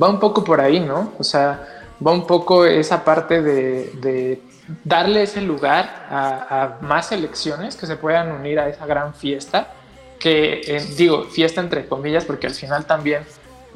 va 0.00 0.08
un 0.08 0.18
poco 0.18 0.42
por 0.42 0.60
ahí, 0.62 0.80
¿no? 0.80 1.12
O 1.18 1.24
sea, 1.24 1.68
va 2.04 2.12
un 2.12 2.26
poco 2.26 2.64
esa 2.64 3.04
parte 3.04 3.42
de, 3.42 4.40
darle 4.84 5.24
ese 5.24 5.42
lugar 5.42 6.06
a, 6.08 6.78
más 6.80 7.12
elecciones 7.12 7.76
que 7.76 7.86
se 7.86 7.96
puedan 7.96 8.32
unir 8.32 8.58
a 8.58 8.68
esa 8.70 8.86
gran 8.86 9.12
fiesta, 9.12 9.74
que 10.18 10.62
eh, 10.66 10.86
digo, 10.96 11.24
fiesta 11.24 11.60
entre 11.60 11.86
comillas, 11.86 12.24
porque 12.24 12.46
al 12.46 12.54
final 12.54 12.86
también 12.86 13.24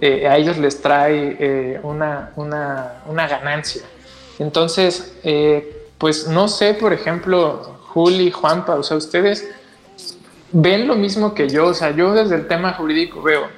eh, 0.01 0.27
a 0.27 0.39
ellos 0.39 0.57
les 0.57 0.81
trae 0.81 1.79
una, 1.83 2.33
una, 2.37 3.03
una 3.07 3.29
ganancia. 3.29 3.83
Entonces, 4.39 5.15
eh, 5.25 5.89
pues 5.99 6.29
no 6.29 6.49
sé, 6.49 6.75
por 6.75 6.93
ejemplo, 6.93 7.79
Juli, 7.89 8.31
Juanpa, 8.31 8.75
o 8.75 8.83
sea, 8.83 8.97
ustedes 8.97 9.49
ven 10.53 10.87
lo 10.87 10.95
mismo 10.95 11.35
que 11.35 11.49
yo, 11.49 11.67
o 11.67 11.75
sea, 11.75 11.91
yo 11.91 12.13
desde 12.13 12.35
el 12.35 12.47
tema 12.47 12.75
jurídico 12.75 13.23
veo, 13.23 13.49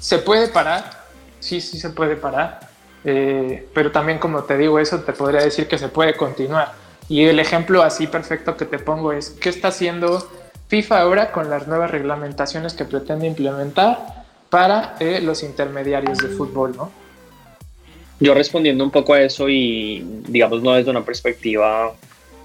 ¿se 0.00 0.18
puede 0.18 0.48
parar? 0.48 1.06
Sí, 1.40 1.60
sí 1.60 1.78
se 1.78 1.90
puede 1.90 2.16
parar, 2.16 2.60
eh, 3.04 3.68
pero 3.74 3.92
también 3.92 4.18
como 4.18 4.42
te 4.44 4.56
digo 4.56 4.78
eso, 4.78 5.00
te 5.00 5.12
podría 5.12 5.42
decir 5.42 5.68
que 5.68 5.78
se 5.78 5.88
puede 5.88 6.16
continuar. 6.16 6.72
Y 7.08 7.24
el 7.24 7.38
ejemplo 7.38 7.82
así 7.82 8.06
perfecto 8.06 8.56
que 8.56 8.64
te 8.64 8.78
pongo 8.78 9.12
es, 9.12 9.30
¿qué 9.30 9.48
está 9.48 9.68
haciendo 9.68 10.28
FIFA 10.68 11.00
ahora 11.00 11.32
con 11.32 11.48
las 11.48 11.66
nuevas 11.66 11.90
reglamentaciones 11.90 12.74
que 12.74 12.84
pretende 12.84 13.26
implementar 13.26 14.24
para 14.50 14.96
eh, 15.00 15.20
los 15.22 15.42
intermediarios 15.42 16.18
de 16.18 16.28
fútbol, 16.28 16.76
¿no? 16.76 16.90
Yo 18.20 18.34
respondiendo 18.34 18.82
un 18.84 18.90
poco 18.90 19.14
a 19.14 19.22
eso 19.22 19.48
y 19.48 20.04
digamos 20.28 20.62
no 20.62 20.74
desde 20.74 20.90
una 20.90 21.04
perspectiva 21.04 21.94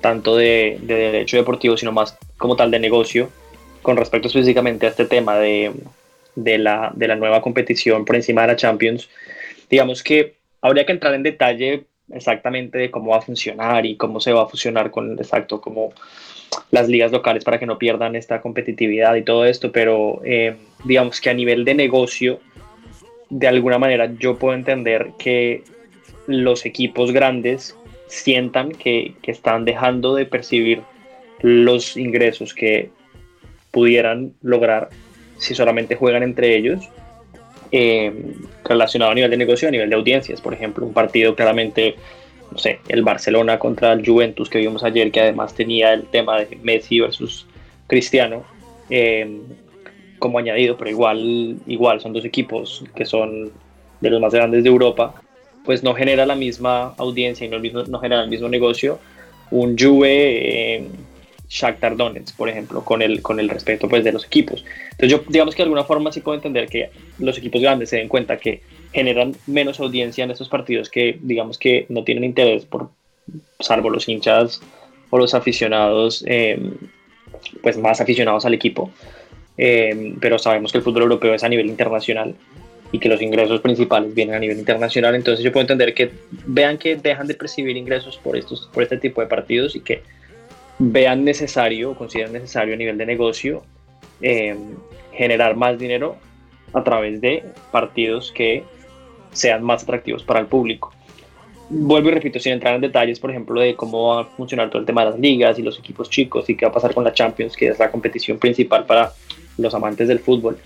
tanto 0.01 0.35
de, 0.35 0.77
derecho 0.81 1.37
deportivo, 1.37 1.77
sino 1.77 1.91
más 1.91 2.17
como 2.37 2.55
tal 2.55 2.69
de 2.71 2.79
negocio, 2.79 3.29
con 3.81 3.97
respecto 3.97 4.27
específicamente 4.27 4.85
a 4.85 4.89
este 4.89 5.05
tema 5.05 5.37
de, 5.37 5.71
la, 6.35 6.91
de 6.93 7.07
la 7.07 7.15
nueva 7.15 7.41
competición 7.41 8.05
por 8.05 8.15
encima 8.15 8.41
de 8.41 8.47
la 8.47 8.55
Champions, 8.55 9.09
digamos 9.69 10.03
que 10.03 10.35
habría 10.61 10.85
que 10.85 10.91
entrar 10.91 11.13
en 11.13 11.23
detalle 11.23 11.85
exactamente 12.11 12.77
de 12.77 12.91
cómo 12.91 13.11
va 13.11 13.17
a 13.17 13.21
funcionar 13.21 13.85
y 13.85 13.95
cómo 13.95 14.19
se 14.19 14.33
va 14.33 14.43
a 14.43 14.47
fusionar 14.47 14.91
con 14.91 15.13
exacto 15.17 15.61
como 15.61 15.93
las 16.71 16.87
ligas 16.87 17.11
locales 17.11 17.43
para 17.43 17.59
que 17.59 17.65
no 17.65 17.77
pierdan 17.77 18.15
esta 18.15 18.41
competitividad 18.41 19.15
y 19.15 19.23
todo 19.23 19.45
esto, 19.45 19.71
pero 19.71 20.21
eh, 20.25 20.55
digamos 20.83 21.21
que 21.21 21.29
a 21.29 21.33
nivel 21.33 21.65
de 21.65 21.73
negocio, 21.73 22.39
de 23.33 23.47
alguna 23.47 23.79
manera 23.79 24.11
yo 24.19 24.37
puedo 24.37 24.53
entender 24.53 25.13
que 25.17 25.63
los 26.27 26.65
equipos 26.65 27.11
grandes 27.11 27.75
sientan 28.07 28.71
que, 28.71 29.15
están 29.23 29.65
dejando 29.65 30.13
de 30.13 30.25
percibir 30.25 30.81
los 31.41 31.97
ingresos 31.97 32.53
que 32.53 32.91
pudieran 33.71 34.33
lograr 34.43 34.89
si 35.39 35.55
solamente 35.55 35.95
juegan 35.95 36.21
entre 36.21 36.55
ellos, 36.55 36.87
eh, 37.71 38.13
relacionado 38.63 39.11
a 39.11 39.15
nivel 39.15 39.31
de 39.31 39.37
negocio, 39.37 39.67
a 39.67 39.71
nivel 39.71 39.89
de 39.89 39.95
audiencias. 39.95 40.39
Por 40.39 40.53
ejemplo, 40.53 40.85
un 40.85 40.93
partido 40.93 41.35
claramente, 41.35 41.95
no 42.51 42.59
sé, 42.59 42.79
el 42.87 43.01
Barcelona 43.01 43.57
contra 43.57 43.93
el 43.93 44.05
Juventus 44.05 44.47
que 44.47 44.59
vimos 44.59 44.83
ayer, 44.83 45.11
que 45.11 45.21
además 45.21 45.55
tenía 45.55 45.91
el 45.91 46.03
tema 46.03 46.39
de 46.39 46.55
Messi 46.61 46.99
versus 46.99 47.47
Cristiano. 47.87 48.43
Eh, 48.91 49.41
como 50.23 50.39
añadido, 50.39 50.77
pero 50.77 50.89
igual, 50.89 51.57
igual 51.67 51.99
son 51.99 52.13
dos 52.13 52.23
equipos 52.23 52.81
que 52.95 53.03
son 53.03 53.51
de 53.99 54.09
los 54.09 54.21
más 54.21 54.33
grandes 54.33 54.63
de 54.63 54.69
Europa, 54.69 55.15
pues 55.65 55.83
no 55.83 55.93
genera 55.93 56.25
la 56.25 56.37
misma 56.37 56.93
audiencia 56.97 57.45
y 57.45 57.49
no, 57.49 57.59
mismo, 57.59 57.83
no 57.83 57.99
genera 57.99 58.23
el 58.23 58.29
mismo 58.29 58.47
negocio 58.47 58.99
un 59.51 59.77
Juve 59.77 60.75
eh, 60.77 60.87
Shakhtar 61.49 61.97
Donetsk, 61.97 62.37
por 62.37 62.47
ejemplo, 62.47 62.85
con 62.85 63.01
el, 63.01 63.21
con 63.21 63.37
el 63.41 63.49
respeto 63.49 63.89
pues, 63.89 64.05
de 64.05 64.13
los 64.13 64.23
equipos. 64.25 64.63
Entonces 64.91 65.09
yo 65.11 65.25
digamos 65.27 65.55
que 65.55 65.63
de 65.63 65.65
alguna 65.65 65.83
forma 65.83 66.09
sí 66.13 66.21
puedo 66.21 66.37
entender 66.37 66.69
que 66.69 66.89
los 67.19 67.37
equipos 67.37 67.61
grandes 67.61 67.89
se 67.89 67.97
den 67.97 68.07
cuenta 68.07 68.37
que 68.37 68.61
generan 68.93 69.35
menos 69.45 69.81
audiencia 69.81 70.23
en 70.23 70.31
estos 70.31 70.47
partidos 70.47 70.89
que 70.89 71.19
digamos 71.21 71.57
que 71.57 71.85
no 71.89 72.05
tienen 72.05 72.23
interés 72.23 72.63
por, 72.63 72.91
salvo 73.59 73.89
los 73.89 74.07
hinchas 74.07 74.61
o 75.09 75.17
los 75.17 75.33
aficionados, 75.33 76.23
eh, 76.25 76.57
pues 77.61 77.77
más 77.77 77.99
aficionados 77.99 78.45
al 78.45 78.53
equipo. 78.53 78.89
Eh, 79.57 80.15
pero 80.19 80.39
sabemos 80.39 80.71
que 80.71 80.79
el 80.79 80.83
fútbol 80.83 81.03
europeo 81.03 81.33
es 81.33 81.43
a 81.43 81.49
nivel 81.49 81.67
internacional 81.67 82.35
y 82.91 82.99
que 82.99 83.09
los 83.09 83.21
ingresos 83.21 83.59
principales 83.61 84.13
vienen 84.13 84.35
a 84.35 84.39
nivel 84.39 84.59
internacional, 84.59 85.15
entonces 85.15 85.43
yo 85.43 85.51
puedo 85.51 85.61
entender 85.61 85.93
que 85.95 86.11
vean 86.45 86.77
que 86.77 86.95
dejan 86.95 87.25
de 87.25 87.33
percibir 87.33 87.75
ingresos 87.75 88.17
por, 88.17 88.37
estos, 88.37 88.69
por 88.71 88.83
este 88.83 88.97
tipo 88.97 89.19
de 89.21 89.27
partidos 89.27 89.75
y 89.75 89.79
que 89.81 90.03
vean 90.77 91.23
necesario 91.23 91.91
o 91.91 91.95
consideren 91.95 92.33
necesario 92.33 92.73
a 92.75 92.77
nivel 92.77 92.97
de 92.97 93.05
negocio 93.05 93.63
eh, 94.21 94.55
generar 95.11 95.55
más 95.55 95.77
dinero 95.79 96.17
a 96.73 96.83
través 96.83 97.19
de 97.21 97.43
partidos 97.71 98.31
que 98.31 98.63
sean 99.31 99.63
más 99.63 99.83
atractivos 99.83 100.23
para 100.23 100.39
el 100.39 100.45
público. 100.45 100.93
Vuelvo 101.69 102.09
y 102.09 102.11
repito, 102.11 102.39
sin 102.39 102.53
entrar 102.53 102.75
en 102.75 102.81
detalles, 102.81 103.19
por 103.19 103.31
ejemplo, 103.31 103.59
de 103.59 103.75
cómo 103.75 104.09
va 104.09 104.21
a 104.21 104.25
funcionar 104.25 104.69
todo 104.69 104.79
el 104.79 104.85
tema 104.85 105.03
de 105.03 105.11
las 105.11 105.19
ligas 105.19 105.57
y 105.57 105.63
los 105.63 105.79
equipos 105.79 106.09
chicos 106.09 106.47
y 106.49 106.55
qué 106.55 106.65
va 106.65 106.69
a 106.69 106.73
pasar 106.73 106.93
con 106.93 107.03
la 107.03 107.13
Champions, 107.13 107.55
que 107.55 107.69
es 107.69 107.79
la 107.79 107.89
competición 107.89 108.37
principal 108.37 108.85
para 108.85 109.11
los 109.57 109.73
amantes 109.73 110.07
del 110.07 110.19
fútbol, 110.19 110.57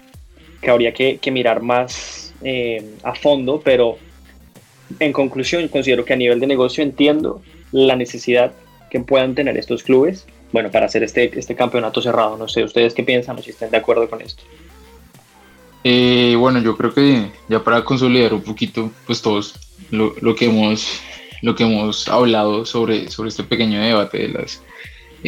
que 0.62 0.70
habría 0.70 0.94
que, 0.94 1.20
mirar 1.32 1.62
más 1.62 2.34
eh, 2.44 2.96
a 3.04 3.14
fondo, 3.16 3.62
pero 3.64 3.98
en 5.00 5.12
conclusión 5.12 5.68
considero 5.68 6.06
que 6.06 6.14
a 6.14 6.18
nivel 6.18 6.40
de 6.40 6.48
negocio 6.48 6.84
entiendo 6.84 7.42
la 7.72 7.96
necesidad 7.96 8.54
que 8.90 9.00
puedan 9.00 9.36
tener 9.36 9.58
estos 9.58 9.84
clubes, 9.84 10.26
bueno, 10.52 10.72
para 10.72 10.86
hacer 10.86 11.04
este, 11.04 11.38
este 11.38 11.56
campeonato 11.56 12.02
cerrado. 12.02 12.38
No 12.38 12.48
sé, 12.48 12.64
ustedes 12.64 12.94
qué 12.94 13.04
piensan 13.04 13.38
o 13.38 13.42
si 13.42 13.50
están 13.50 13.70
de 13.70 13.78
acuerdo 13.78 14.10
con 14.10 14.22
esto. 14.22 14.44
Eh, 15.84 16.36
bueno, 16.38 16.62
yo 16.62 16.76
creo 16.78 16.94
que 16.94 17.32
ya 17.48 17.64
para 17.64 17.84
consolidar 17.84 18.34
un 18.34 18.42
poquito, 18.42 18.92
pues 19.06 19.22
todos 19.22 19.56
lo, 19.92 20.14
lo, 20.22 20.36
que 20.36 20.46
hemos 20.46 21.02
lo 21.42 21.56
que 21.56 21.64
hemos 21.64 22.08
hablado 22.08 22.66
sobre, 22.66 23.10
sobre 23.10 23.30
este 23.30 23.44
pequeño 23.44 23.80
debate 23.80 24.18
de 24.20 24.30
las 24.30 24.62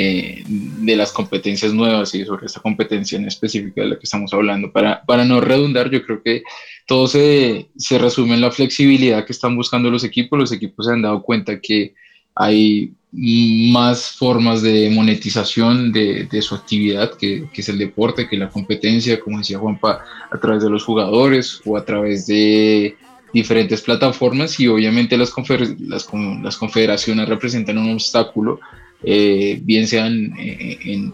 eh, 0.01 0.43
de 0.47 0.95
las 0.95 1.11
competencias 1.11 1.73
nuevas 1.73 2.15
y 2.15 2.23
sobre 2.23 2.45
esta 2.45 2.61
competencia 2.61 3.17
en 3.17 3.25
específica 3.25 3.81
de 3.81 3.89
la 3.89 3.95
que 3.95 4.05
estamos 4.05 4.33
hablando. 4.33 4.71
Para, 4.71 5.03
para 5.03 5.25
no 5.25 5.41
redundar, 5.41 5.89
yo 5.89 6.01
creo 6.05 6.23
que 6.23 6.43
todo 6.87 7.05
se, 7.07 7.67
se 7.75 7.97
resume 7.97 8.35
en 8.35 8.39
la 8.39 8.49
flexibilidad 8.49 9.25
que 9.25 9.33
están 9.33 9.57
buscando 9.57 9.91
los 9.91 10.05
equipos. 10.05 10.39
Los 10.39 10.53
equipos 10.53 10.85
se 10.85 10.93
han 10.93 11.01
dado 11.01 11.21
cuenta 11.21 11.59
que 11.59 11.95
hay 12.33 12.93
más 13.11 14.11
formas 14.11 14.61
de 14.61 14.89
monetización 14.89 15.91
de, 15.91 16.29
de 16.31 16.41
su 16.41 16.55
actividad, 16.55 17.15
que, 17.15 17.49
que, 17.51 17.59
es 17.59 17.67
el 17.67 17.77
deporte, 17.77 18.29
que 18.29 18.37
la 18.37 18.49
competencia, 18.49 19.19
como 19.19 19.39
decía 19.39 19.59
Juanpa, 19.59 20.05
a 20.31 20.37
través 20.39 20.63
de 20.63 20.69
los 20.69 20.85
jugadores 20.85 21.61
o 21.65 21.75
a 21.75 21.83
través 21.83 22.25
de 22.25 22.95
diferentes 23.33 23.81
plataformas 23.81 24.57
y 24.61 24.67
obviamente 24.67 25.17
las, 25.17 25.33
las, 25.79 26.07
las 26.41 26.57
confederaciones 26.57 27.27
representan 27.27 27.79
un 27.79 27.91
obstáculo, 27.91 28.61
eh, 29.03 29.59
bien 29.63 29.87
sea 29.87 30.07
en, 30.07 31.13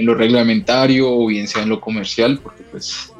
lo 0.00 0.14
reglamentario 0.14 1.10
o 1.10 1.26
bien 1.26 1.48
sea 1.48 1.62
en 1.62 1.68
lo 1.68 1.80
comercial, 1.80 2.38
porque 2.40 2.62
pues 2.70 3.12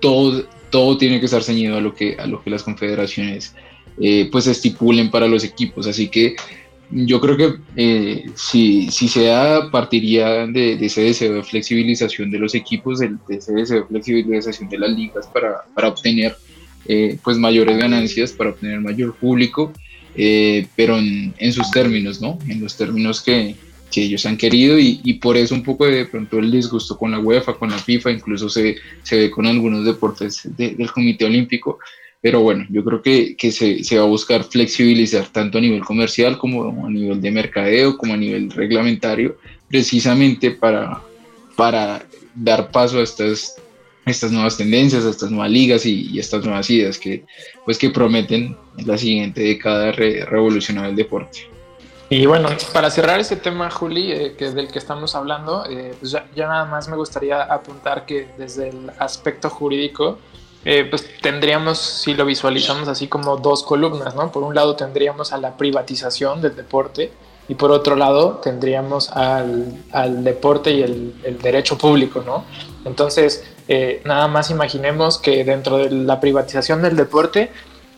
todo, 0.00 0.44
todo 0.70 0.98
tiene 0.98 1.20
que 1.20 1.26
estar 1.26 1.42
ceñido 1.42 1.76
a 1.76 1.80
lo 1.80 1.94
que, 1.94 2.16
a 2.18 2.26
lo 2.26 2.42
que 2.42 2.50
las 2.50 2.64
confederaciones 2.64 3.54
eh, 4.00 4.28
pues 4.30 4.48
estipulen 4.48 5.10
para 5.10 5.28
los 5.28 5.44
equipos. 5.44 5.86
Así 5.86 6.08
que 6.08 6.34
yo 6.90 7.20
creo 7.20 7.36
que 7.36 7.54
eh, 7.76 8.26
si, 8.34 8.90
si 8.90 9.06
se 9.06 9.26
da, 9.26 9.70
partiría 9.70 10.46
de, 10.48 10.74
ese 10.84 11.02
deseo 11.02 11.34
de 11.34 11.44
flexibilización 11.44 12.32
de 12.32 12.40
los 12.40 12.56
equipos, 12.56 12.98
de, 12.98 13.14
ese 13.28 13.52
deseo 13.52 13.82
de 13.82 13.86
flexibilización 13.86 14.68
de 14.68 14.78
las 14.78 14.90
ligas 14.90 15.28
para, 15.28 15.62
para 15.74 15.88
obtener 15.88 16.36
pues 17.22 17.38
mayores 17.38 17.78
ganancias, 17.78 18.32
para 18.32 18.50
obtener 18.50 18.78
mayor 18.78 19.14
público, 19.14 19.72
eh, 20.14 20.66
pero 20.76 20.98
en, 20.98 21.34
en, 21.38 21.52
sus 21.52 21.70
términos, 21.70 22.20
¿no? 22.20 22.38
En 22.48 22.60
los 22.60 22.76
términos 22.76 23.20
que, 23.20 23.56
que 23.90 24.02
ellos 24.02 24.26
han 24.26 24.36
querido 24.36 24.78
y, 24.78 25.00
y, 25.04 25.14
por 25.14 25.36
eso 25.36 25.54
un 25.54 25.62
poco 25.62 25.86
de 25.86 26.06
pronto 26.06 26.38
el 26.38 26.50
disgusto 26.50 26.96
con 26.96 27.10
la 27.10 27.18
UEFA, 27.18 27.54
con 27.54 27.70
la 27.70 27.78
FIFA, 27.78 28.12
incluso 28.12 28.48
se, 28.48 28.76
se 29.02 29.16
ve 29.16 29.30
con 29.30 29.46
algunos 29.46 29.84
deportes 29.84 30.42
del 30.56 30.90
Comité 30.90 31.24
Olímpico, 31.24 31.78
pero 32.20 32.40
bueno, 32.40 32.64
yo 32.70 32.82
creo 32.82 33.02
que, 33.02 33.36
que 33.36 33.52
se, 33.52 33.84
se, 33.84 33.98
va 33.98 34.04
a 34.04 34.08
buscar 34.08 34.44
flexibilizar 34.44 35.26
tanto 35.26 35.58
a 35.58 35.60
nivel 35.60 35.84
comercial 35.84 36.38
como 36.38 36.86
a 36.86 36.90
nivel 36.90 37.20
de 37.20 37.30
mercadeo, 37.30 37.98
como 37.98 38.14
a 38.14 38.16
nivel 38.16 38.50
reglamentario, 38.50 39.36
precisamente 39.68 40.50
para, 40.50 41.02
para 41.54 42.06
dar 42.34 42.70
paso 42.70 42.98
a 42.98 43.02
estas, 43.02 43.56
estas 44.06 44.30
nuevas 44.30 44.56
tendencias, 44.56 45.04
estas 45.04 45.30
nuevas 45.30 45.50
ligas 45.50 45.86
y, 45.86 46.18
estas 46.18 46.44
nuevas 46.44 46.68
ideas 46.70 46.98
que, 46.98 47.24
pues, 47.64 47.78
que 47.78 47.90
prometen 47.90 48.56
en 48.76 48.86
la 48.86 48.98
siguiente 48.98 49.42
década 49.42 49.92
revolucionar 49.92 50.90
el 50.90 50.96
deporte. 50.96 51.48
Y 52.10 52.26
bueno, 52.26 52.50
para 52.72 52.90
cerrar 52.90 53.18
ese 53.18 53.36
tema, 53.36 53.70
Juli, 53.70 54.12
eh, 54.12 54.34
que 54.36 54.50
del 54.50 54.70
que 54.70 54.78
estamos 54.78 55.14
hablando, 55.14 55.64
eh, 55.68 55.94
pues 55.98 56.12
ya, 56.12 56.26
ya, 56.36 56.46
nada 56.46 56.66
más 56.66 56.86
me 56.88 56.96
gustaría 56.96 57.42
apuntar 57.42 58.04
que 58.04 58.28
desde 58.36 58.68
el 58.68 58.90
aspecto 58.98 59.48
jurídico, 59.48 60.18
eh, 60.66 60.86
pues 60.88 61.08
tendríamos, 61.20 61.78
si 61.78 62.14
lo 62.14 62.24
visualizamos 62.24 62.88
así 62.88 63.08
como 63.08 63.36
dos 63.38 63.62
columnas, 63.62 64.14
¿no? 64.14 64.30
Por 64.30 64.42
un 64.42 64.54
lado 64.54 64.76
tendríamos 64.76 65.32
a 65.32 65.38
la 65.38 65.56
privatización 65.56 66.40
del 66.40 66.56
deporte 66.56 67.10
y 67.48 67.54
por 67.54 67.70
otro 67.70 67.96
lado 67.96 68.40
tendríamos 68.42 69.10
al, 69.10 69.82
al 69.92 70.24
deporte 70.24 70.72
y 70.72 70.82
el, 70.82 71.14
el, 71.24 71.38
derecho 71.38 71.76
público, 71.76 72.22
¿no? 72.24 72.44
Entonces, 72.84 73.44
eh, 73.68 74.02
nada 74.04 74.28
más 74.28 74.50
imaginemos 74.50 75.18
que 75.18 75.44
dentro 75.44 75.78
de 75.78 75.90
la 75.90 76.20
privatización 76.20 76.82
del 76.82 76.96
deporte 76.96 77.50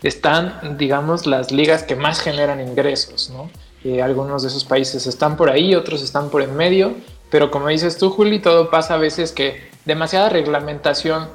están, 0.03 0.77
digamos, 0.77 1.25
las 1.25 1.51
ligas 1.51 1.83
que 1.83 1.95
más 1.95 2.19
generan 2.19 2.59
ingresos, 2.59 3.29
¿no? 3.29 3.49
Eh, 3.83 4.01
algunos 4.01 4.41
de 4.41 4.49
esos 4.49 4.65
países 4.65 5.07
están 5.07 5.37
por 5.37 5.49
ahí, 5.49 5.75
otros 5.75 6.01
están 6.01 6.29
por 6.29 6.41
en 6.41 6.55
medio, 6.55 6.95
pero 7.29 7.51
como 7.51 7.67
dices 7.67 7.97
tú, 7.97 8.09
Juli, 8.09 8.39
todo 8.39 8.69
pasa 8.69 8.95
a 8.95 8.97
veces 8.97 9.31
que 9.31 9.61
demasiada 9.85 10.29
reglamentación 10.29 11.27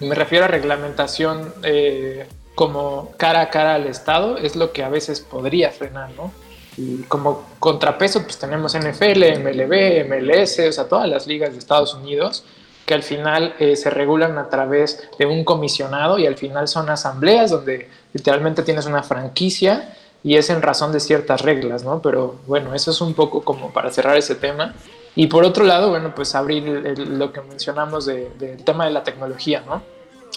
me 0.00 0.14
refiero 0.14 0.44
a 0.44 0.48
reglamentación 0.48 1.52
eh, 1.62 2.26
como 2.54 3.12
cara 3.16 3.42
a 3.42 3.50
cara 3.50 3.74
al 3.74 3.86
Estado, 3.86 4.38
es 4.38 4.56
lo 4.56 4.72
que 4.72 4.82
a 4.82 4.88
veces 4.88 5.20
podría 5.20 5.70
frenar, 5.70 6.10
¿no? 6.16 6.32
Y 6.76 7.02
como 7.02 7.44
contrapeso, 7.58 8.22
pues 8.22 8.38
tenemos 8.38 8.76
NFL, 8.76 9.40
MLB, 9.40 10.04
MLS, 10.08 10.58
o 10.58 10.72
sea, 10.72 10.88
todas 10.88 11.08
las 11.08 11.26
ligas 11.26 11.52
de 11.52 11.58
Estados 11.58 11.94
Unidos, 11.94 12.44
que 12.86 12.94
al 12.94 13.02
final 13.02 13.54
eh, 13.58 13.76
se 13.76 13.90
regulan 13.90 14.38
a 14.38 14.48
través 14.48 15.08
de 15.18 15.26
un 15.26 15.44
comisionado 15.44 16.18
y 16.18 16.26
al 16.26 16.36
final 16.36 16.68
son 16.68 16.90
asambleas 16.90 17.50
donde 17.50 17.88
literalmente 18.12 18.62
tienes 18.62 18.86
una 18.86 19.02
franquicia 19.02 19.96
y 20.22 20.36
es 20.36 20.50
en 20.50 20.62
razón 20.62 20.92
de 20.92 21.00
ciertas 21.00 21.42
reglas, 21.42 21.84
¿no? 21.84 22.00
Pero 22.02 22.36
bueno, 22.46 22.74
eso 22.74 22.90
es 22.90 23.00
un 23.00 23.14
poco 23.14 23.42
como 23.42 23.72
para 23.72 23.90
cerrar 23.90 24.16
ese 24.16 24.34
tema. 24.34 24.74
Y 25.14 25.28
por 25.28 25.44
otro 25.44 25.64
lado, 25.64 25.90
bueno, 25.90 26.14
pues 26.14 26.34
abrir 26.34 26.64
lo 26.98 27.32
que 27.32 27.40
mencionamos 27.42 28.06
del 28.06 28.64
tema 28.64 28.86
de 28.86 28.90
la 28.90 29.04
tecnología, 29.04 29.62
¿no? 29.66 29.82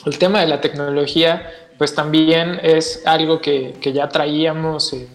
El 0.05 0.19
tema 0.19 0.41
de 0.41 0.47
la 0.47 0.61
tecnología, 0.61 1.51
pues 1.77 1.95
también 1.95 2.59
es 2.61 3.01
algo 3.05 3.41
que, 3.41 3.75
que 3.81 3.91
ya 3.93 4.07
traíamos 4.09 4.93
en, 4.93 5.07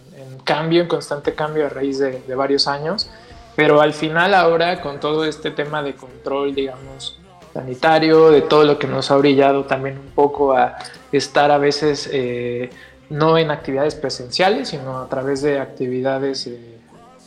cambio, 0.45 0.83
en 0.83 0.89
constante 0.89 1.35
cambio 1.35 1.67
a 1.67 1.69
raíz 1.69 1.99
de, 1.99 2.21
de, 2.21 2.35
varios 2.35 2.67
años, 2.67 3.11
pero 3.57 3.81
al 3.81 3.93
final 3.93 4.35
ahora 4.35 4.81
con 4.81 5.01
todo 5.01 5.25
este 5.25 5.51
tema 5.51 5.83
de 5.83 5.95
control, 5.95 6.55
digamos, 6.55 7.19
sanitario, 7.53 8.31
de 8.31 8.43
todo 8.43 8.65
lo 8.65 8.79
que 8.79 8.87
nos 8.87 9.11
ha 9.11 9.17
brillado 9.17 9.65
también 9.65 9.99
un 9.99 10.11
poco 10.11 10.55
a 10.55 10.79
estar 11.13 11.51
a 11.51 11.59
veces 11.59 12.09
eh, 12.13 12.71
no 13.11 13.37
en 13.37 13.51
actividades 13.51 13.95
presenciales, 13.95 14.69
sino 14.69 15.01
a 15.01 15.09
través 15.09 15.43
de 15.43 15.61
actividades... 15.61 16.47
Eh, 16.47 16.73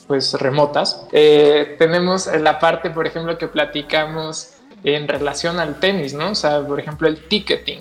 pues 0.08 0.34
remotas. 0.34 1.08
Eh, 1.12 1.76
tenemos 1.80 2.28
la 2.28 2.60
parte, 2.60 2.90
por 2.90 3.08
ejemplo, 3.08 3.38
que 3.38 3.48
platicamos 3.48 4.52
en 4.84 5.08
relación 5.08 5.60
al 5.60 5.80
tenis, 5.80 6.14
¿no? 6.14 6.32
O 6.32 6.36
sea, 6.36 6.62
por 6.66 6.80
ejemplo, 6.80 7.08
el 7.08 7.28
ticketing, 7.28 7.80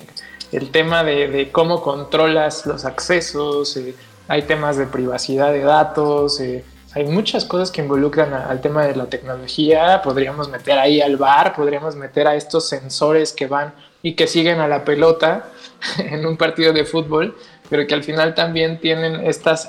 el 0.51 0.71
tema 0.71 1.03
de, 1.03 1.27
de 1.27 1.51
cómo 1.51 1.81
controlas 1.81 2.65
los 2.65 2.85
accesos, 2.85 3.77
eh, 3.77 3.95
hay 4.27 4.43
temas 4.43 4.77
de 4.77 4.85
privacidad 4.85 5.51
de 5.51 5.61
datos, 5.61 6.39
eh, 6.39 6.63
hay 6.93 7.05
muchas 7.05 7.45
cosas 7.45 7.71
que 7.71 7.81
involucran 7.81 8.33
a, 8.33 8.47
al 8.47 8.61
tema 8.61 8.85
de 8.85 8.95
la 8.95 9.07
tecnología, 9.07 10.01
podríamos 10.03 10.49
meter 10.49 10.77
ahí 10.79 11.01
al 11.01 11.17
bar, 11.17 11.55
podríamos 11.55 11.95
meter 11.95 12.27
a 12.27 12.35
estos 12.35 12.67
sensores 12.69 13.33
que 13.33 13.47
van 13.47 13.73
y 14.01 14.13
que 14.13 14.27
siguen 14.27 14.59
a 14.59 14.67
la 14.67 14.83
pelota 14.85 15.49
en 15.97 16.25
un 16.25 16.37
partido 16.37 16.73
de 16.73 16.85
fútbol, 16.85 17.37
pero 17.69 17.85
que 17.87 17.93
al 17.93 18.03
final 18.03 18.35
también 18.35 18.79
tienen 18.79 19.25
estas 19.25 19.67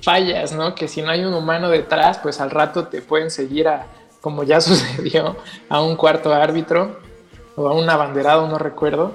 fallas, 0.00 0.52
¿no? 0.52 0.74
Que 0.74 0.86
si 0.86 1.02
no 1.02 1.10
hay 1.10 1.24
un 1.24 1.34
humano 1.34 1.70
detrás, 1.70 2.18
pues 2.18 2.40
al 2.40 2.50
rato 2.50 2.88
te 2.88 3.02
pueden 3.02 3.30
seguir 3.30 3.68
a, 3.68 3.86
como 4.20 4.42
ya 4.42 4.60
sucedió, 4.62 5.36
a 5.68 5.82
un 5.82 5.96
cuarto 5.96 6.32
árbitro 6.32 6.98
o 7.56 7.68
a 7.68 7.72
un 7.74 7.88
abanderado, 7.88 8.46
no 8.48 8.58
recuerdo. 8.58 9.12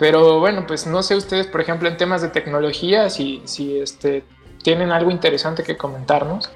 Pero 0.00 0.40
bueno, 0.40 0.66
pues 0.66 0.86
no 0.86 1.02
sé 1.02 1.14
ustedes, 1.14 1.46
por 1.46 1.60
ejemplo, 1.60 1.86
en 1.86 1.98
temas 1.98 2.22
de 2.22 2.28
tecnología, 2.28 3.10
si, 3.10 3.42
si 3.44 3.78
este, 3.78 4.24
tienen 4.62 4.92
algo 4.92 5.10
interesante 5.10 5.62
que 5.62 5.76
comentarnos. 5.76 6.50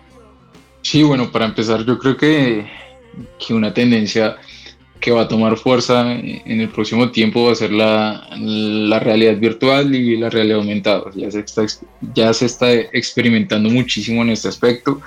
Sí, 0.81 1.03
bueno, 1.03 1.31
para 1.31 1.45
empezar, 1.45 1.85
yo 1.85 1.99
creo 1.99 2.17
que, 2.17 2.67
que 3.39 3.53
una 3.53 3.75
tendencia 3.75 4.39
que 4.99 5.11
va 5.11 5.23
a 5.23 5.29
tomar 5.29 5.59
fuerza 5.59 6.11
en 6.11 6.59
el 6.59 6.71
próximo 6.71 7.11
tiempo 7.11 7.45
va 7.45 7.53
a 7.53 7.57
ser 7.57 7.71
la, 7.71 8.27
la 8.41 8.99
realidad 8.99 9.37
virtual 9.37 9.95
y 9.95 10.17
la 10.17 10.31
realidad 10.31 10.61
aumentada. 10.61 11.11
Ya 11.15 11.31
se 11.31 11.41
está, 11.41 11.67
ya 12.15 12.33
se 12.33 12.47
está 12.47 12.73
experimentando 12.73 13.69
muchísimo 13.69 14.23
en 14.23 14.31
este 14.31 14.49
aspecto. 14.49 15.03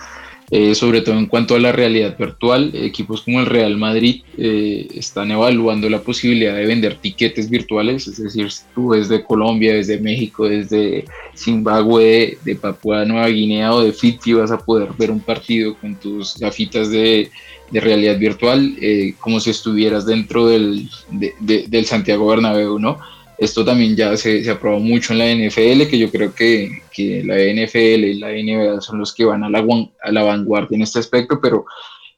Eh, 0.50 0.76
sobre 0.76 1.02
todo 1.02 1.18
en 1.18 1.26
cuanto 1.26 1.56
a 1.56 1.60
la 1.60 1.74
realidad 1.74 2.18
virtual, 2.18 2.72
equipos 2.74 3.22
como 3.22 3.42
el 3.42 3.48
Real 3.48 3.76
Madrid 3.76 4.22
eh, 4.38 4.88
están 4.94 5.30
evaluando 5.30 5.90
la 5.90 6.00
posibilidad 6.00 6.56
de 6.56 6.66
vender 6.66 6.96
tiquetes 6.96 7.50
virtuales, 7.50 8.08
es 8.08 8.24
decir, 8.24 8.48
tú 8.74 8.92
desde 8.92 9.26
Colombia, 9.26 9.74
desde 9.74 10.00
México, 10.00 10.48
desde 10.48 11.04
Zimbabue, 11.36 12.38
de 12.46 12.56
Papua 12.56 13.04
Nueva 13.04 13.28
Guinea 13.28 13.74
o 13.74 13.82
de 13.82 13.92
Fiji 13.92 14.34
vas 14.34 14.52
a 14.52 14.58
poder 14.58 14.88
ver 14.98 15.12
un 15.12 15.20
partido 15.20 15.76
con 15.76 15.96
tus 15.96 16.38
gafitas 16.38 16.90
de, 16.92 17.30
de 17.70 17.80
realidad 17.82 18.18
virtual, 18.18 18.74
eh, 18.80 19.16
como 19.20 19.42
si 19.42 19.50
estuvieras 19.50 20.06
dentro 20.06 20.48
del, 20.48 20.90
de, 21.12 21.66
del 21.68 21.86
Santiago 21.86 22.26
Bernabéu, 22.26 22.80
¿no? 22.80 23.00
Esto 23.38 23.64
también 23.64 23.96
ya 23.96 24.18
se, 24.18 24.44
se 24.44 24.50
aprobó 24.50 24.80
mucho 24.80 25.14
en 25.14 25.20
la 25.20 25.26
NFL, 25.26 25.90
que 25.90 26.00
yo 26.00 26.10
creo 26.10 26.34
que, 26.34 26.82
que, 26.92 27.24
la 27.24 27.36
NFL 27.36 28.04
y 28.04 28.14
la 28.16 28.30
NBA 28.32 28.82
son 28.82 29.00
los 29.00 29.14
que 29.14 29.26
van 29.26 29.44
a 29.44 29.50
la, 29.50 29.64
a 30.02 30.12
la 30.12 30.24
vanguardia 30.24 30.76
en 30.76 30.82
este 30.82 31.00
aspecto, 31.00 31.40
pero 31.42 31.66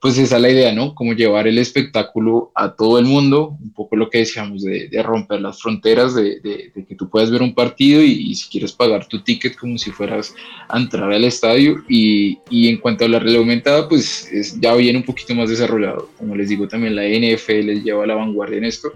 pues 0.01 0.17
esa 0.17 0.38
es 0.38 0.41
la 0.41 0.49
idea, 0.49 0.74
¿no? 0.74 0.95
Como 0.95 1.11
llevar 1.11 1.45
el 1.45 1.57
espectáculo 1.57 2.53
a 2.55 2.74
todo 2.74 2.99
el 2.99 3.05
mundo, 3.05 3.57
un 3.61 3.74
poco 3.74 3.97
lo 3.97 4.09
que 4.09 4.20
decíamos 4.20 4.63
de, 4.63 4.88
de 4.88 5.03
romper 5.03 5.41
las 5.41 5.61
fronteras, 5.61 6.15
de, 6.15 6.39
de, 6.39 6.86
que 6.88 6.95
tú 6.95 7.09
puedas 7.09 7.30
ver 7.30 7.41
un 7.41 7.53
partido 7.53 8.01
y, 8.01 8.34
si 8.34 8.49
quieres 8.49 8.72
pagar 8.72 9.07
tu 9.07 9.22
ticket 9.22 9.57
como 9.57 9.78
si 9.78 9.91
fueras 9.91 10.34
a 10.70 10.80
entrar 10.80 11.11
al 11.11 11.26
estadio. 11.26 11.84
Y, 11.89 12.39
y 12.49 12.70
en 12.70 12.78
cuanto 12.78 13.03
a 13.03 13.09
la 13.09 13.20
realidad 13.20 13.41
aumentada, 13.41 13.89
pues 13.89 14.32
es, 14.32 14.57
ya 14.61 14.74
viene 14.76 14.99
un 14.99 15.05
poquito 15.05 15.36
más 15.36 15.49
desarrollado. 15.49 16.09
Como 16.17 16.34
les 16.34 16.47
digo, 16.47 16.65
también 16.65 16.95
la 16.95 17.03
NFL 17.03 17.84
lleva 17.84 18.05
a 18.05 18.07
la 18.07 18.15
vanguardia 18.15 18.59
en 18.59 18.65
esto. 18.65 18.93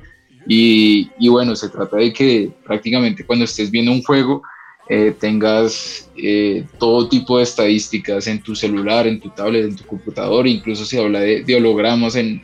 Y, 0.47 1.27
bueno, 1.29 1.55
se 1.55 1.69
trata 1.69 1.97
de 1.97 2.11
que 2.11 2.51
prácticamente 2.65 3.25
cuando 3.25 3.45
estés 3.45 3.71
viendo 3.71 3.91
un 3.91 4.03
juego 4.03 4.41
eh, 4.89 5.15
tengas 5.17 6.09
eh, 6.17 6.65
todo 6.77 7.07
tipo 7.07 7.37
de 7.37 7.43
estadísticas 7.43 8.27
en 8.27 8.41
tu 8.41 8.53
celular, 8.53 9.07
en 9.07 9.19
tu 9.19 9.29
tablet, 9.29 9.65
en 9.65 9.75
tu 9.75 9.85
computador, 9.85 10.45
incluso 10.45 10.83
se 10.83 10.99
habla 10.99 11.21
de, 11.21 11.55
hologramas 11.55 12.15
en, 12.15 12.43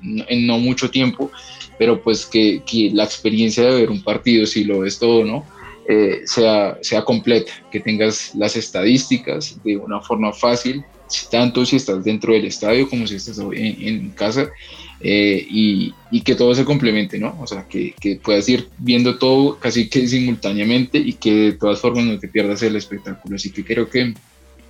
no, 0.00 0.58
mucho 0.58 0.90
tiempo, 0.90 1.30
pero 1.78 2.02
pues 2.02 2.24
que, 2.24 2.62
que, 2.64 2.90
la 2.92 3.04
experiencia 3.04 3.64
de 3.64 3.80
ver 3.80 3.90
un 3.90 4.02
partido, 4.02 4.46
si 4.46 4.64
lo 4.64 4.80
ves 4.80 4.98
todo, 4.98 5.24
¿no? 5.24 5.44
Eh, 5.88 6.22
sea, 6.24 6.78
sea 6.80 7.04
completa, 7.04 7.52
que 7.70 7.80
tengas 7.80 8.34
las 8.34 8.56
estadísticas 8.56 9.62
de 9.62 9.76
una 9.76 10.00
forma 10.00 10.32
fácil, 10.32 10.82
tanto 11.30 11.64
si 11.66 11.76
estás 11.76 12.02
dentro 12.02 12.32
del 12.32 12.46
estadio 12.46 12.88
como 12.88 13.06
si 13.06 13.14
estás 13.14 13.38
en 13.52 14.10
casa 14.10 14.50
eh, 15.00 15.46
y, 15.50 15.94
y, 16.10 16.20
que 16.22 16.34
todo 16.34 16.54
se 16.54 16.64
complemente, 16.64 17.18
¿no? 17.18 17.38
O 17.40 17.46
sea, 17.46 17.66
que, 17.68 17.94
que, 18.00 18.16
puedas 18.16 18.48
ir 18.48 18.68
viendo 18.78 19.18
todo 19.18 19.58
casi 19.58 19.88
que 19.88 20.06
simultáneamente 20.08 20.98
y 20.98 21.12
que 21.12 21.34
de 21.34 21.52
todas 21.52 21.80
formas 21.80 22.04
no 22.04 22.18
te 22.18 22.28
pierdas 22.28 22.62
el 22.62 22.76
espectáculo. 22.76 23.36
Así 23.36 23.50
que 23.50 23.64
creo 23.64 23.90
que, 23.90 24.14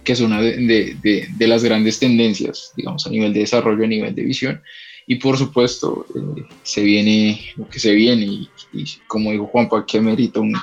que 0.03 0.13
es 0.13 0.21
una 0.21 0.41
de, 0.41 0.97
de, 1.01 1.29
de, 1.31 1.47
las 1.47 1.63
grandes 1.63 1.99
tendencias, 1.99 2.73
digamos, 2.77 3.07
a 3.07 3.11
nivel 3.11 3.33
de 3.33 3.41
desarrollo, 3.41 3.85
a 3.85 3.89
nivel 3.89 4.15
de 4.15 4.23
visión. 4.23 4.61
Y 5.07 5.17
por 5.17 5.39
supuesto, 5.39 6.07
eh, 6.17 6.43
se 6.65 6.83
viene 6.83 7.41
lo 7.57 7.69
que 7.69 7.79
se 7.79 7.93
viene 7.95 8.27
y, 8.27 8.49
y 8.73 8.85
como 9.07 9.31
dijo 9.31 9.47
Juanpa, 9.47 9.87
que 9.87 10.01
merita 10.01 10.41
un 10.41 10.55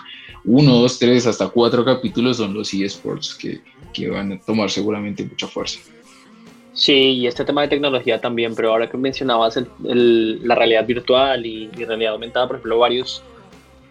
uno, 0.46 0.74
dos, 0.76 1.00
tres, 1.00 1.26
hasta 1.26 1.48
cuatro 1.48 1.86
capítulos 1.86 2.38
son 2.38 2.54
los 2.54 2.74
eSports 2.74 3.36
que, 3.36 3.62
que 3.94 4.10
van 4.10 4.34
a 4.34 4.40
tomar 4.40 4.70
seguramente 4.70 5.24
mucha 5.24 5.48
fuerza. 5.48 5.80
Sí, 6.74 6.94
y 6.94 7.28
este 7.28 7.46
tema 7.46 7.62
de 7.62 7.68
tecnología 7.68 8.20
también, 8.20 8.56
pero 8.56 8.72
ahora 8.72 8.90
que 8.90 8.98
mencionabas 8.98 9.58
el, 9.58 10.48
la 10.48 10.56
realidad 10.56 10.86
virtual 10.86 11.46
y, 11.46 11.68
realidad 11.68 12.14
aumentada, 12.14 12.48
por 12.48 12.56
ejemplo, 12.56 12.80
varios 12.80 13.24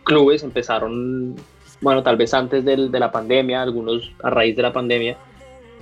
clubes 0.03 0.43
empezaron, 0.43 1.37
bueno, 1.81 2.03
tal 2.03 2.17
vez 2.17 2.35
antes 2.35 2.65
del, 2.65 2.91
de 2.91 2.99
la 2.99 3.13
pandemia, 3.13 3.63
algunos 3.63 4.11
a 4.23 4.31
raíz 4.31 4.57
de 4.57 4.63
la 4.63 4.73
pandemia, 4.73 5.17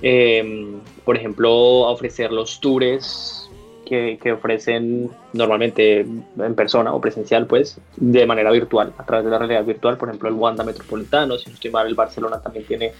eh, 0.03 0.75
por 1.03 1.17
ejemplo, 1.17 1.87
a 1.87 1.91
ofrecer 1.91 2.31
los 2.31 2.59
tours 2.59 3.49
que, 3.85 4.31
ofrecen 4.31 5.09
normalmente 5.33 5.99
en 5.99 6.55
persona 6.55 6.93
o 6.93 7.01
presencial, 7.01 7.45
pues, 7.45 7.77
de 7.97 8.25
manera 8.25 8.49
virtual, 8.51 8.93
a 8.97 9.05
través 9.05 9.25
de 9.25 9.31
la 9.31 9.37
realidad 9.37 9.65
virtual. 9.65 9.97
Por 9.97 10.07
ejemplo, 10.07 10.29
el 10.29 10.35
Wanda 10.35 10.63
Metropolitano, 10.63 11.37
si 11.37 11.49
no 11.49 11.55
estoy 11.55 11.71
mal, 11.71 11.87
el 11.87 11.95
Barcelona 11.95 12.39
también 12.39 12.63
tiene 12.65 12.93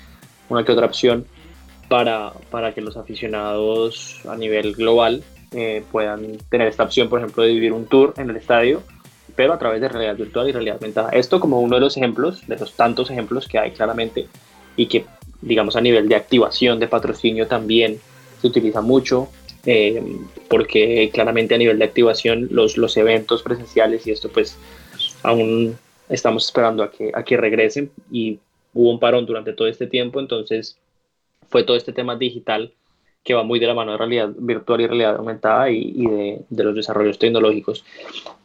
una 0.49 0.65
que 0.65 0.71
otra 0.73 0.87
opción 0.87 1.25
para, 1.91 2.31
para 2.49 2.73
que 2.73 2.79
los 2.79 2.95
aficionados 2.95 4.21
a 4.25 4.37
nivel 4.37 4.73
global 4.75 5.25
eh, 5.51 5.83
puedan 5.91 6.37
tener 6.47 6.69
esta 6.69 6.83
opción, 6.83 7.09
por 7.09 7.19
ejemplo, 7.19 7.43
de 7.43 7.51
vivir 7.51 7.73
un 7.73 7.85
tour 7.85 8.13
en 8.15 8.29
el 8.29 8.37
estadio, 8.37 8.81
pero 9.35 9.51
a 9.51 9.59
través 9.59 9.81
de 9.81 9.89
realidad 9.89 10.15
virtual 10.15 10.47
y 10.47 10.53
realidad 10.53 10.77
aumentada. 10.77 11.09
Esto 11.09 11.41
como 11.41 11.59
uno 11.59 11.75
de 11.75 11.81
los 11.81 11.97
ejemplos, 11.97 12.47
de 12.47 12.57
los 12.57 12.77
tantos 12.77 13.11
ejemplos 13.11 13.45
que 13.45 13.59
hay 13.59 13.71
claramente 13.71 14.29
y 14.77 14.85
que, 14.85 15.03
digamos, 15.41 15.75
a 15.75 15.81
nivel 15.81 16.07
de 16.07 16.15
activación, 16.15 16.79
de 16.79 16.87
patrocinio 16.87 17.47
también 17.47 17.99
se 18.39 18.47
utiliza 18.47 18.79
mucho 18.79 19.27
eh, 19.65 20.01
porque 20.47 21.09
claramente 21.11 21.55
a 21.55 21.57
nivel 21.57 21.77
de 21.77 21.83
activación 21.83 22.47
los, 22.51 22.77
los 22.77 22.95
eventos 22.95 23.43
presenciales 23.43 24.07
y 24.07 24.11
esto 24.11 24.29
pues 24.29 24.57
aún 25.23 25.77
estamos 26.07 26.45
esperando 26.45 26.83
a 26.83 26.89
que, 26.89 27.11
a 27.13 27.23
que 27.23 27.35
regresen 27.35 27.91
y 28.09 28.39
hubo 28.73 28.91
un 28.91 28.99
parón 29.01 29.25
durante 29.25 29.51
todo 29.51 29.67
este 29.67 29.87
tiempo, 29.87 30.21
entonces 30.21 30.77
fue 31.51 31.63
todo 31.63 31.77
este 31.77 31.93
tema 31.93 32.15
digital 32.15 32.73
que 33.23 33.35
va 33.35 33.43
muy 33.43 33.59
de 33.59 33.67
la 33.67 33.75
mano 33.75 33.91
de 33.91 33.99
realidad 33.99 34.29
virtual 34.35 34.81
y 34.81 34.87
realidad 34.87 35.17
aumentada 35.17 35.69
y, 35.69 35.93
y 35.95 36.07
de, 36.07 36.41
de, 36.49 36.63
los 36.63 36.75
desarrollos 36.75 37.19
tecnológicos. 37.19 37.85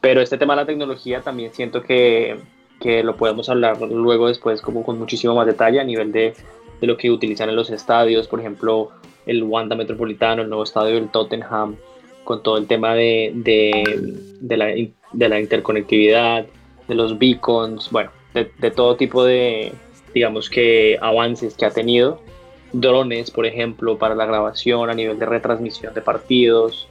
Pero 0.03 0.21
este 0.21 0.37
tema 0.37 0.55
de 0.55 0.63
la 0.63 0.67
tecnología 0.67 1.23
también 1.23 1.55
siento 1.55 1.83
que, 1.83 2.37
que, 2.81 3.03
lo 3.03 3.17
podemos 3.17 3.49
hablar 3.49 3.81
luego 3.81 4.29
después 4.29 4.61
como 4.61 4.85
con 4.85 4.99
muchísimo 4.99 5.35
más 5.35 5.47
detalle 5.47 5.81
a 5.81 5.85
nivel 5.85 6.13
de, 6.13 6.35
de 6.81 6.87
lo 6.87 6.99
que 6.99 7.11
utilizan 7.11 7.49
en 7.49 7.57
los 7.57 7.71
estadios, 7.71 8.29
por 8.29 8.41
ejemplo, 8.41 8.91
el 9.25 9.43
Wanda 9.43 9.77
Metropolitano, 9.77 10.43
el 10.43 10.49
nuevo 10.49 10.65
estadio 10.65 10.97
del 10.97 11.09
Tottenham, 11.09 11.77
con 12.25 12.43
todo 12.43 12.59
el 12.59 12.67
tema 12.67 12.95
de, 12.95 13.33
de, 13.35 14.57
la, 14.57 15.29
la, 15.29 15.41
interconectividad, 15.41 16.47
de 16.89 16.95
los 16.95 17.19
beacons, 17.19 17.91
bueno, 17.91 18.11
de, 18.35 18.71
todo 18.71 18.97
tipo 18.97 19.25
de, 19.25 19.73
digamos 20.13 20.51
que, 20.51 20.99
avances 21.01 21.55
que 21.55 21.65
ha 21.65 21.71
tenido. 21.71 22.21
Drones, 22.81 23.31
por 23.31 23.47
ejemplo, 23.47 23.97
para 23.99 24.15
la 24.15 24.27
grabación 24.27 24.91
a 24.91 24.95
nivel 24.95 25.19
de 25.19 25.27
retransmisión 25.27 25.95
de 25.95 26.03
partidos. 26.03 26.87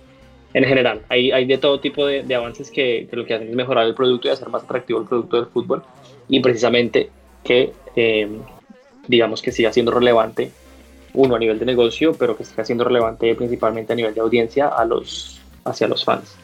En 0.54 0.64
general, 0.64 1.02
hay, 1.10 1.32
hay 1.32 1.46
de 1.46 1.58
todo 1.58 1.80
tipo 1.80 2.06
de, 2.06 2.34
avances 2.34 2.72
que, 2.72 3.08
que, 3.10 3.16
lo 3.16 3.26
que 3.26 3.34
hacen 3.34 3.50
es 3.50 3.56
mejorar 3.56 3.86
el 3.86 3.94
producto 3.94 4.28
y 4.28 4.32
hacer 4.32 4.50
más 4.50 4.64
atractivo 4.64 5.00
el 5.00 5.08
producto 5.08 5.38
del 5.38 5.48
fútbol. 5.48 5.84
Y 6.28 6.40
precisamente 6.40 7.10
que, 7.44 7.74
eh, 7.96 8.28
digamos 9.08 9.42
que 9.42 9.52
siga 9.52 9.72
siendo 9.72 9.92
relevante 9.92 10.52
uno 11.14 11.36
a 11.36 11.40
nivel 11.40 11.60
de 11.60 11.66
negocio, 11.66 12.14
pero 12.14 12.36
que 12.36 12.44
está 12.44 12.66
siendo 12.66 12.84
relevante 12.84 13.34
principalmente 13.36 13.94
a 13.94 13.96
nivel 13.96 14.14
de 14.14 14.22
audiencia 14.22 14.68
a 14.68 14.86
los, 14.86 15.40
hacia 15.64 15.88
los 15.88 16.04
fans. 16.04 16.36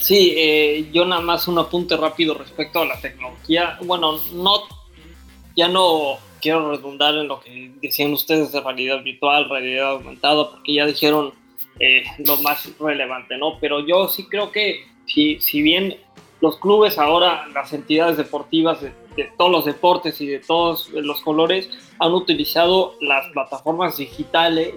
Sí, 0.00 0.34
eh, 0.36 0.88
yo 0.92 1.04
nada 1.04 1.22
más 1.22 1.46
un 1.46 1.58
apunte 1.58 1.96
rápido 1.96 2.34
respecto 2.34 2.80
a 2.80 2.86
la 2.86 3.00
tecnología. 3.00 3.78
Bueno, 3.84 4.18
no, 4.32 4.62
ya 5.56 5.68
no 5.68 6.18
quiero 6.40 6.70
redundar 6.70 7.14
en 7.14 7.28
lo 7.28 7.40
que 7.40 7.72
decían 7.80 8.12
ustedes 8.12 8.52
de 8.52 8.60
realidad 8.60 9.02
virtual, 9.02 9.48
realidad 9.48 9.92
aumentada, 9.92 10.50
porque 10.50 10.74
ya 10.74 10.86
dijeron 10.86 11.32
eh, 11.80 12.04
lo 12.26 12.36
más 12.42 12.68
relevante, 12.78 13.36
¿no? 13.38 13.58
Pero 13.60 13.86
yo 13.86 14.08
sí 14.08 14.26
creo 14.28 14.50
que 14.50 14.84
si, 15.06 15.40
si 15.40 15.62
bien 15.62 15.96
los 16.40 16.58
clubes 16.58 16.98
ahora, 16.98 17.46
las 17.54 17.72
entidades 17.72 18.16
deportivas 18.16 18.80
de, 18.82 18.92
todos 19.38 19.50
los 19.50 19.64
deportes 19.64 20.20
y 20.20 20.26
de 20.26 20.40
todos 20.40 20.90
los 20.90 21.20
colores, 21.22 21.70
han 22.00 22.12
utilizado 22.12 22.96
las 23.00 23.28
plataformas 23.28 23.96
digitales 23.98 24.74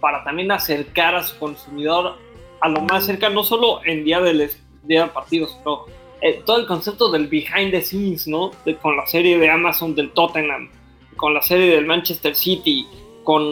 para 0.00 0.24
también 0.24 0.50
acercar 0.50 1.14
a 1.14 1.22
su 1.22 1.38
consumidor 1.38 2.16
a 2.60 2.68
lo 2.68 2.80
más 2.82 3.04
cerca, 3.04 3.28
no 3.28 3.42
solo 3.44 3.80
en 3.84 4.04
día 4.04 4.20
de, 4.20 4.50
día 4.84 5.02
de 5.02 5.08
partidos, 5.08 5.58
pero 5.62 5.86
eh, 6.22 6.40
todo 6.46 6.58
el 6.58 6.66
concepto 6.66 7.10
del 7.10 7.26
behind 7.26 7.72
the 7.72 7.82
scenes, 7.82 8.26
¿no? 8.26 8.52
con 8.80 8.96
la 8.96 9.06
serie 9.06 9.38
de 9.38 9.50
Amazon 9.50 9.94
del 9.94 10.10
Tottenham, 10.10 10.70
con 11.16 11.34
la 11.34 11.42
serie 11.42 11.74
del 11.74 11.84
Manchester 11.84 12.34
City, 12.34 12.86
con 13.24 13.42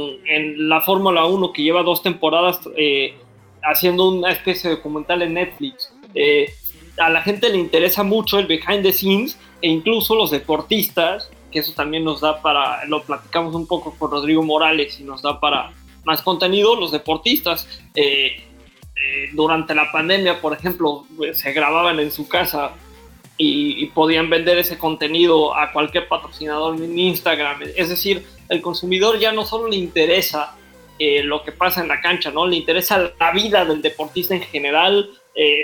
la 0.57 0.81
Fórmula 0.81 1.27
1 1.27 1.53
que 1.53 1.63
lleva 1.63 1.83
dos 1.83 2.03
temporadas 2.03 2.61
eh, 2.77 3.15
haciendo 3.63 4.09
una 4.09 4.31
especie 4.31 4.71
de 4.71 4.77
documental 4.77 5.23
en 5.23 5.35
Netflix. 5.35 5.93
Eh, 6.15 6.53
a 6.99 7.11
la 7.11 7.23
gente 7.23 7.49
le 7.49 7.59
interesa 7.59 8.03
mucho 8.03 8.39
el 8.39 8.47
behind 8.47 8.83
the 8.83 8.93
scenes 8.93 9.39
e 9.63 9.69
incluso 9.69 10.15
los 10.15 10.31
deportistas 10.31 11.31
que 11.51 11.59
eso 11.59 11.73
también 11.75 12.05
nos 12.05 12.21
da 12.21 12.41
para, 12.41 12.85
lo 12.87 13.03
platicamos 13.03 13.55
un 13.55 13.67
poco 13.67 13.95
con 13.99 14.11
Rodrigo 14.11 14.43
Morales 14.43 15.01
y 15.01 15.05
nos 15.05 15.23
da 15.23 15.41
para 15.41 15.73
más 16.05 16.23
contenido, 16.23 16.77
los 16.77 16.93
deportistas. 16.93 17.67
Eh, 19.03 19.31
durante 19.33 19.75
la 19.75 19.91
pandemia, 19.91 20.41
por 20.41 20.53
ejemplo, 20.53 21.07
pues, 21.17 21.39
se 21.39 21.53
grababan 21.53 21.99
en 22.01 22.11
su 22.11 22.29
casa 22.29 22.73
y, 23.37 23.87
podían 23.87 24.29
vender 24.29 24.59
ese 24.59 24.77
contenido 24.77 25.57
a 25.57 25.73
cualquier 25.73 26.07
patrocinador 26.09 26.77
en 26.77 26.99
Instagram. 26.99 27.63
Es 27.75 27.89
decir, 27.89 28.25
el 28.49 28.61
consumidor 28.61 29.19
ya 29.19 29.33
no 29.33 29.47
solo 29.47 29.69
le 29.69 29.77
interesa 29.77 30.57
eh, 30.99 31.23
lo 31.23 31.43
que 31.43 31.53
pasa 31.53 31.81
en 31.81 31.89
la 31.89 32.03
cancha, 32.03 32.31
¿no? 32.31 32.47
Le 32.47 32.57
interesa 32.57 33.13
la 33.19 33.33
vida 33.33 33.65
del 33.65 33.81
deportista 33.81 34.35
en 34.35 34.43
general, 34.43 35.11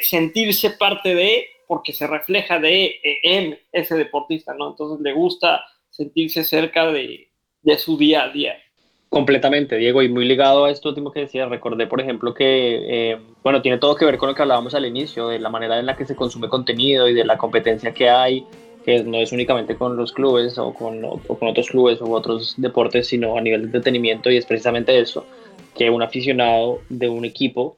sentirse 0.01 0.71
parte 0.71 1.15
de, 1.15 1.49
porque 1.67 1.93
se 1.93 2.07
refleja 2.07 2.59
de 2.59 2.99
en 3.23 3.59
ese 3.73 3.95
deportista, 3.97 4.55
¿no? 4.55 4.71
Entonces 4.71 5.03
le 5.03 5.13
gusta 5.13 5.63
sentirse 5.91 6.45
cerca 6.45 6.87
de, 6.87 7.29
de 7.67 7.79
su 7.79 7.99
día 7.99 8.23
a 8.23 8.29
día. 8.31 8.57
Completamente, 9.09 9.77
Diego, 9.77 10.03
y 10.03 10.09
muy 10.09 10.25
ligado 10.25 10.65
a 10.65 10.71
esto 10.71 10.89
último 10.89 11.13
que 11.13 11.21
decía, 11.21 11.47
recordé, 11.47 11.87
por 11.87 12.01
ejemplo, 12.01 12.35
que, 12.35 13.13
eh, 13.13 13.19
bueno, 13.43 13.63
tiene 13.63 13.79
todo 13.79 13.95
que 13.95 14.05
ver 14.05 14.19
con 14.19 14.29
lo 14.29 14.35
que 14.35 14.43
hablábamos 14.43 14.75
al 14.75 14.85
inicio, 14.85 15.29
de 15.29 15.39
la 15.39 15.49
manera 15.49 15.79
en 15.79 15.87
la 15.87 15.97
que 15.97 16.05
se 16.05 16.17
consume 16.17 16.49
contenido 16.49 17.09
y 17.09 17.15
de 17.15 17.25
la 17.25 17.39
competencia 17.39 17.95
que 17.95 18.11
hay, 18.11 18.45
que 18.85 19.05
no 19.05 19.19
es 19.19 19.33
únicamente 19.33 19.77
con 19.77 19.97
los 19.97 20.13
clubes 20.13 20.59
o 20.59 20.75
con, 20.75 21.05
o 21.05 21.19
con 21.19 21.49
otros 21.49 21.71
clubes 21.71 22.01
u 22.01 22.13
otros 22.13 22.55
deportes, 22.57 23.07
sino 23.07 23.37
a 23.37 23.41
nivel 23.41 23.61
de 23.63 23.67
entretenimiento, 23.67 24.31
y 24.31 24.37
es 24.37 24.45
precisamente 24.45 24.99
eso, 24.99 25.25
que 25.77 25.89
un 25.89 26.03
aficionado 26.03 26.81
de 26.89 27.09
un 27.09 27.25
equipo, 27.25 27.77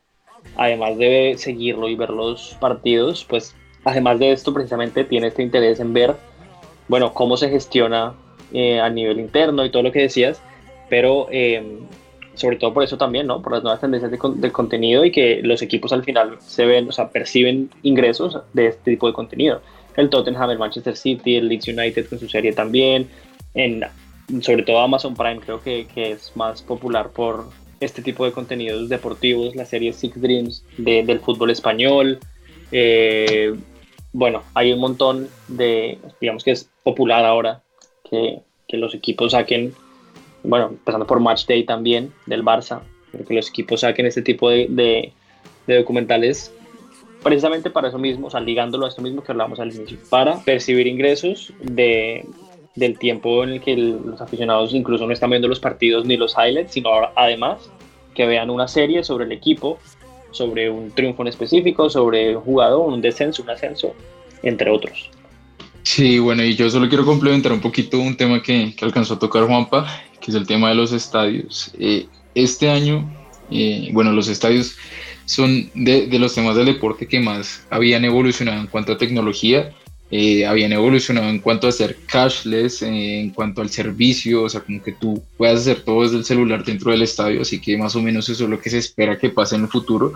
además 0.57 0.97
de 0.97 1.35
seguirlo 1.37 1.89
y 1.89 1.95
ver 1.95 2.11
los 2.11 2.57
partidos, 2.59 3.26
pues 3.29 3.55
además 3.85 4.18
de 4.18 4.33
esto, 4.33 4.55
precisamente 4.55 5.05
tiene 5.05 5.29
este 5.29 5.43
interés 5.43 5.79
en 5.79 5.93
ver 5.93 6.16
bueno, 6.89 7.12
cómo 7.12 7.37
se 7.37 7.51
gestiona 7.51 8.14
eh, 8.53 8.81
a 8.81 8.89
nivel 8.89 9.20
interno 9.20 9.64
y 9.64 9.70
todo 9.70 9.83
lo 9.83 9.93
que 9.93 10.01
decías, 10.01 10.43
pero 10.89 11.28
eh, 11.30 11.78
sobre 12.34 12.57
todo 12.57 12.72
por 12.72 12.84
eso 12.84 12.97
también, 12.97 13.26
¿no? 13.26 13.43
Por 13.43 13.53
las 13.53 13.62
nuevas 13.62 13.80
tendencias 13.80 14.11
de, 14.11 14.53
contenido 14.53 15.05
y 15.05 15.11
que 15.11 15.41
los 15.43 15.61
equipos 15.61 15.93
al 15.93 16.05
final 16.05 16.39
se 16.41 16.64
ven, 16.64 16.89
o 16.89 16.93
sea, 16.93 17.11
perciben 17.11 17.70
ingresos 17.82 18.39
de 18.53 18.68
este 18.68 18.93
tipo 18.93 19.07
de 19.09 19.12
contenido. 19.12 19.61
El 19.97 20.09
Tottenham, 20.09 20.51
el 20.51 20.59
Manchester 20.59 20.97
City, 20.97 21.36
el 21.36 21.49
Leeds 21.49 21.68
United 21.68 22.09
con 22.09 22.20
su 22.20 22.28
serie 22.28 22.53
también, 22.53 23.09
en, 23.55 23.84
sobre 24.41 24.62
todo 24.62 24.78
Amazon 24.78 25.14
Prime 25.14 25.41
creo 25.41 25.61
que, 25.61 25.86
que 25.93 26.12
es 26.12 26.32
más 26.36 26.62
popular 26.62 27.11
por 27.11 27.47
este 27.80 28.03
tipo 28.03 28.24
de 28.24 28.32
contenidos 28.32 28.89
deportivos, 28.89 29.57
la 29.57 29.64
serie 29.64 29.93
Six 29.93 30.20
Dreams 30.20 30.64
del 30.76 31.20
fútbol 31.20 31.51
español, 31.51 32.20
eh, 32.70 33.55
bueno, 34.12 34.43
hay 34.55 34.72
un 34.72 34.80
montón 34.80 35.28
de, 35.49 35.99
digamos 36.20 36.45
que 36.45 36.53
es 36.53 36.70
popular 36.82 37.24
ahora 37.24 37.62
que, 38.09 38.41
que 38.66 38.76
los 38.76 38.95
equipos 38.95 39.32
saquen, 39.32 39.74
bueno, 40.49 40.68
empezando 40.70 41.07
por 41.07 41.20
Match 41.20 41.46
Day 41.46 41.64
también 41.64 42.12
del 42.26 42.44
Barça, 42.44 42.80
que 43.26 43.34
los 43.34 43.49
equipos 43.49 43.80
saquen 43.80 44.07
este 44.07 44.22
tipo 44.22 44.51
de, 44.51 45.12
documentales 45.66 46.53
precisamente 47.22 47.68
para 47.68 47.88
eso 47.88 47.99
mismo, 47.99 48.28
o 48.28 48.30
sea, 48.30 48.40
ligándolo 48.40 48.86
a 48.86 48.88
esto 48.88 49.03
mismo 49.03 49.22
que 49.22 49.32
hablábamos 49.32 49.61
al 49.61 49.74
inicio, 49.74 49.99
para 50.09 50.38
percibir 50.44 50.86
ingresos 50.86 51.53
de, 51.61 52.24
del 52.74 52.99
tiempo 52.99 53.44
en 53.44 53.51
el 53.51 53.61
que 53.61 53.76
los 53.76 54.20
aficionados 54.20 54.72
incluso 54.72 55.07
no 55.07 55.12
están 55.12 55.30
viendo 55.30 55.49
los 55.49 55.61
partidos 55.61 56.07
ni 56.07 56.16
los 56.16 56.34
highlights, 56.34 56.72
sino 56.72 56.90
además 57.14 57.70
que 58.14 58.26
vean 58.26 58.51
una 58.51 58.68
serie 58.68 59.05
sobre 59.05 59.26
el 59.26 59.32
equipo 59.32 59.78
sobre 60.30 60.70
un 60.70 60.90
triunfo 60.92 61.22
en 61.22 61.28
específico, 61.28 61.90
sobre 61.90 62.36
un 62.36 62.42
jugador, 62.42 62.88
un 62.88 63.01
descenso, 63.01 63.42
un 63.42 63.51
ascenso, 63.51 63.94
entre 64.42 64.70
otros. 64.70 65.11
Sí, 65.91 66.18
bueno, 66.18 66.45
y 66.45 66.55
yo 66.55 66.68
solo 66.68 66.86
quiero 66.86 67.07
complementar 67.07 67.51
un 67.51 67.62
poquito 67.62 67.99
un 67.99 68.14
tema 68.14 68.43
que, 68.43 68.74
que 68.76 68.84
alcanzó 68.84 69.14
a 69.14 69.18
tocar 69.18 69.47
Juanpa, 69.47 69.86
que 70.20 70.30
es 70.30 70.34
el 70.34 70.47
tema 70.47 70.68
de 70.68 70.74
los 70.74 70.93
estadios. 70.93 71.72
Eh, 71.78 72.07
este 72.34 72.68
año, 72.68 73.11
eh, 73.51 73.89
bueno, 73.93 74.12
los 74.12 74.28
estadios 74.28 74.76
son 75.24 75.70
de, 75.74 76.07
de, 76.07 76.18
los 76.18 76.34
temas 76.34 76.57
del 76.57 76.66
deporte 76.66 77.09
que 77.09 77.20
más 77.20 77.66
habían 77.70 78.05
evolucionado 78.05 78.61
en 78.61 78.66
cuanto 78.66 78.93
a 78.93 78.99
tecnología, 78.99 79.72
eh, 80.11 80.45
habían 80.45 80.72
evolucionado 80.72 81.30
en 81.30 81.39
cuanto 81.39 81.66
a 81.66 81.72
ser 81.72 81.97
cashless, 82.05 82.82
en 82.82 83.30
cuanto 83.30 83.62
al 83.62 83.70
servicio, 83.70 84.43
o 84.43 84.49
sea, 84.51 84.61
como 84.61 84.82
que 84.82 84.93
tú 84.93 85.22
puedas 85.39 85.62
hacer 85.62 85.80
todo 85.80 86.03
desde 86.03 86.18
el 86.18 86.24
celular 86.26 86.64
dentro 86.64 86.91
del 86.91 87.01
estadio, 87.01 87.41
así 87.41 87.62
que 87.62 87.78
más 87.78 87.97
o 87.97 88.03
menos 88.03 88.28
eso 88.28 88.45
es 88.45 88.51
lo 88.51 88.61
que 88.61 88.68
se 88.68 88.76
espera 88.76 89.18
que 89.18 89.30
pase 89.30 89.57
en 89.57 89.62
el 89.62 89.68
futuro, 89.68 90.12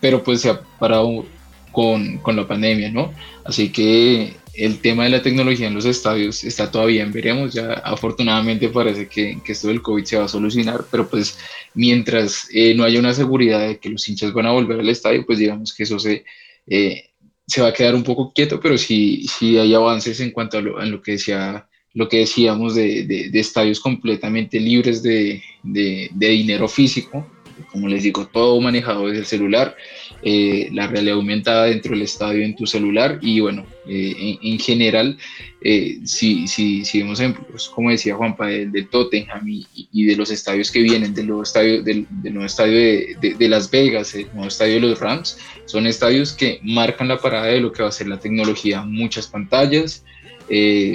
pero 0.00 0.22
pues 0.22 0.42
se 0.42 0.50
ha 0.50 0.60
parado 0.78 1.24
con, 1.72 2.18
con 2.18 2.36
la 2.36 2.46
pandemia, 2.46 2.90
¿no? 2.90 3.12
Así 3.44 3.70
que 3.70 4.34
el 4.54 4.80
tema 4.80 5.04
de 5.04 5.10
la 5.10 5.22
tecnología 5.22 5.68
en 5.68 5.74
los 5.74 5.84
estadios 5.84 6.44
está 6.44 6.70
todavía 6.70 7.02
en 7.02 7.12
veremos, 7.12 7.52
ya 7.52 7.72
afortunadamente 7.72 8.68
parece 8.68 9.08
que, 9.08 9.38
esto 9.46 9.68
del 9.68 9.82
COVID 9.82 10.04
se 10.04 10.16
va 10.16 10.24
a 10.24 10.28
solucionar, 10.28 10.84
pero 10.90 11.08
pues 11.08 11.38
mientras 11.74 12.48
eh, 12.52 12.74
no 12.74 12.84
haya 12.84 12.98
una 12.98 13.14
seguridad 13.14 13.66
de 13.66 13.78
que 13.78 13.88
los 13.88 14.08
hinchas 14.08 14.32
van 14.32 14.46
a 14.46 14.52
volver 14.52 14.80
al 14.80 14.88
estadio, 14.88 15.24
pues 15.24 15.38
digamos 15.38 15.74
que 15.74 15.84
eso 15.84 15.98
se, 15.98 16.24
eh, 16.66 17.10
se 17.46 17.62
va 17.62 17.68
a 17.68 17.72
quedar 17.72 17.94
un 17.94 18.04
poco 18.04 18.32
quieto, 18.32 18.60
pero 18.60 18.76
sí, 18.76 19.26
sí 19.38 19.56
hay 19.58 19.74
avances 19.74 20.20
en 20.20 20.30
cuanto 20.30 20.58
a 20.58 20.60
lo, 20.60 20.84
lo 20.84 21.02
que 21.02 21.12
decía 21.12 21.66
lo 21.92 22.08
que 22.08 22.18
decíamos 22.18 22.74
de, 22.74 23.04
de, 23.04 23.30
de 23.30 23.40
estadios 23.40 23.80
completamente 23.80 24.60
libres 24.60 25.02
de, 25.02 25.42
de, 25.62 26.10
dinero 26.12 26.68
físico, 26.68 27.26
como 27.72 27.88
les 27.88 28.02
digo, 28.02 28.26
todo 28.26 28.60
manejado 28.60 29.06
desde 29.06 29.20
el 29.20 29.26
celular, 29.26 29.76
eh, 30.22 30.68
la 30.72 30.86
realidad 30.86 31.16
aumentada 31.16 31.64
dentro 31.64 31.92
del 31.92 32.02
estadio 32.02 32.44
en 32.44 32.54
tu 32.54 32.66
celular 32.66 33.18
y 33.22 33.40
bueno, 33.40 33.64
eh, 33.86 34.36
en, 34.42 34.58
general, 34.58 35.16
eh, 35.62 35.98
si, 36.04 36.46
si, 36.46 36.84
si, 36.84 36.98
vemos 36.98 37.20
ejemplos, 37.20 37.70
como 37.70 37.90
decía 37.90 38.16
Juanpa, 38.16 38.48
del 38.48 38.70
de 38.70 38.82
Tottenham 38.82 39.46
y, 39.48 40.04
de 40.04 40.16
los 40.16 40.30
estadios 40.30 40.70
que 40.70 40.82
vienen, 40.82 41.14
del 41.14 41.26
nuevo 41.26 41.42
estadio, 41.42 41.82
del, 41.82 42.06
nuevo 42.22 42.44
estadio 42.44 42.74
de, 42.74 43.34
de, 43.38 43.48
Las 43.48 43.70
Vegas, 43.70 44.14
el 44.14 44.26
nuevo 44.34 44.48
estadio 44.48 44.74
de 44.74 44.80
los 44.80 45.00
Rams, 45.00 45.38
son 45.64 45.86
estadios 45.86 46.34
que 46.34 46.60
marcan 46.62 47.08
la 47.08 47.16
parada 47.16 47.46
de 47.46 47.60
lo 47.60 47.72
que 47.72 47.82
va 47.82 47.88
a 47.88 47.92
ser 47.92 48.06
la 48.06 48.20
tecnología, 48.20 48.82
muchas 48.82 49.26
pantallas, 49.26 50.04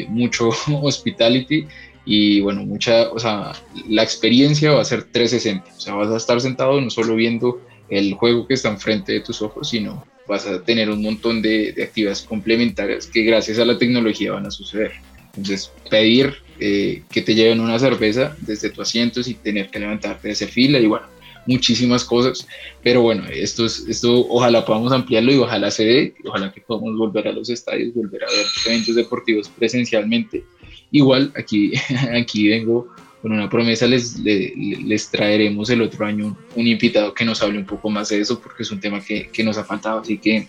mucho 0.09 0.49
hospitality 0.67 1.65
y 2.05 2.41
bueno, 2.41 2.63
mucha, 2.63 3.09
o 3.11 3.17
sea, 3.17 3.53
la 3.89 4.03
experiencia 4.03 4.71
va 4.71 4.81
a 4.81 4.85
ser 4.85 5.05
360, 5.05 5.71
o 5.75 5.79
sea, 5.79 5.95
vas 5.95 6.09
a 6.09 6.17
estar 6.17 6.39
sentado 6.39 6.79
no 6.79 6.91
solo 6.91 7.15
viendo 7.15 7.59
el 7.89 8.13
juego 8.13 8.47
que 8.47 8.53
está 8.55 8.69
enfrente 8.69 9.13
de 9.13 9.19
tus 9.21 9.41
ojos, 9.41 9.69
sino 9.69 10.05
vas 10.27 10.47
a 10.47 10.61
tener 10.63 10.89
un 10.89 11.01
montón 11.01 11.41
de, 11.41 11.71
de 11.73 11.83
actividades 11.83 12.21
complementarias 12.21 13.07
que 13.07 13.23
gracias 13.23 13.59
a 13.59 13.65
la 13.65 13.77
tecnología 13.77 14.31
van 14.31 14.45
a 14.45 14.51
suceder. 14.51 14.93
Entonces, 15.35 15.71
pedir 15.89 16.33
eh, 16.59 17.03
que 17.11 17.21
te 17.21 17.35
lleven 17.35 17.59
una 17.59 17.77
cerveza 17.77 18.35
desde 18.41 18.69
tu 18.69 18.81
asiento 18.81 19.21
sin 19.21 19.35
tener 19.35 19.69
que 19.69 19.79
levantarte 19.79 20.29
de 20.29 20.33
esa 20.33 20.47
fila 20.47 20.79
y 20.79 20.87
bueno, 20.87 21.05
muchísimas 21.45 22.03
cosas. 22.03 22.47
Pero 22.81 23.01
bueno, 23.01 23.25
esto, 23.29 23.65
es, 23.65 23.85
esto 23.87 24.25
ojalá 24.29 24.65
podamos 24.65 24.91
ampliarlo 24.91 25.31
y 25.31 25.37
ojalá 25.37 25.69
se 25.69 25.85
dé, 25.85 26.15
ojalá 26.25 26.51
que 26.51 26.61
podamos 26.61 26.97
volver 26.97 27.27
a 27.27 27.33
los 27.33 27.49
estadios, 27.49 27.93
volver 27.93 28.23
a 28.23 28.27
ver 28.27 28.45
eventos 28.65 28.95
deportivos 28.95 29.49
presencialmente 29.49 30.43
Igual, 30.91 31.33
aquí, 31.35 31.73
aquí 32.13 32.47
vengo 32.47 32.87
con 33.25 33.31
una 33.31 33.49
promesa, 33.49 33.87
les, 33.87 34.19
les, 34.19 35.09
traeremos 35.09 35.71
el 35.71 35.81
otro 35.81 36.05
año 36.05 36.37
un, 36.55 36.67
invitado 36.67 37.11
que 37.11 37.25
nos 37.25 37.41
hable 37.41 37.57
un 37.57 37.65
poco 37.65 37.89
más 37.89 38.09
de 38.09 38.19
eso, 38.19 38.39
porque 38.39 38.61
es 38.61 38.69
un 38.69 38.79
tema 38.79 39.03
que, 39.03 39.29
que 39.29 39.43
nos 39.43 39.57
ha 39.57 39.63
faltado, 39.63 40.01
así 40.01 40.19
que 40.19 40.45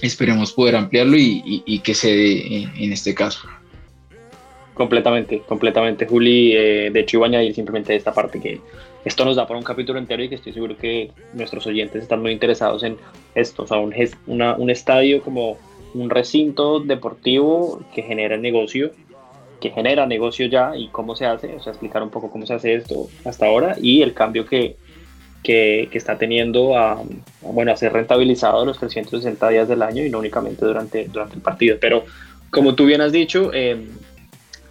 esperemos 0.00 0.50
poder 0.54 0.74
ampliarlo 0.74 1.18
y, 1.18 1.62
y, 1.66 1.80
que 1.80 1.92
se 1.92 2.10
dé 2.10 2.62
en, 2.78 2.94
este 2.94 3.14
caso. 3.14 3.46
Completamente, 4.72 5.42
completamente, 5.46 6.06
Juli. 6.06 6.54
Eh, 6.54 6.90
de 6.90 7.00
hecho, 7.00 7.18
iba 7.18 7.26
a 7.26 7.28
añadir 7.28 7.54
simplemente 7.54 7.94
esta 7.94 8.14
parte 8.14 8.40
que 8.40 8.58
esto 9.04 9.26
nos 9.26 9.36
da 9.36 9.46
para 9.46 9.58
un 9.58 9.64
capítulo 9.64 9.98
entero 9.98 10.24
y 10.24 10.30
que 10.30 10.36
estoy 10.36 10.54
seguro 10.54 10.78
que 10.78 11.10
nuestros 11.34 11.66
oyentes 11.66 12.04
están 12.04 12.22
muy 12.22 12.32
interesados 12.32 12.84
en 12.84 12.96
esto. 13.34 13.64
O 13.64 13.66
sea, 13.66 13.76
un, 13.80 13.94
una, 14.26 14.54
un 14.54 14.70
estadio 14.70 15.20
como 15.20 15.58
un 15.92 16.08
recinto 16.08 16.80
deportivo 16.80 17.84
que 17.94 18.02
genera 18.02 18.38
negocio 18.38 18.92
que 19.64 19.70
genera 19.70 20.04
negocio 20.04 20.44
ya 20.44 20.76
y 20.76 20.88
cómo 20.88 21.16
se 21.16 21.24
hace, 21.24 21.54
o 21.54 21.62
sea, 21.62 21.72
explicar 21.72 22.02
un 22.02 22.10
poco 22.10 22.30
cómo 22.30 22.44
se 22.44 22.52
hace 22.52 22.74
esto 22.74 23.08
hasta 23.24 23.46
ahora 23.46 23.78
y 23.80 24.02
el 24.02 24.12
cambio 24.12 24.44
que, 24.44 24.76
que, 25.42 25.88
está 25.94 26.18
teniendo 26.18 26.76
a, 26.76 27.02
bueno, 27.40 27.72
a 27.72 27.76
ser 27.78 27.94
rentabilizado 27.94 28.66
los 28.66 28.78
360 28.78 29.48
días 29.48 29.66
del 29.66 29.80
año 29.80 30.04
y 30.04 30.10
no 30.10 30.18
únicamente 30.18 30.66
durante, 30.66 31.08
durante 31.08 31.36
el 31.36 31.40
partido. 31.40 31.78
Pero 31.80 32.04
como 32.50 32.74
tú 32.74 32.84
bien 32.84 33.00
has 33.00 33.10
dicho, 33.10 33.54
em, 33.54 33.88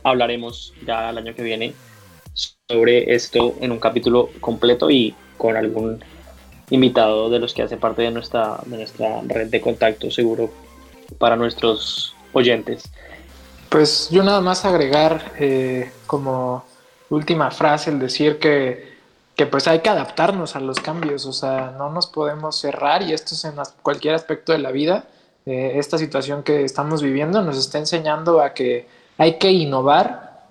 hablaremos 0.04 0.76
ya 0.86 1.10
el 1.10 1.18
año 1.18 1.34
que 1.34 1.42
viene 1.42 1.74
sobre 2.70 3.16
esto 3.16 3.56
en 3.62 3.72
un 3.72 3.80
capítulo 3.80 4.30
completo 4.42 4.92
y 4.92 5.16
con 5.38 5.58
algún 5.58 6.04
invitado 6.70 7.32
de 7.32 7.40
los 7.40 7.56
que 7.56 7.64
hace 7.64 7.78
parte 7.78 8.04
de 8.04 8.12
nuestra, 8.12 8.60
de 8.68 8.78
nuestra 8.78 9.22
red 9.26 9.48
de 9.48 9.60
contacto 9.60 10.12
seguro 10.12 10.52
para 11.18 11.36
nuestros 11.36 12.14
oyentes. 12.32 12.92
Pues 13.74 14.10
yo 14.12 14.22
nada 14.22 14.40
más 14.40 14.66
agregar 14.66 15.32
eh, 15.40 15.92
como 16.06 16.64
última 17.10 17.50
frase 17.50 17.90
el 17.90 17.98
decir 17.98 18.38
que, 18.38 18.94
que, 19.36 19.48
pues 19.48 19.68
hay 19.68 19.80
que 19.80 19.90
adaptarnos 19.90 20.56
a 20.56 20.60
los 20.60 20.80
cambios, 20.80 21.26
o 21.26 21.34
sea, 21.34 21.74
no 21.76 21.90
nos 21.90 22.06
podemos 22.06 22.56
cerrar 22.56 23.02
y 23.02 23.14
esto 23.14 23.34
es 23.34 23.46
en 23.46 23.56
cualquier 23.82 24.14
aspecto 24.14 24.52
de 24.52 24.60
la 24.60 24.70
vida. 24.70 25.06
Eh, 25.48 25.72
esta 25.80 25.98
situación 25.98 26.44
que 26.44 26.64
estamos 26.64 27.02
viviendo 27.02 27.42
nos 27.42 27.58
está 27.58 27.80
enseñando 27.80 28.42
a 28.42 28.54
que 28.54 28.86
hay 29.18 29.40
que 29.40 29.52
innovar, 29.52 30.44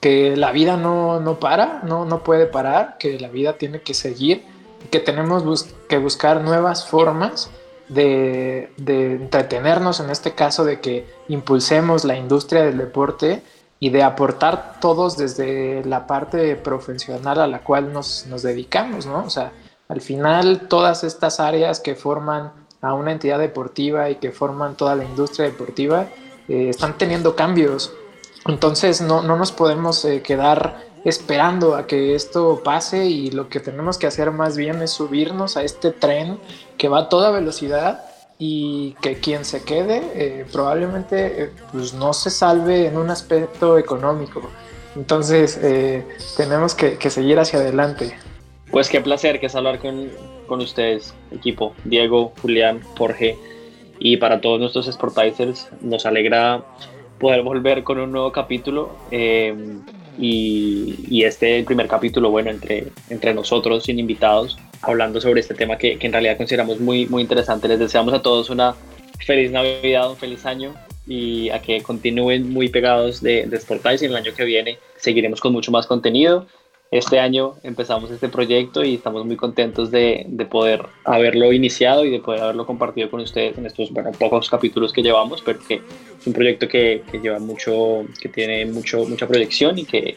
que 0.00 0.36
la 0.36 0.52
vida 0.52 0.76
no, 0.76 1.18
no 1.18 1.40
para, 1.40 1.82
no, 1.82 2.04
no 2.04 2.22
puede 2.22 2.46
parar, 2.46 2.98
que 2.98 3.18
la 3.18 3.30
vida 3.30 3.54
tiene 3.54 3.82
que 3.82 3.94
seguir, 3.94 4.44
que 4.92 5.00
tenemos 5.00 5.66
que 5.88 5.98
buscar 5.98 6.40
nuevas 6.40 6.86
formas 6.86 7.50
de, 7.90 8.72
entretenernos, 9.20 10.00
en 10.00 10.10
este 10.10 10.32
caso 10.32 10.64
de 10.64 10.80
que 10.80 11.06
impulsemos 11.28 12.04
la 12.04 12.16
industria 12.16 12.62
del 12.62 12.78
deporte 12.78 13.42
y 13.80 13.90
de 13.90 14.02
aportar 14.02 14.78
todos 14.80 15.16
desde 15.16 15.84
la 15.84 16.06
parte 16.06 16.54
profesional 16.56 17.40
a 17.40 17.46
la 17.46 17.60
cual 17.60 17.92
nos, 17.92 18.26
dedicamos, 18.42 19.06
¿no? 19.06 19.24
O 19.24 19.30
sea, 19.30 19.52
al 19.88 20.00
final 20.00 20.68
todas 20.68 21.02
estas 21.02 21.40
áreas 21.40 21.80
que 21.80 21.94
forman 21.94 22.52
a 22.80 22.94
una 22.94 23.12
entidad 23.12 23.38
deportiva 23.38 24.08
y 24.08 24.16
que 24.16 24.30
forman 24.30 24.76
toda 24.76 24.94
la 24.94 25.04
industria 25.04 25.46
deportiva 25.46 26.06
eh, 26.48 26.68
están 26.68 26.96
teniendo 26.96 27.34
cambios. 27.34 27.92
Entonces 28.46 29.00
no, 29.00 29.22
nos 29.22 29.52
podemos 29.52 30.04
eh, 30.04 30.22
quedar 30.22 30.89
esperando 31.04 31.74
a 31.74 31.86
que 31.86 32.14
esto 32.14 32.60
pase 32.62 33.06
y 33.06 33.30
lo 33.30 33.48
que 33.48 33.60
tenemos 33.60 33.98
que 33.98 34.06
hacer 34.06 34.30
más 34.30 34.56
bien 34.56 34.82
es 34.82 34.90
subirnos 34.90 35.56
a 35.56 35.62
este 35.62 35.90
tren 35.90 36.38
que 36.76 36.88
va 36.88 37.00
a 37.00 37.08
toda 37.08 37.30
velocidad 37.30 38.04
y 38.38 38.94
que 39.02 39.16
quien 39.16 39.44
se 39.44 39.64
quede 39.64 40.02
eh, 40.14 40.46
probablemente 40.50 41.44
eh, 41.44 41.50
pues 41.72 41.92
no 41.92 42.12
se 42.12 42.30
salve 42.30 42.86
en 42.86 42.96
un 42.96 43.10
aspecto 43.10 43.78
económico. 43.78 44.42
Entonces 44.96 45.58
eh, 45.62 46.04
tenemos 46.36 46.74
que, 46.74 46.98
seguir 47.10 47.38
hacia 47.38 47.58
adelante. 47.58 48.16
Pues 48.70 48.88
qué 48.88 49.00
placer 49.00 49.40
que 49.40 49.46
es 49.46 49.54
hablar 49.54 49.78
con, 49.78 50.10
con 50.46 50.60
ustedes, 50.60 51.14
equipo, 51.32 51.74
Diego, 51.84 52.32
Julián, 52.40 52.80
Jorge 52.96 53.36
y 53.98 54.16
para 54.16 54.40
todos 54.40 54.58
nuestros 54.58 54.86
Sportizers. 54.86 55.68
Nos 55.82 56.06
alegra 56.06 56.64
poder 57.18 57.42
volver 57.42 57.84
con 57.84 57.98
un 57.98 58.10
nuevo 58.10 58.32
capítulo. 58.32 58.90
Y, 60.20 61.24
este 61.24 61.62
primer 61.64 61.88
capítulo, 61.88 62.30
bueno, 62.30 62.50
entre, 62.50 62.88
entre 63.08 63.32
nosotros, 63.32 63.84
sin 63.84 63.98
invitados, 63.98 64.58
hablando 64.82 65.20
sobre 65.20 65.40
este 65.40 65.54
tema 65.54 65.78
que, 65.78 65.98
que, 65.98 66.06
en 66.06 66.12
realidad 66.12 66.36
consideramos 66.36 66.80
muy, 66.80 67.06
muy 67.06 67.22
interesante. 67.22 67.68
Les 67.68 67.78
deseamos 67.78 68.12
a 68.12 68.20
todos 68.20 68.50
una 68.50 68.74
feliz 69.24 69.50
Navidad, 69.50 70.10
un 70.10 70.16
feliz 70.16 70.44
año 70.44 70.74
y 71.06 71.50
a 71.50 71.60
que 71.60 71.82
continúen 71.82 72.52
muy 72.52 72.68
pegados 72.68 73.20
de, 73.22 73.46
de 73.46 73.96
y 74.00 74.04
El 74.04 74.16
año 74.16 74.32
que 74.34 74.44
viene 74.44 74.78
seguiremos 74.96 75.40
con 75.40 75.52
mucho 75.52 75.72
más 75.72 75.86
contenido 75.86 76.46
este 76.90 77.20
año 77.20 77.54
empezamos 77.62 78.10
este 78.10 78.28
proyecto 78.28 78.82
y 78.82 78.94
estamos 78.94 79.24
muy 79.24 79.36
contentos 79.36 79.92
de, 79.92 80.24
de, 80.26 80.44
poder 80.44 80.86
haberlo 81.04 81.52
iniciado 81.52 82.04
y 82.04 82.10
de 82.10 82.18
poder 82.18 82.42
haberlo 82.42 82.66
compartido 82.66 83.08
con 83.08 83.20
ustedes 83.20 83.56
en 83.58 83.66
estos 83.66 83.92
bueno, 83.92 84.10
pocos 84.10 84.50
capítulos 84.50 84.92
que 84.92 85.02
llevamos, 85.02 85.40
pero 85.40 85.60
que 85.60 85.74
es 85.74 86.26
un 86.26 86.32
proyecto 86.32 86.66
que, 86.66 87.02
que 87.10 87.18
lleva 87.20 87.38
mucho, 87.38 88.04
que 88.20 88.28
tiene 88.28 88.66
mucho, 88.66 89.04
mucha 89.04 89.28
proyección 89.28 89.78
y 89.78 89.84
que, 89.84 90.16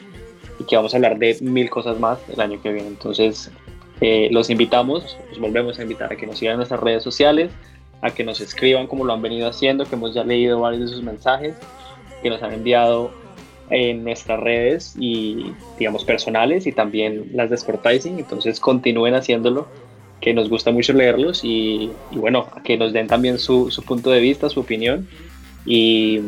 y 0.59 0.63
que 0.63 0.75
vamos 0.75 0.95
a 0.95 0.97
hablar 0.97 1.19
de 1.19 1.37
mil 1.41 1.69
cosas 1.69 1.99
más 1.99 2.17
el 2.29 2.41
año 2.41 2.59
que 2.59 2.73
viene. 2.73 2.87
Entonces, 2.87 3.51
eh, 4.01 4.29
los 4.31 4.49
invitamos, 4.49 5.15
los 5.29 5.39
volvemos 5.39 5.77
a 5.77 5.83
invitar 5.83 6.11
a 6.11 6.15
que 6.15 6.25
nos 6.25 6.39
sigan 6.39 6.53
en 6.53 6.57
nuestras 6.57 6.79
redes 6.79 7.03
sociales, 7.03 7.51
a 8.01 8.09
que 8.09 8.23
nos 8.23 8.41
escriban 8.41 8.87
como 8.87 9.05
lo 9.05 9.13
han 9.13 9.21
venido 9.21 9.47
haciendo, 9.47 9.85
que 9.85 9.93
hemos 9.93 10.15
ya 10.15 10.23
leído 10.23 10.59
varios 10.59 10.89
de 10.89 10.95
sus 10.95 11.03
mensajes, 11.03 11.55
que 12.23 12.31
nos 12.31 12.41
han 12.41 12.51
enviado 12.51 13.11
en 13.69 14.03
nuestras 14.03 14.39
redes 14.39 14.95
y 14.99 15.53
digamos 15.79 16.05
personales 16.05 16.67
y 16.67 16.71
también 16.71 17.31
las 17.33 17.49
de 17.49 17.57
Sportizing, 17.57 18.19
entonces 18.19 18.59
continúen 18.59 19.15
haciéndolo 19.15 19.67
que 20.23 20.33
nos 20.33 20.49
gusta 20.49 20.71
mucho 20.71 20.93
leerlos 20.93 21.41
y, 21.43 21.91
bueno, 22.11 22.47
que 22.63 22.77
nos 22.77 22.93
den 22.93 23.07
también 23.07 23.37
su, 23.39 23.69
su, 23.69 23.83
punto 23.83 24.09
de 24.09 24.21
vista, 24.21 24.49
su 24.49 24.61
opinión. 24.61 25.05
Y, 25.65 26.21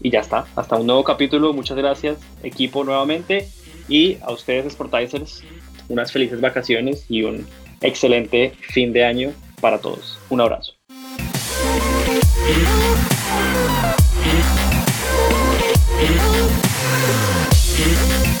y 0.00 0.10
ya 0.10 0.20
está, 0.20 0.46
hasta 0.54 0.76
un 0.76 0.86
nuevo 0.86 1.02
capítulo. 1.02 1.54
Muchas 1.54 1.78
gracias, 1.78 2.18
equipo, 2.42 2.84
nuevamente. 2.84 3.48
Y 3.88 4.18
a 4.20 4.32
ustedes, 4.32 4.74
Sportizers, 4.74 5.42
unas 5.88 6.12
felices 6.12 6.42
vacaciones 6.42 7.06
y 7.08 7.22
un 7.22 7.46
excelente 7.80 8.52
fin 8.60 8.92
de 8.92 9.04
año 9.04 9.32
para 9.62 9.78
todos. 9.78 10.18
Un 10.28 10.42
abrazo. 10.42 10.74
Yeah. 16.88 18.38